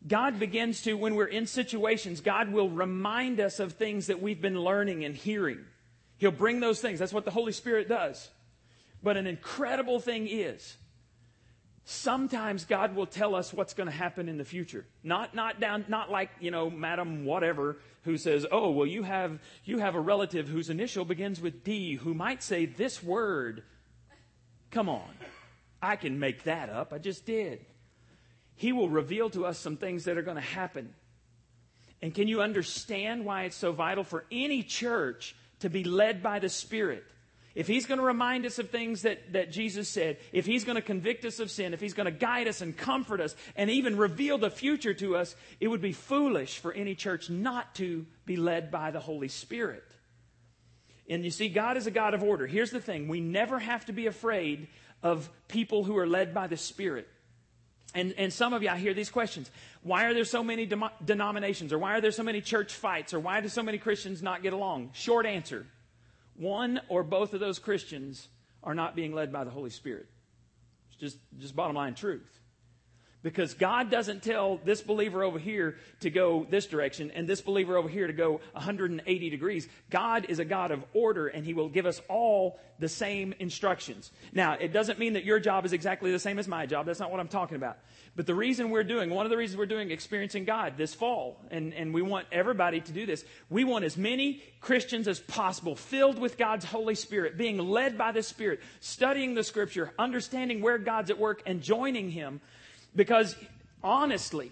God 0.05 0.37
begins 0.39 0.81
to, 0.83 0.93
when 0.93 1.15
we're 1.15 1.25
in 1.25 1.47
situations, 1.47 2.21
God 2.21 2.51
will 2.51 2.69
remind 2.69 3.39
us 3.39 3.59
of 3.59 3.73
things 3.73 4.07
that 4.07 4.21
we've 4.21 4.41
been 4.41 4.59
learning 4.59 5.03
and 5.03 5.15
hearing. 5.15 5.59
He'll 6.17 6.31
bring 6.31 6.59
those 6.59 6.81
things. 6.81 6.99
That's 6.99 7.13
what 7.13 7.25
the 7.25 7.31
Holy 7.31 7.51
Spirit 7.51 7.89
does. 7.89 8.29
But 9.03 9.17
an 9.17 9.27
incredible 9.27 9.99
thing 9.99 10.27
is, 10.27 10.77
sometimes 11.85 12.65
God 12.65 12.95
will 12.95 13.05
tell 13.05 13.35
us 13.35 13.53
what's 13.53 13.73
going 13.73 13.87
to 13.87 13.95
happen 13.95 14.27
in 14.27 14.37
the 14.37 14.43
future. 14.43 14.85
Not, 15.03 15.33
not 15.33 15.59
down, 15.59 15.85
not 15.87 16.11
like, 16.11 16.29
you 16.39 16.51
know, 16.51 16.69
Madam 16.69 17.23
whatever 17.23 17.77
who 18.03 18.17
says, 18.17 18.45
oh, 18.51 18.71
well, 18.71 18.87
you 18.87 19.03
have, 19.03 19.39
you 19.63 19.79
have 19.79 19.95
a 19.95 19.99
relative 19.99 20.47
whose 20.47 20.69
initial 20.69 21.05
begins 21.05 21.41
with 21.41 21.63
D 21.63 21.95
who 21.95 22.13
might 22.13 22.41
say 22.41 22.65
this 22.65 23.03
word. 23.03 23.63
Come 24.71 24.89
on. 24.89 25.09
I 25.81 25.95
can 25.95 26.19
make 26.19 26.43
that 26.43 26.69
up. 26.69 26.91
I 26.91 26.97
just 26.97 27.25
did. 27.25 27.65
He 28.55 28.71
will 28.71 28.89
reveal 28.89 29.29
to 29.31 29.45
us 29.45 29.59
some 29.59 29.77
things 29.77 30.05
that 30.05 30.17
are 30.17 30.23
going 30.23 30.35
to 30.35 30.41
happen. 30.41 30.93
And 32.01 32.13
can 32.13 32.27
you 32.27 32.41
understand 32.41 33.25
why 33.25 33.43
it's 33.43 33.55
so 33.55 33.71
vital 33.71 34.03
for 34.03 34.25
any 34.31 34.63
church 34.63 35.35
to 35.59 35.69
be 35.69 35.83
led 35.83 36.23
by 36.23 36.39
the 36.39 36.49
Spirit? 36.49 37.03
If 37.57 37.65
he's 37.65 37.87
going 37.87 37.97
to 37.99 38.05
remind 38.05 38.45
us 38.45 38.59
of 38.59 38.69
things 38.69 39.01
that, 39.01 39.33
that 39.33 39.51
Jesus 39.51 39.89
said, 39.89 40.17
if 40.31 40.45
he's 40.45 40.63
going 40.63 40.75
to 40.75 40.81
convict 40.81 41.25
us 41.25 41.39
of 41.39 41.49
sin, 41.49 41.73
if 41.73 41.81
he's 41.81 41.95
going 41.95 42.05
to 42.05 42.11
guide 42.11 42.47
us 42.47 42.61
and 42.61 42.77
comfort 42.77 43.19
us 43.19 43.35
and 43.55 43.71
even 43.71 43.97
reveal 43.97 44.37
the 44.37 44.51
future 44.51 44.93
to 44.93 45.15
us, 45.15 45.35
it 45.59 45.67
would 45.67 45.81
be 45.81 45.91
foolish 45.91 46.59
for 46.59 46.71
any 46.71 46.93
church 46.93 47.31
not 47.31 47.73
to 47.73 48.05
be 48.27 48.35
led 48.35 48.69
by 48.69 48.91
the 48.91 48.99
Holy 48.99 49.27
Spirit. 49.27 49.83
And 51.09 51.25
you 51.25 51.31
see, 51.31 51.49
God 51.49 51.77
is 51.77 51.87
a 51.87 51.91
God 51.91 52.13
of 52.13 52.21
order. 52.21 52.45
Here's 52.45 52.69
the 52.69 52.79
thing 52.79 53.07
we 53.07 53.21
never 53.21 53.57
have 53.57 53.85
to 53.85 53.91
be 53.91 54.05
afraid 54.05 54.67
of 55.01 55.27
people 55.47 55.83
who 55.83 55.97
are 55.97 56.05
led 56.05 56.35
by 56.35 56.45
the 56.45 56.57
Spirit. 56.57 57.07
And, 57.95 58.13
and 58.19 58.31
some 58.31 58.53
of 58.53 58.61
you, 58.61 58.69
I 58.69 58.77
hear 58.77 58.93
these 58.93 59.09
questions. 59.09 59.49
Why 59.81 60.05
are 60.05 60.13
there 60.13 60.25
so 60.25 60.43
many 60.43 60.67
de- 60.67 60.91
denominations? 61.03 61.73
Or 61.73 61.79
why 61.79 61.95
are 61.95 62.01
there 62.01 62.11
so 62.11 62.21
many 62.21 62.39
church 62.39 62.75
fights? 62.75 63.15
Or 63.15 63.19
why 63.19 63.41
do 63.41 63.49
so 63.49 63.63
many 63.63 63.79
Christians 63.79 64.21
not 64.21 64.43
get 64.43 64.53
along? 64.53 64.91
Short 64.93 65.25
answer 65.25 65.65
one 66.37 66.79
or 66.87 67.03
both 67.03 67.33
of 67.33 67.39
those 67.39 67.59
Christians 67.59 68.27
are 68.63 68.75
not 68.75 68.95
being 68.95 69.13
led 69.13 69.31
by 69.31 69.43
the 69.43 69.49
Holy 69.49 69.69
Spirit. 69.69 70.07
It's 70.89 70.99
just, 70.99 71.17
just 71.39 71.55
bottom 71.55 71.75
line 71.75 71.95
truth. 71.95 72.36
Because 73.23 73.55
God 73.55 73.89
doesn't 73.89 74.21
tell 74.21 74.59
this 74.63 74.81
believer 74.81 75.23
over 75.23 75.39
here 75.39 75.77
to 76.01 76.09
go 76.09 76.45
this 76.49 76.67
direction 76.67 77.11
and 77.11 77.27
this 77.27 77.41
believer 77.41 77.75
over 77.75 77.89
here 77.89 78.07
to 78.07 78.13
go 78.13 78.41
180 78.53 79.29
degrees. 79.29 79.67
God 79.89 80.27
is 80.29 80.39
a 80.39 80.45
God 80.45 80.71
of 80.71 80.83
order 80.93 81.27
and 81.27 81.43
He 81.43 81.53
will 81.53 81.69
give 81.69 81.85
us 81.85 82.01
all 82.09 82.59
the 82.79 82.87
same 82.87 83.33
instructions. 83.39 84.11
Now, 84.33 84.53
it 84.53 84.71
doesn't 84.71 84.99
mean 84.99 85.13
that 85.13 85.25
your 85.25 85.39
job 85.39 85.65
is 85.65 85.73
exactly 85.73 86.11
the 86.11 86.19
same 86.19 86.37
as 86.37 86.47
my 86.47 86.65
job. 86.65 86.85
That's 86.85 86.99
not 86.99 87.11
what 87.11 87.19
I'm 87.19 87.27
talking 87.27 87.55
about. 87.55 87.77
But 88.15 88.27
the 88.27 88.35
reason 88.35 88.69
we're 88.69 88.83
doing, 88.83 89.09
one 89.09 89.25
of 89.25 89.29
the 89.29 89.37
reasons 89.37 89.57
we're 89.57 89.65
doing 89.65 89.91
Experiencing 89.91 90.45
God 90.45 90.73
this 90.77 90.93
fall, 90.93 91.39
and, 91.49 91.73
and 91.73 91.93
we 91.93 92.01
want 92.01 92.27
everybody 92.31 92.81
to 92.81 92.91
do 92.91 93.05
this, 93.05 93.25
we 93.49 93.63
want 93.63 93.85
as 93.85 93.97
many 93.97 94.43
Christians 94.61 95.07
as 95.07 95.19
possible 95.19 95.75
filled 95.75 96.19
with 96.19 96.37
God's 96.37 96.65
Holy 96.65 96.95
Spirit, 96.95 97.37
being 97.37 97.57
led 97.57 97.97
by 97.97 98.11
the 98.11 98.23
Spirit, 98.23 98.59
studying 98.79 99.33
the 99.33 99.43
Scripture, 99.43 99.93
understanding 99.97 100.61
where 100.61 100.77
God's 100.77 101.09
at 101.09 101.19
work, 101.19 101.41
and 101.45 101.61
joining 101.61 102.11
Him. 102.11 102.41
Because 102.97 103.35
honestly, 103.83 104.51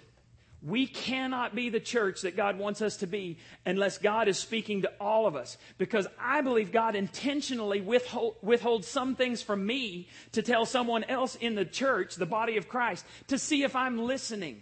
we 0.61 0.87
cannot 0.87 1.53
be 1.53 1.69
the 1.69 1.79
church 1.79 2.21
that 2.21 2.37
God 2.37 2.57
wants 2.57 2.81
us 2.81 2.97
to 2.97 3.07
be 3.07 3.37
unless 3.65 3.97
God 3.97 4.27
is 4.27 4.37
speaking 4.37 4.83
to 4.83 4.91
all 5.01 5.27
of 5.27 5.35
us. 5.35 5.57
Because 5.77 6.07
I 6.19 6.41
believe 6.41 6.71
God 6.71 6.95
intentionally 6.95 7.81
withhold, 7.81 8.35
withholds 8.41 8.87
some 8.87 9.15
things 9.15 9.41
from 9.41 9.65
me 9.65 10.07
to 10.31 10.41
tell 10.41 10.65
someone 10.65 11.03
else 11.05 11.35
in 11.35 11.55
the 11.55 11.65
church, 11.65 12.15
the 12.15 12.25
body 12.25 12.57
of 12.57 12.69
Christ, 12.69 13.03
to 13.27 13.37
see 13.37 13.63
if 13.63 13.75
I'm 13.75 13.97
listening. 13.97 14.61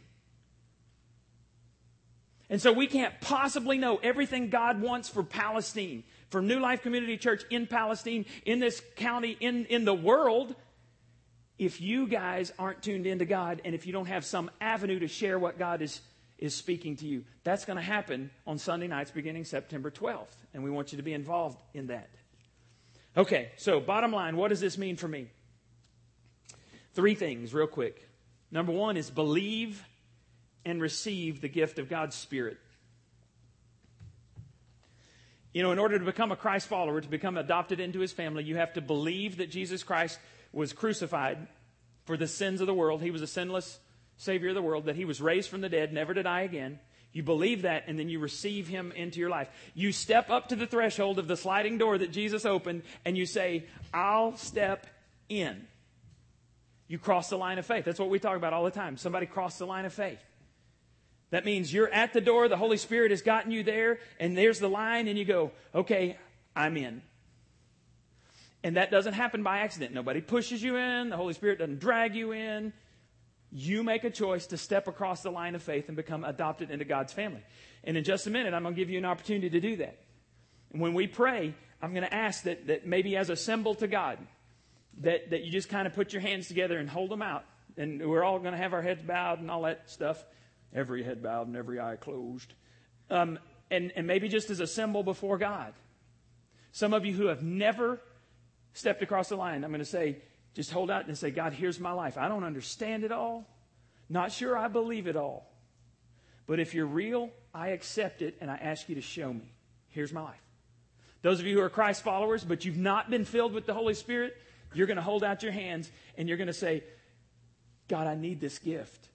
And 2.49 2.61
so 2.61 2.71
we 2.71 2.87
can't 2.87 3.19
possibly 3.21 3.77
know 3.77 3.97
everything 3.97 4.49
God 4.49 4.81
wants 4.81 5.09
for 5.09 5.23
Palestine, 5.23 6.03
for 6.29 6.41
New 6.41 6.59
Life 6.59 6.81
Community 6.81 7.17
Church 7.17 7.43
in 7.49 7.67
Palestine, 7.67 8.25
in 8.45 8.59
this 8.59 8.81
county, 8.95 9.37
in, 9.39 9.65
in 9.65 9.85
the 9.85 9.93
world, 9.93 10.55
if 11.57 11.81
you 11.81 12.07
guys 12.07 12.51
aren't 12.57 12.81
tuned 12.81 13.05
into 13.05 13.25
God 13.25 13.61
and 13.63 13.75
if 13.75 13.85
you 13.85 13.93
don't 13.93 14.07
have 14.07 14.25
some 14.25 14.49
avenue 14.59 14.99
to 14.99 15.07
share 15.07 15.37
what 15.37 15.59
God 15.59 15.81
is, 15.81 16.01
is 16.37 16.55
speaking 16.55 16.95
to 16.97 17.05
you, 17.05 17.23
that's 17.43 17.65
going 17.65 17.77
to 17.77 17.83
happen 17.83 18.31
on 18.47 18.57
Sunday 18.57 18.87
nights 18.87 19.11
beginning 19.11 19.45
September 19.45 19.91
12th. 19.91 20.35
And 20.53 20.63
we 20.63 20.71
want 20.71 20.91
you 20.91 20.97
to 20.97 21.03
be 21.03 21.13
involved 21.13 21.59
in 21.73 21.87
that. 21.87 22.09
Okay, 23.15 23.51
so 23.57 23.79
bottom 23.79 24.11
line, 24.11 24.35
what 24.35 24.49
does 24.49 24.59
this 24.59 24.77
mean 24.77 24.97
for 24.97 25.07
me? 25.07 25.27
Three 26.93 27.15
things, 27.15 27.53
real 27.53 27.67
quick. 27.67 28.07
Number 28.51 28.71
one 28.71 28.97
is 28.97 29.09
believe 29.09 29.83
and 30.65 30.81
receive 30.81 31.41
the 31.41 31.47
gift 31.47 31.77
of 31.77 31.89
God's 31.89 32.15
Spirit. 32.15 32.57
You 35.53 35.61
know, 35.61 35.71
in 35.71 35.77
order 35.77 35.99
to 35.99 36.05
become 36.05 36.31
a 36.31 36.35
Christ 36.35 36.67
follower, 36.67 36.99
to 36.99 37.07
become 37.07 37.37
adopted 37.37 37.79
into 37.79 37.99
his 37.99 38.11
family, 38.11 38.43
you 38.43 38.55
have 38.55 38.73
to 38.73 38.81
believe 38.81 39.37
that 39.37 39.51
Jesus 39.51 39.83
Christ 39.83 40.17
was 40.53 40.71
crucified 40.71 41.47
for 42.05 42.15
the 42.15 42.27
sins 42.27 42.61
of 42.61 42.67
the 42.67 42.73
world. 42.73 43.01
He 43.01 43.11
was 43.11 43.21
a 43.21 43.27
sinless 43.27 43.79
Savior 44.17 44.49
of 44.49 44.55
the 44.55 44.61
world, 44.61 44.85
that 44.85 44.95
He 44.95 45.05
was 45.05 45.19
raised 45.19 45.49
from 45.49 45.61
the 45.61 45.69
dead, 45.69 45.91
never 45.91 46.13
to 46.13 46.23
die 46.23 46.41
again. 46.41 46.79
You 47.11 47.23
believe 47.23 47.63
that, 47.63 47.83
and 47.87 47.97
then 47.97 48.09
you 48.09 48.19
receive 48.19 48.67
Him 48.67 48.91
into 48.95 49.19
your 49.19 49.29
life. 49.29 49.49
You 49.73 49.91
step 49.91 50.29
up 50.29 50.49
to 50.49 50.55
the 50.55 50.67
threshold 50.67 51.19
of 51.19 51.27
the 51.27 51.37
sliding 51.37 51.77
door 51.77 51.97
that 51.97 52.11
Jesus 52.11 52.45
opened, 52.45 52.83
and 53.05 53.17
you 53.17 53.25
say, 53.25 53.65
I'll 53.93 54.37
step 54.37 54.87
in. 55.29 55.67
You 56.87 56.99
cross 56.99 57.29
the 57.29 57.37
line 57.37 57.57
of 57.57 57.65
faith. 57.65 57.85
That's 57.85 57.99
what 57.99 58.09
we 58.09 58.19
talk 58.19 58.37
about 58.37 58.53
all 58.53 58.63
the 58.63 58.71
time. 58.71 58.97
Somebody 58.97 59.25
crossed 59.25 59.59
the 59.59 59.65
line 59.65 59.85
of 59.85 59.93
faith. 59.93 60.19
That 61.31 61.45
means 61.45 61.73
you're 61.73 61.91
at 61.91 62.13
the 62.13 62.21
door, 62.21 62.47
the 62.47 62.57
Holy 62.57 62.77
Spirit 62.77 63.09
has 63.09 63.23
gotten 63.23 63.51
you 63.51 63.63
there, 63.63 63.99
and 64.19 64.37
there's 64.37 64.59
the 64.59 64.69
line, 64.69 65.07
and 65.07 65.17
you 65.17 65.25
go, 65.25 65.51
okay, 65.73 66.17
I'm 66.55 66.77
in. 66.77 67.01
And 68.63 68.77
that 68.77 68.91
doesn't 68.91 69.13
happen 69.13 69.43
by 69.43 69.59
accident. 69.59 69.93
Nobody 69.93 70.21
pushes 70.21 70.63
you 70.63 70.77
in, 70.77 71.09
the 71.09 71.17
Holy 71.17 71.33
Spirit 71.33 71.59
doesn't 71.59 71.79
drag 71.79 72.15
you 72.15 72.31
in. 72.31 72.71
You 73.51 73.83
make 73.83 74.03
a 74.03 74.09
choice 74.09 74.47
to 74.47 74.57
step 74.57 74.87
across 74.87 75.21
the 75.21 75.29
line 75.29 75.53
of 75.53 75.61
faith 75.61 75.87
and 75.87 75.95
become 75.95 76.23
adopted 76.23 76.71
into 76.71 76.85
God's 76.85 77.13
family. 77.13 77.43
And 77.83 77.97
in 77.97 78.03
just 78.03 78.25
a 78.25 78.31
minute, 78.31 78.53
I'm 78.53 78.63
going 78.63 78.73
to 78.73 78.79
give 78.79 78.89
you 78.89 78.97
an 78.97 79.05
opportunity 79.05 79.49
to 79.49 79.59
do 79.59 79.75
that. 79.75 79.99
And 80.71 80.81
when 80.81 80.93
we 80.93 81.05
pray, 81.05 81.53
I'm 81.81 81.93
going 81.93 82.05
to 82.05 82.13
ask 82.13 82.43
that, 82.43 82.67
that 82.67 82.87
maybe 82.87 83.15
as 83.15 83.29
a 83.29 83.35
symbol 83.35 83.75
to 83.75 83.87
God, 83.87 84.17
that, 85.01 85.29
that 85.29 85.43
you 85.43 85.51
just 85.51 85.69
kind 85.69 85.85
of 85.85 85.93
put 85.93 86.13
your 86.13 86.21
hands 86.21 86.47
together 86.47 86.79
and 86.79 86.89
hold 86.89 87.11
them 87.11 87.21
out. 87.21 87.43
And 87.77 88.07
we're 88.09 88.23
all 88.23 88.39
going 88.39 88.53
to 88.53 88.57
have 88.57 88.73
our 88.73 88.81
heads 88.81 89.03
bowed 89.03 89.39
and 89.39 89.51
all 89.51 89.63
that 89.63 89.89
stuff. 89.89 90.23
Every 90.73 91.03
head 91.03 91.21
bowed 91.21 91.47
and 91.47 91.55
every 91.55 91.79
eye 91.79 91.97
closed. 91.97 92.53
Um, 93.09 93.37
and, 93.69 93.91
and 93.95 94.07
maybe 94.07 94.29
just 94.29 94.49
as 94.49 94.61
a 94.61 94.67
symbol 94.67 95.03
before 95.03 95.37
God. 95.37 95.73
Some 96.71 96.93
of 96.93 97.05
you 97.05 97.13
who 97.13 97.27
have 97.27 97.43
never 97.43 97.99
stepped 98.73 99.01
across 99.01 99.29
the 99.29 99.35
line, 99.35 99.63
I'm 99.63 99.71
going 99.71 99.79
to 99.79 99.85
say, 99.85 100.17
just 100.53 100.71
hold 100.71 100.91
out 100.91 101.07
and 101.07 101.17
say, 101.17 101.31
God, 101.31 101.53
here's 101.53 101.79
my 101.79 101.91
life. 101.91 102.17
I 102.17 102.27
don't 102.27 102.43
understand 102.43 103.03
it 103.03 103.11
all. 103.11 103.47
Not 104.09 104.31
sure 104.31 104.57
I 104.57 104.67
believe 104.67 105.07
it 105.07 105.15
all. 105.15 105.49
But 106.45 106.59
if 106.59 106.73
you're 106.73 106.85
real, 106.85 107.31
I 107.53 107.69
accept 107.69 108.21
it 108.21 108.37
and 108.41 108.51
I 108.51 108.55
ask 108.55 108.89
you 108.89 108.95
to 108.95 109.01
show 109.01 109.31
me. 109.31 109.53
Here's 109.89 110.11
my 110.11 110.21
life. 110.21 110.41
Those 111.21 111.39
of 111.39 111.45
you 111.45 111.57
who 111.57 111.63
are 111.63 111.69
Christ 111.69 112.03
followers, 112.03 112.43
but 112.43 112.65
you've 112.65 112.77
not 112.77 113.09
been 113.09 113.25
filled 113.25 113.53
with 113.53 113.65
the 113.65 113.73
Holy 113.73 113.93
Spirit, 113.93 114.35
you're 114.73 114.87
going 114.87 114.97
to 114.97 115.03
hold 115.03 115.23
out 115.23 115.41
your 115.41 115.51
hands 115.51 115.89
and 116.17 116.27
you're 116.27 116.37
going 116.37 116.47
to 116.47 116.53
say, 116.53 116.83
God, 117.87 118.07
I 118.07 118.15
need 118.15 118.41
this 118.41 118.59
gift. 118.59 119.09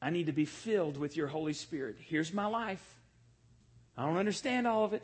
I 0.00 0.10
need 0.10 0.26
to 0.26 0.32
be 0.32 0.44
filled 0.44 0.96
with 0.96 1.16
your 1.16 1.26
Holy 1.26 1.52
Spirit. 1.52 1.96
Here's 2.00 2.32
my 2.32 2.46
life. 2.46 2.84
I 3.96 4.06
don't 4.06 4.18
understand 4.18 4.66
all 4.66 4.84
of 4.84 4.92
it, 4.92 5.02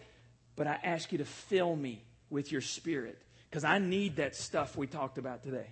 but 0.56 0.66
I 0.66 0.78
ask 0.82 1.12
you 1.12 1.18
to 1.18 1.24
fill 1.24 1.74
me 1.74 2.04
with 2.30 2.52
your 2.52 2.60
Spirit. 2.60 3.20
Because 3.52 3.64
I 3.64 3.78
need 3.78 4.16
that 4.16 4.34
stuff 4.34 4.78
we 4.78 4.86
talked 4.86 5.18
about 5.18 5.42
today. 5.42 5.66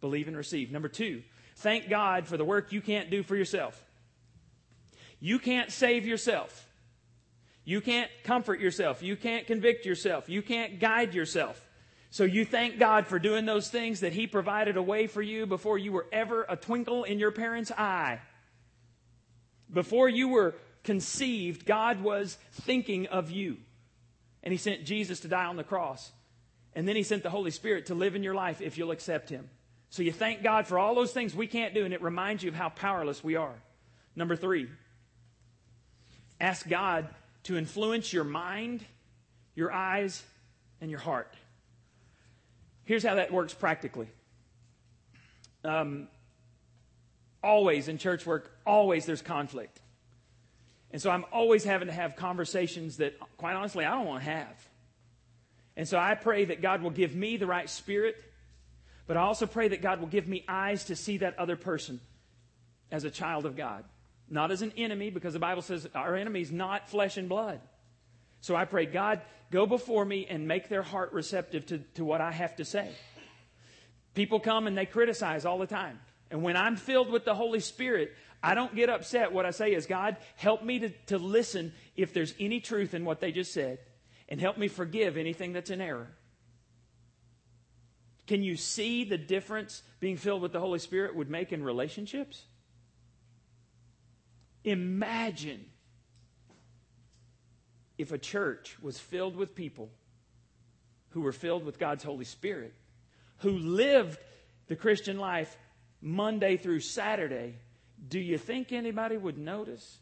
Believe 0.00 0.26
and 0.26 0.36
receive. 0.36 0.72
Number 0.72 0.88
two, 0.88 1.22
thank 1.58 1.88
God 1.88 2.26
for 2.26 2.36
the 2.36 2.44
work 2.44 2.72
you 2.72 2.80
can't 2.80 3.08
do 3.08 3.22
for 3.22 3.36
yourself. 3.36 3.80
You 5.20 5.38
can't 5.38 5.70
save 5.70 6.06
yourself. 6.06 6.68
You 7.64 7.80
can't 7.80 8.10
comfort 8.24 8.58
yourself. 8.58 9.00
You 9.00 9.14
can't 9.14 9.46
convict 9.46 9.86
yourself. 9.86 10.28
You 10.28 10.42
can't 10.42 10.80
guide 10.80 11.14
yourself. 11.14 11.64
So 12.10 12.24
you 12.24 12.44
thank 12.44 12.80
God 12.80 13.06
for 13.06 13.20
doing 13.20 13.46
those 13.46 13.68
things 13.68 14.00
that 14.00 14.12
He 14.12 14.26
provided 14.26 14.76
a 14.76 14.82
way 14.82 15.06
for 15.06 15.22
you 15.22 15.46
before 15.46 15.78
you 15.78 15.92
were 15.92 16.06
ever 16.12 16.44
a 16.48 16.56
twinkle 16.56 17.04
in 17.04 17.20
your 17.20 17.30
parents' 17.30 17.70
eye. 17.70 18.18
Before 19.72 20.08
you 20.08 20.30
were 20.30 20.56
conceived, 20.82 21.64
God 21.64 22.02
was 22.02 22.38
thinking 22.50 23.06
of 23.06 23.30
you. 23.30 23.58
And 24.42 24.50
He 24.50 24.58
sent 24.58 24.84
Jesus 24.84 25.20
to 25.20 25.28
die 25.28 25.44
on 25.44 25.54
the 25.54 25.62
cross. 25.62 26.10
And 26.74 26.88
then 26.88 26.96
He 26.96 27.02
sent 27.02 27.22
the 27.22 27.30
Holy 27.30 27.50
Spirit 27.50 27.86
to 27.86 27.94
live 27.94 28.16
in 28.16 28.22
your 28.22 28.34
life 28.34 28.60
if 28.60 28.78
you'll 28.78 28.90
accept 28.90 29.30
Him. 29.30 29.48
So 29.90 30.02
you 30.02 30.12
thank 30.12 30.42
God 30.42 30.66
for 30.66 30.78
all 30.78 30.94
those 30.94 31.12
things 31.12 31.34
we 31.34 31.46
can't 31.46 31.72
do, 31.72 31.84
and 31.84 31.94
it 31.94 32.02
reminds 32.02 32.42
you 32.42 32.48
of 32.48 32.56
how 32.56 32.68
powerless 32.68 33.22
we 33.22 33.36
are. 33.36 33.54
Number 34.16 34.34
three, 34.34 34.68
ask 36.40 36.68
God 36.68 37.08
to 37.44 37.56
influence 37.56 38.12
your 38.12 38.24
mind, 38.24 38.84
your 39.54 39.72
eyes, 39.72 40.22
and 40.80 40.90
your 40.90 41.00
heart. 41.00 41.32
Here's 42.84 43.04
how 43.04 43.14
that 43.14 43.32
works 43.32 43.54
practically. 43.54 44.08
Um, 45.64 46.08
always 47.42 47.88
in 47.88 47.98
church 47.98 48.26
work, 48.26 48.50
always 48.66 49.06
there's 49.06 49.22
conflict. 49.22 49.80
And 50.90 51.00
so 51.00 51.10
I'm 51.10 51.24
always 51.32 51.64
having 51.64 51.88
to 51.88 51.94
have 51.94 52.16
conversations 52.16 52.98
that, 52.98 53.14
quite 53.36 53.54
honestly, 53.54 53.84
I 53.84 53.92
don't 53.92 54.06
want 54.06 54.24
to 54.24 54.30
have. 54.30 54.68
And 55.76 55.88
so 55.88 55.98
I 55.98 56.14
pray 56.14 56.46
that 56.46 56.62
God 56.62 56.82
will 56.82 56.90
give 56.90 57.14
me 57.14 57.36
the 57.36 57.46
right 57.46 57.68
spirit, 57.68 58.16
but 59.06 59.16
I 59.16 59.20
also 59.20 59.46
pray 59.46 59.68
that 59.68 59.82
God 59.82 60.00
will 60.00 60.08
give 60.08 60.28
me 60.28 60.44
eyes 60.48 60.84
to 60.84 60.96
see 60.96 61.18
that 61.18 61.38
other 61.38 61.56
person 61.56 62.00
as 62.90 63.04
a 63.04 63.10
child 63.10 63.44
of 63.44 63.56
God 63.56 63.84
not 64.28 64.50
as 64.50 64.62
an 64.62 64.72
enemy, 64.76 65.10
because 65.10 65.32
the 65.32 65.38
Bible 65.38 65.62
says 65.62 65.88
our 65.94 66.16
enemy 66.16 66.40
is 66.40 66.52
not 66.52 66.88
flesh 66.88 67.16
and 67.16 67.28
blood. 67.28 67.60
So 68.40 68.56
I 68.56 68.64
pray, 68.64 68.86
God, 68.86 69.20
go 69.50 69.66
before 69.66 70.04
me 70.04 70.26
and 70.28 70.48
make 70.48 70.68
their 70.68 70.82
heart 70.82 71.12
receptive 71.12 71.66
to, 71.66 71.78
to 71.94 72.04
what 72.04 72.20
I 72.20 72.32
have 72.32 72.56
to 72.56 72.64
say. 72.64 72.90
People 74.14 74.40
come 74.40 74.66
and 74.66 74.76
they 74.76 74.86
criticize 74.86 75.44
all 75.44 75.58
the 75.58 75.66
time. 75.66 75.98
And 76.30 76.42
when 76.42 76.56
I'm 76.56 76.76
filled 76.76 77.10
with 77.10 77.24
the 77.24 77.34
Holy 77.34 77.60
Spirit, 77.60 78.12
I 78.42 78.54
don't 78.54 78.74
get 78.74 78.88
upset. 78.88 79.32
What 79.32 79.46
I 79.46 79.50
say 79.50 79.74
is, 79.74 79.86
God, 79.86 80.16
help 80.36 80.62
me 80.62 80.78
to, 80.80 80.88
to 81.06 81.18
listen 81.18 81.72
if 81.96 82.12
there's 82.12 82.34
any 82.38 82.60
truth 82.60 82.94
in 82.94 83.04
what 83.04 83.20
they 83.20 83.32
just 83.32 83.52
said, 83.52 83.78
and 84.28 84.40
help 84.40 84.58
me 84.58 84.68
forgive 84.68 85.16
anything 85.16 85.52
that's 85.52 85.70
an 85.70 85.80
error. 85.80 86.10
Can 88.26 88.42
you 88.42 88.56
see 88.56 89.04
the 89.04 89.18
difference 89.18 89.82
being 90.00 90.16
filled 90.16 90.40
with 90.40 90.52
the 90.52 90.60
Holy 90.60 90.78
Spirit 90.78 91.14
would 91.14 91.28
make 91.28 91.52
in 91.52 91.62
relationships? 91.62 92.44
Imagine 94.64 95.66
if 97.98 98.12
a 98.12 98.18
church 98.18 98.76
was 98.80 98.98
filled 98.98 99.36
with 99.36 99.54
people 99.54 99.90
who 101.10 101.20
were 101.20 101.32
filled 101.32 101.64
with 101.64 101.78
God's 101.78 102.02
Holy 102.02 102.24
Spirit, 102.24 102.74
who 103.38 103.50
lived 103.50 104.18
the 104.66 104.76
Christian 104.76 105.18
life 105.18 105.56
Monday 106.00 106.56
through 106.56 106.80
Saturday, 106.80 107.56
do 108.08 108.18
you 108.18 108.38
think 108.38 108.72
anybody 108.72 109.16
would 109.16 109.38
notice? 109.38 109.98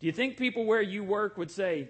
Do 0.00 0.06
you 0.06 0.12
think 0.12 0.36
people 0.36 0.66
where 0.66 0.82
you 0.82 1.04
work 1.04 1.38
would 1.38 1.50
say, 1.50 1.88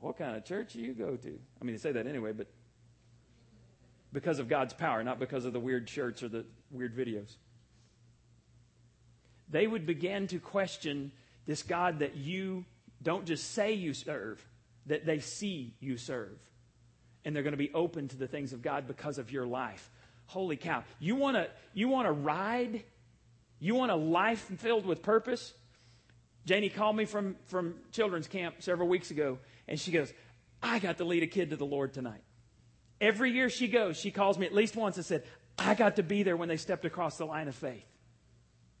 What 0.00 0.16
kind 0.18 0.36
of 0.36 0.44
church 0.44 0.72
do 0.72 0.80
you 0.80 0.94
go 0.94 1.16
to? 1.16 1.38
I 1.60 1.64
mean, 1.64 1.74
they 1.74 1.80
say 1.80 1.92
that 1.92 2.06
anyway, 2.06 2.32
but 2.32 2.46
because 4.12 4.38
of 4.38 4.48
God's 4.48 4.72
power, 4.72 5.02
not 5.04 5.18
because 5.18 5.44
of 5.44 5.52
the 5.52 5.60
weird 5.60 5.88
shirts 5.88 6.22
or 6.22 6.28
the 6.28 6.44
weird 6.70 6.96
videos 6.96 7.36
they 9.50 9.66
would 9.66 9.86
begin 9.86 10.26
to 10.28 10.38
question 10.38 11.12
this 11.46 11.62
God 11.62 11.98
that 11.98 12.16
you 12.16 12.64
don't 13.02 13.26
just 13.26 13.52
say 13.52 13.72
you 13.72 13.92
serve, 13.92 14.44
that 14.86 15.04
they 15.04 15.18
see 15.18 15.74
you 15.80 15.96
serve. 15.96 16.38
And 17.24 17.34
they're 17.34 17.42
going 17.42 17.52
to 17.52 17.58
be 17.58 17.72
open 17.74 18.08
to 18.08 18.16
the 18.16 18.26
things 18.26 18.52
of 18.52 18.62
God 18.62 18.86
because 18.86 19.18
of 19.18 19.30
your 19.30 19.46
life. 19.46 19.90
Holy 20.26 20.56
cow. 20.56 20.84
You 21.00 21.16
want 21.16 21.36
to 21.36 21.48
you 21.74 21.88
want 21.88 22.06
to 22.06 22.12
ride? 22.12 22.84
You 23.58 23.74
want 23.74 23.90
a 23.90 23.96
life 23.96 24.40
filled 24.58 24.86
with 24.86 25.02
purpose? 25.02 25.52
Janie 26.46 26.70
called 26.70 26.96
me 26.96 27.04
from, 27.04 27.36
from 27.46 27.74
children's 27.92 28.26
camp 28.26 28.56
several 28.60 28.88
weeks 28.88 29.10
ago, 29.10 29.38
and 29.70 29.80
she 29.80 29.92
goes, 29.92 30.12
I 30.62 30.80
got 30.80 30.98
to 30.98 31.04
lead 31.04 31.22
a 31.22 31.28
kid 31.28 31.50
to 31.50 31.56
the 31.56 31.64
Lord 31.64 31.94
tonight. 31.94 32.22
Every 33.00 33.30
year 33.30 33.48
she 33.48 33.68
goes, 33.68 33.96
she 33.96 34.10
calls 34.10 34.36
me 34.36 34.44
at 34.44 34.52
least 34.52 34.76
once 34.76 34.96
and 34.96 35.06
said, 35.06 35.22
I 35.56 35.74
got 35.74 35.96
to 35.96 36.02
be 36.02 36.22
there 36.22 36.36
when 36.36 36.48
they 36.48 36.56
stepped 36.58 36.84
across 36.84 37.16
the 37.16 37.24
line 37.24 37.48
of 37.48 37.54
faith. 37.54 37.86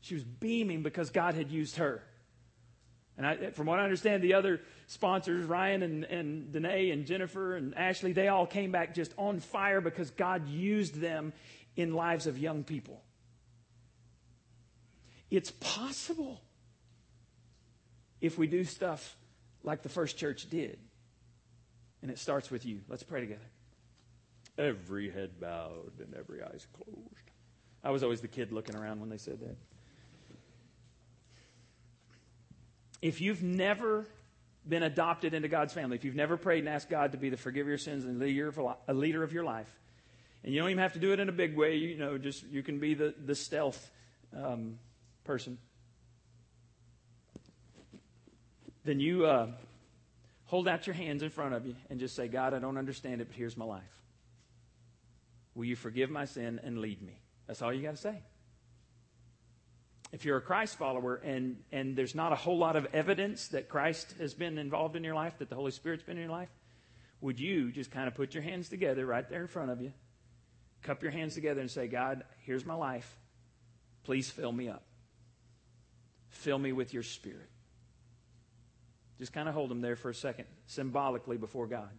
She 0.00 0.14
was 0.14 0.24
beaming 0.24 0.82
because 0.82 1.10
God 1.10 1.34
had 1.34 1.50
used 1.50 1.76
her. 1.76 2.02
And 3.16 3.26
I, 3.26 3.50
from 3.50 3.66
what 3.66 3.78
I 3.78 3.84
understand, 3.84 4.22
the 4.22 4.34
other 4.34 4.60
sponsors, 4.86 5.44
Ryan 5.44 5.82
and, 5.82 6.04
and 6.04 6.52
Danae 6.52 6.90
and 6.90 7.06
Jennifer 7.06 7.54
and 7.54 7.76
Ashley, 7.76 8.12
they 8.12 8.28
all 8.28 8.46
came 8.46 8.72
back 8.72 8.94
just 8.94 9.14
on 9.16 9.40
fire 9.40 9.80
because 9.80 10.10
God 10.10 10.48
used 10.48 10.96
them 10.96 11.32
in 11.76 11.94
lives 11.94 12.26
of 12.26 12.38
young 12.38 12.64
people. 12.64 13.02
It's 15.30 15.52
possible 15.52 16.40
if 18.20 18.36
we 18.36 18.46
do 18.46 18.64
stuff 18.64 19.16
like 19.62 19.82
the 19.82 19.88
first 19.88 20.16
church 20.16 20.48
did. 20.48 20.78
And 22.02 22.10
it 22.10 22.18
starts 22.18 22.50
with 22.50 22.64
you. 22.64 22.80
Let's 22.88 23.02
pray 23.02 23.20
together. 23.20 23.40
Every 24.58 25.10
head 25.10 25.40
bowed 25.40 25.92
and 25.98 26.14
every 26.14 26.42
eyes 26.42 26.66
closed. 26.72 27.30
I 27.82 27.90
was 27.90 28.02
always 28.02 28.20
the 28.20 28.28
kid 28.28 28.52
looking 28.52 28.76
around 28.76 29.00
when 29.00 29.08
they 29.08 29.18
said 29.18 29.40
that. 29.40 29.56
if 33.02 33.20
you've 33.20 33.42
never 33.42 34.06
been 34.68 34.82
adopted 34.82 35.34
into 35.34 35.48
God's 35.48 35.72
family, 35.72 35.96
if 35.96 36.04
you've 36.04 36.14
never 36.14 36.36
prayed 36.36 36.60
and 36.60 36.68
asked 36.68 36.90
God 36.90 37.12
to 37.12 37.18
be 37.18 37.30
the 37.30 37.36
forgiver 37.36 37.68
of 37.68 37.68
your 37.68 37.78
sins 37.78 38.04
and 38.04 38.20
a 38.20 38.94
leader 38.94 39.22
of 39.22 39.32
your 39.32 39.44
life, 39.44 39.70
and 40.44 40.52
you 40.52 40.60
don't 40.60 40.70
even 40.70 40.82
have 40.82 40.94
to 40.94 40.98
do 40.98 41.12
it 41.12 41.20
in 41.20 41.28
a 41.28 41.32
big 41.32 41.56
way, 41.56 41.76
you 41.76 41.96
know, 41.96 42.18
just 42.18 42.46
you 42.48 42.62
can 42.62 42.78
be 42.78 42.94
the, 42.94 43.14
the 43.24 43.34
stealth 43.34 43.90
um, 44.36 44.78
person, 45.24 45.58
then 48.84 49.00
you 49.00 49.26
uh, 49.26 49.48
hold 50.44 50.68
out 50.68 50.86
your 50.86 50.94
hands 50.94 51.22
in 51.22 51.30
front 51.30 51.54
of 51.54 51.66
you 51.66 51.74
and 51.88 52.00
just 52.00 52.14
say, 52.14 52.28
God, 52.28 52.54
I 52.54 52.58
don't 52.58 52.78
understand 52.78 53.20
it, 53.20 53.28
but 53.28 53.36
here's 53.36 53.56
my 53.56 53.64
life. 53.64 53.82
Will 55.54 55.64
you 55.64 55.76
forgive 55.76 56.10
my 56.10 56.24
sin 56.24 56.60
and 56.62 56.78
lead 56.78 57.02
me? 57.02 57.20
That's 57.46 57.62
all 57.62 57.72
you 57.72 57.82
got 57.82 57.96
to 57.96 58.00
say 58.00 58.22
if 60.12 60.24
you're 60.24 60.36
a 60.36 60.42
Christ 60.42 60.76
follower 60.76 61.16
and, 61.16 61.56
and 61.70 61.96
there's 61.96 62.14
not 62.14 62.32
a 62.32 62.36
whole 62.36 62.58
lot 62.58 62.76
of 62.76 62.86
evidence 62.92 63.48
that 63.48 63.68
Christ 63.68 64.14
has 64.18 64.34
been 64.34 64.58
involved 64.58 64.96
in 64.96 65.04
your 65.04 65.14
life, 65.14 65.38
that 65.38 65.48
the 65.48 65.54
Holy 65.54 65.70
Spirit's 65.70 66.02
been 66.02 66.16
in 66.16 66.24
your 66.24 66.32
life, 66.32 66.50
would 67.20 67.38
you 67.38 67.70
just 67.70 67.90
kind 67.90 68.08
of 68.08 68.14
put 68.14 68.34
your 68.34 68.42
hands 68.42 68.68
together 68.68 69.06
right 69.06 69.28
there 69.28 69.42
in 69.42 69.46
front 69.46 69.70
of 69.70 69.80
you, 69.80 69.92
cup 70.82 71.02
your 71.02 71.12
hands 71.12 71.34
together 71.34 71.60
and 71.60 71.70
say, 71.70 71.86
God, 71.86 72.24
here's 72.38 72.66
my 72.66 72.74
life. 72.74 73.16
Please 74.04 74.28
fill 74.30 74.52
me 74.52 74.68
up. 74.68 74.82
Fill 76.28 76.58
me 76.58 76.72
with 76.72 76.92
your 76.92 77.02
Spirit. 77.02 77.50
Just 79.20 79.34
kind 79.34 79.50
of 79.50 79.54
hold 79.54 79.70
them 79.70 79.82
there 79.82 79.96
for 79.96 80.08
a 80.08 80.14
second, 80.14 80.46
symbolically 80.66 81.36
before 81.36 81.66
God. 81.66 81.90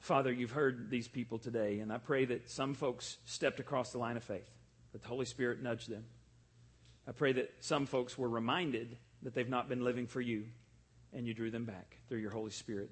Father, 0.00 0.30
you've 0.30 0.52
heard 0.52 0.90
these 0.90 1.08
people 1.08 1.38
today, 1.38 1.80
and 1.80 1.90
I 1.90 1.96
pray 1.96 2.26
that 2.26 2.50
some 2.50 2.74
folks 2.74 3.16
stepped 3.24 3.58
across 3.58 3.90
the 3.90 3.98
line 3.98 4.18
of 4.18 4.22
faith, 4.22 4.48
that 4.92 5.00
the 5.00 5.08
Holy 5.08 5.24
Spirit 5.24 5.62
nudged 5.62 5.88
them. 5.88 6.04
I 7.08 7.12
pray 7.12 7.32
that 7.32 7.54
some 7.60 7.86
folks 7.86 8.18
were 8.18 8.28
reminded 8.28 8.98
that 9.22 9.34
they've 9.34 9.48
not 9.48 9.66
been 9.68 9.82
living 9.82 10.06
for 10.06 10.20
you, 10.20 10.44
and 11.14 11.26
you 11.26 11.32
drew 11.32 11.50
them 11.50 11.64
back 11.64 11.96
through 12.08 12.18
your 12.18 12.30
Holy 12.30 12.50
Spirit. 12.50 12.90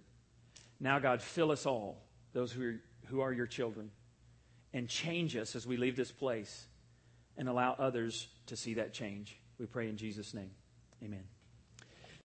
Now, 0.80 0.98
God, 0.98 1.20
fill 1.20 1.50
us 1.52 1.66
all, 1.66 2.02
those 2.32 2.50
who 2.50 2.64
are, 2.64 2.80
who 3.08 3.20
are 3.20 3.32
your 3.32 3.46
children, 3.46 3.90
and 4.74 4.88
change 4.88 5.36
us 5.36 5.56
as 5.56 5.66
we 5.66 5.78
leave 5.78 5.96
this 5.96 6.12
place 6.12 6.66
and 7.38 7.48
allow 7.48 7.74
others 7.78 8.28
to 8.46 8.56
see 8.56 8.74
that 8.74 8.92
change. 8.92 9.38
We 9.58 9.66
pray 9.66 9.88
in 9.88 9.96
Jesus' 9.96 10.34
name. 10.34 10.50
Amen. 11.02 11.24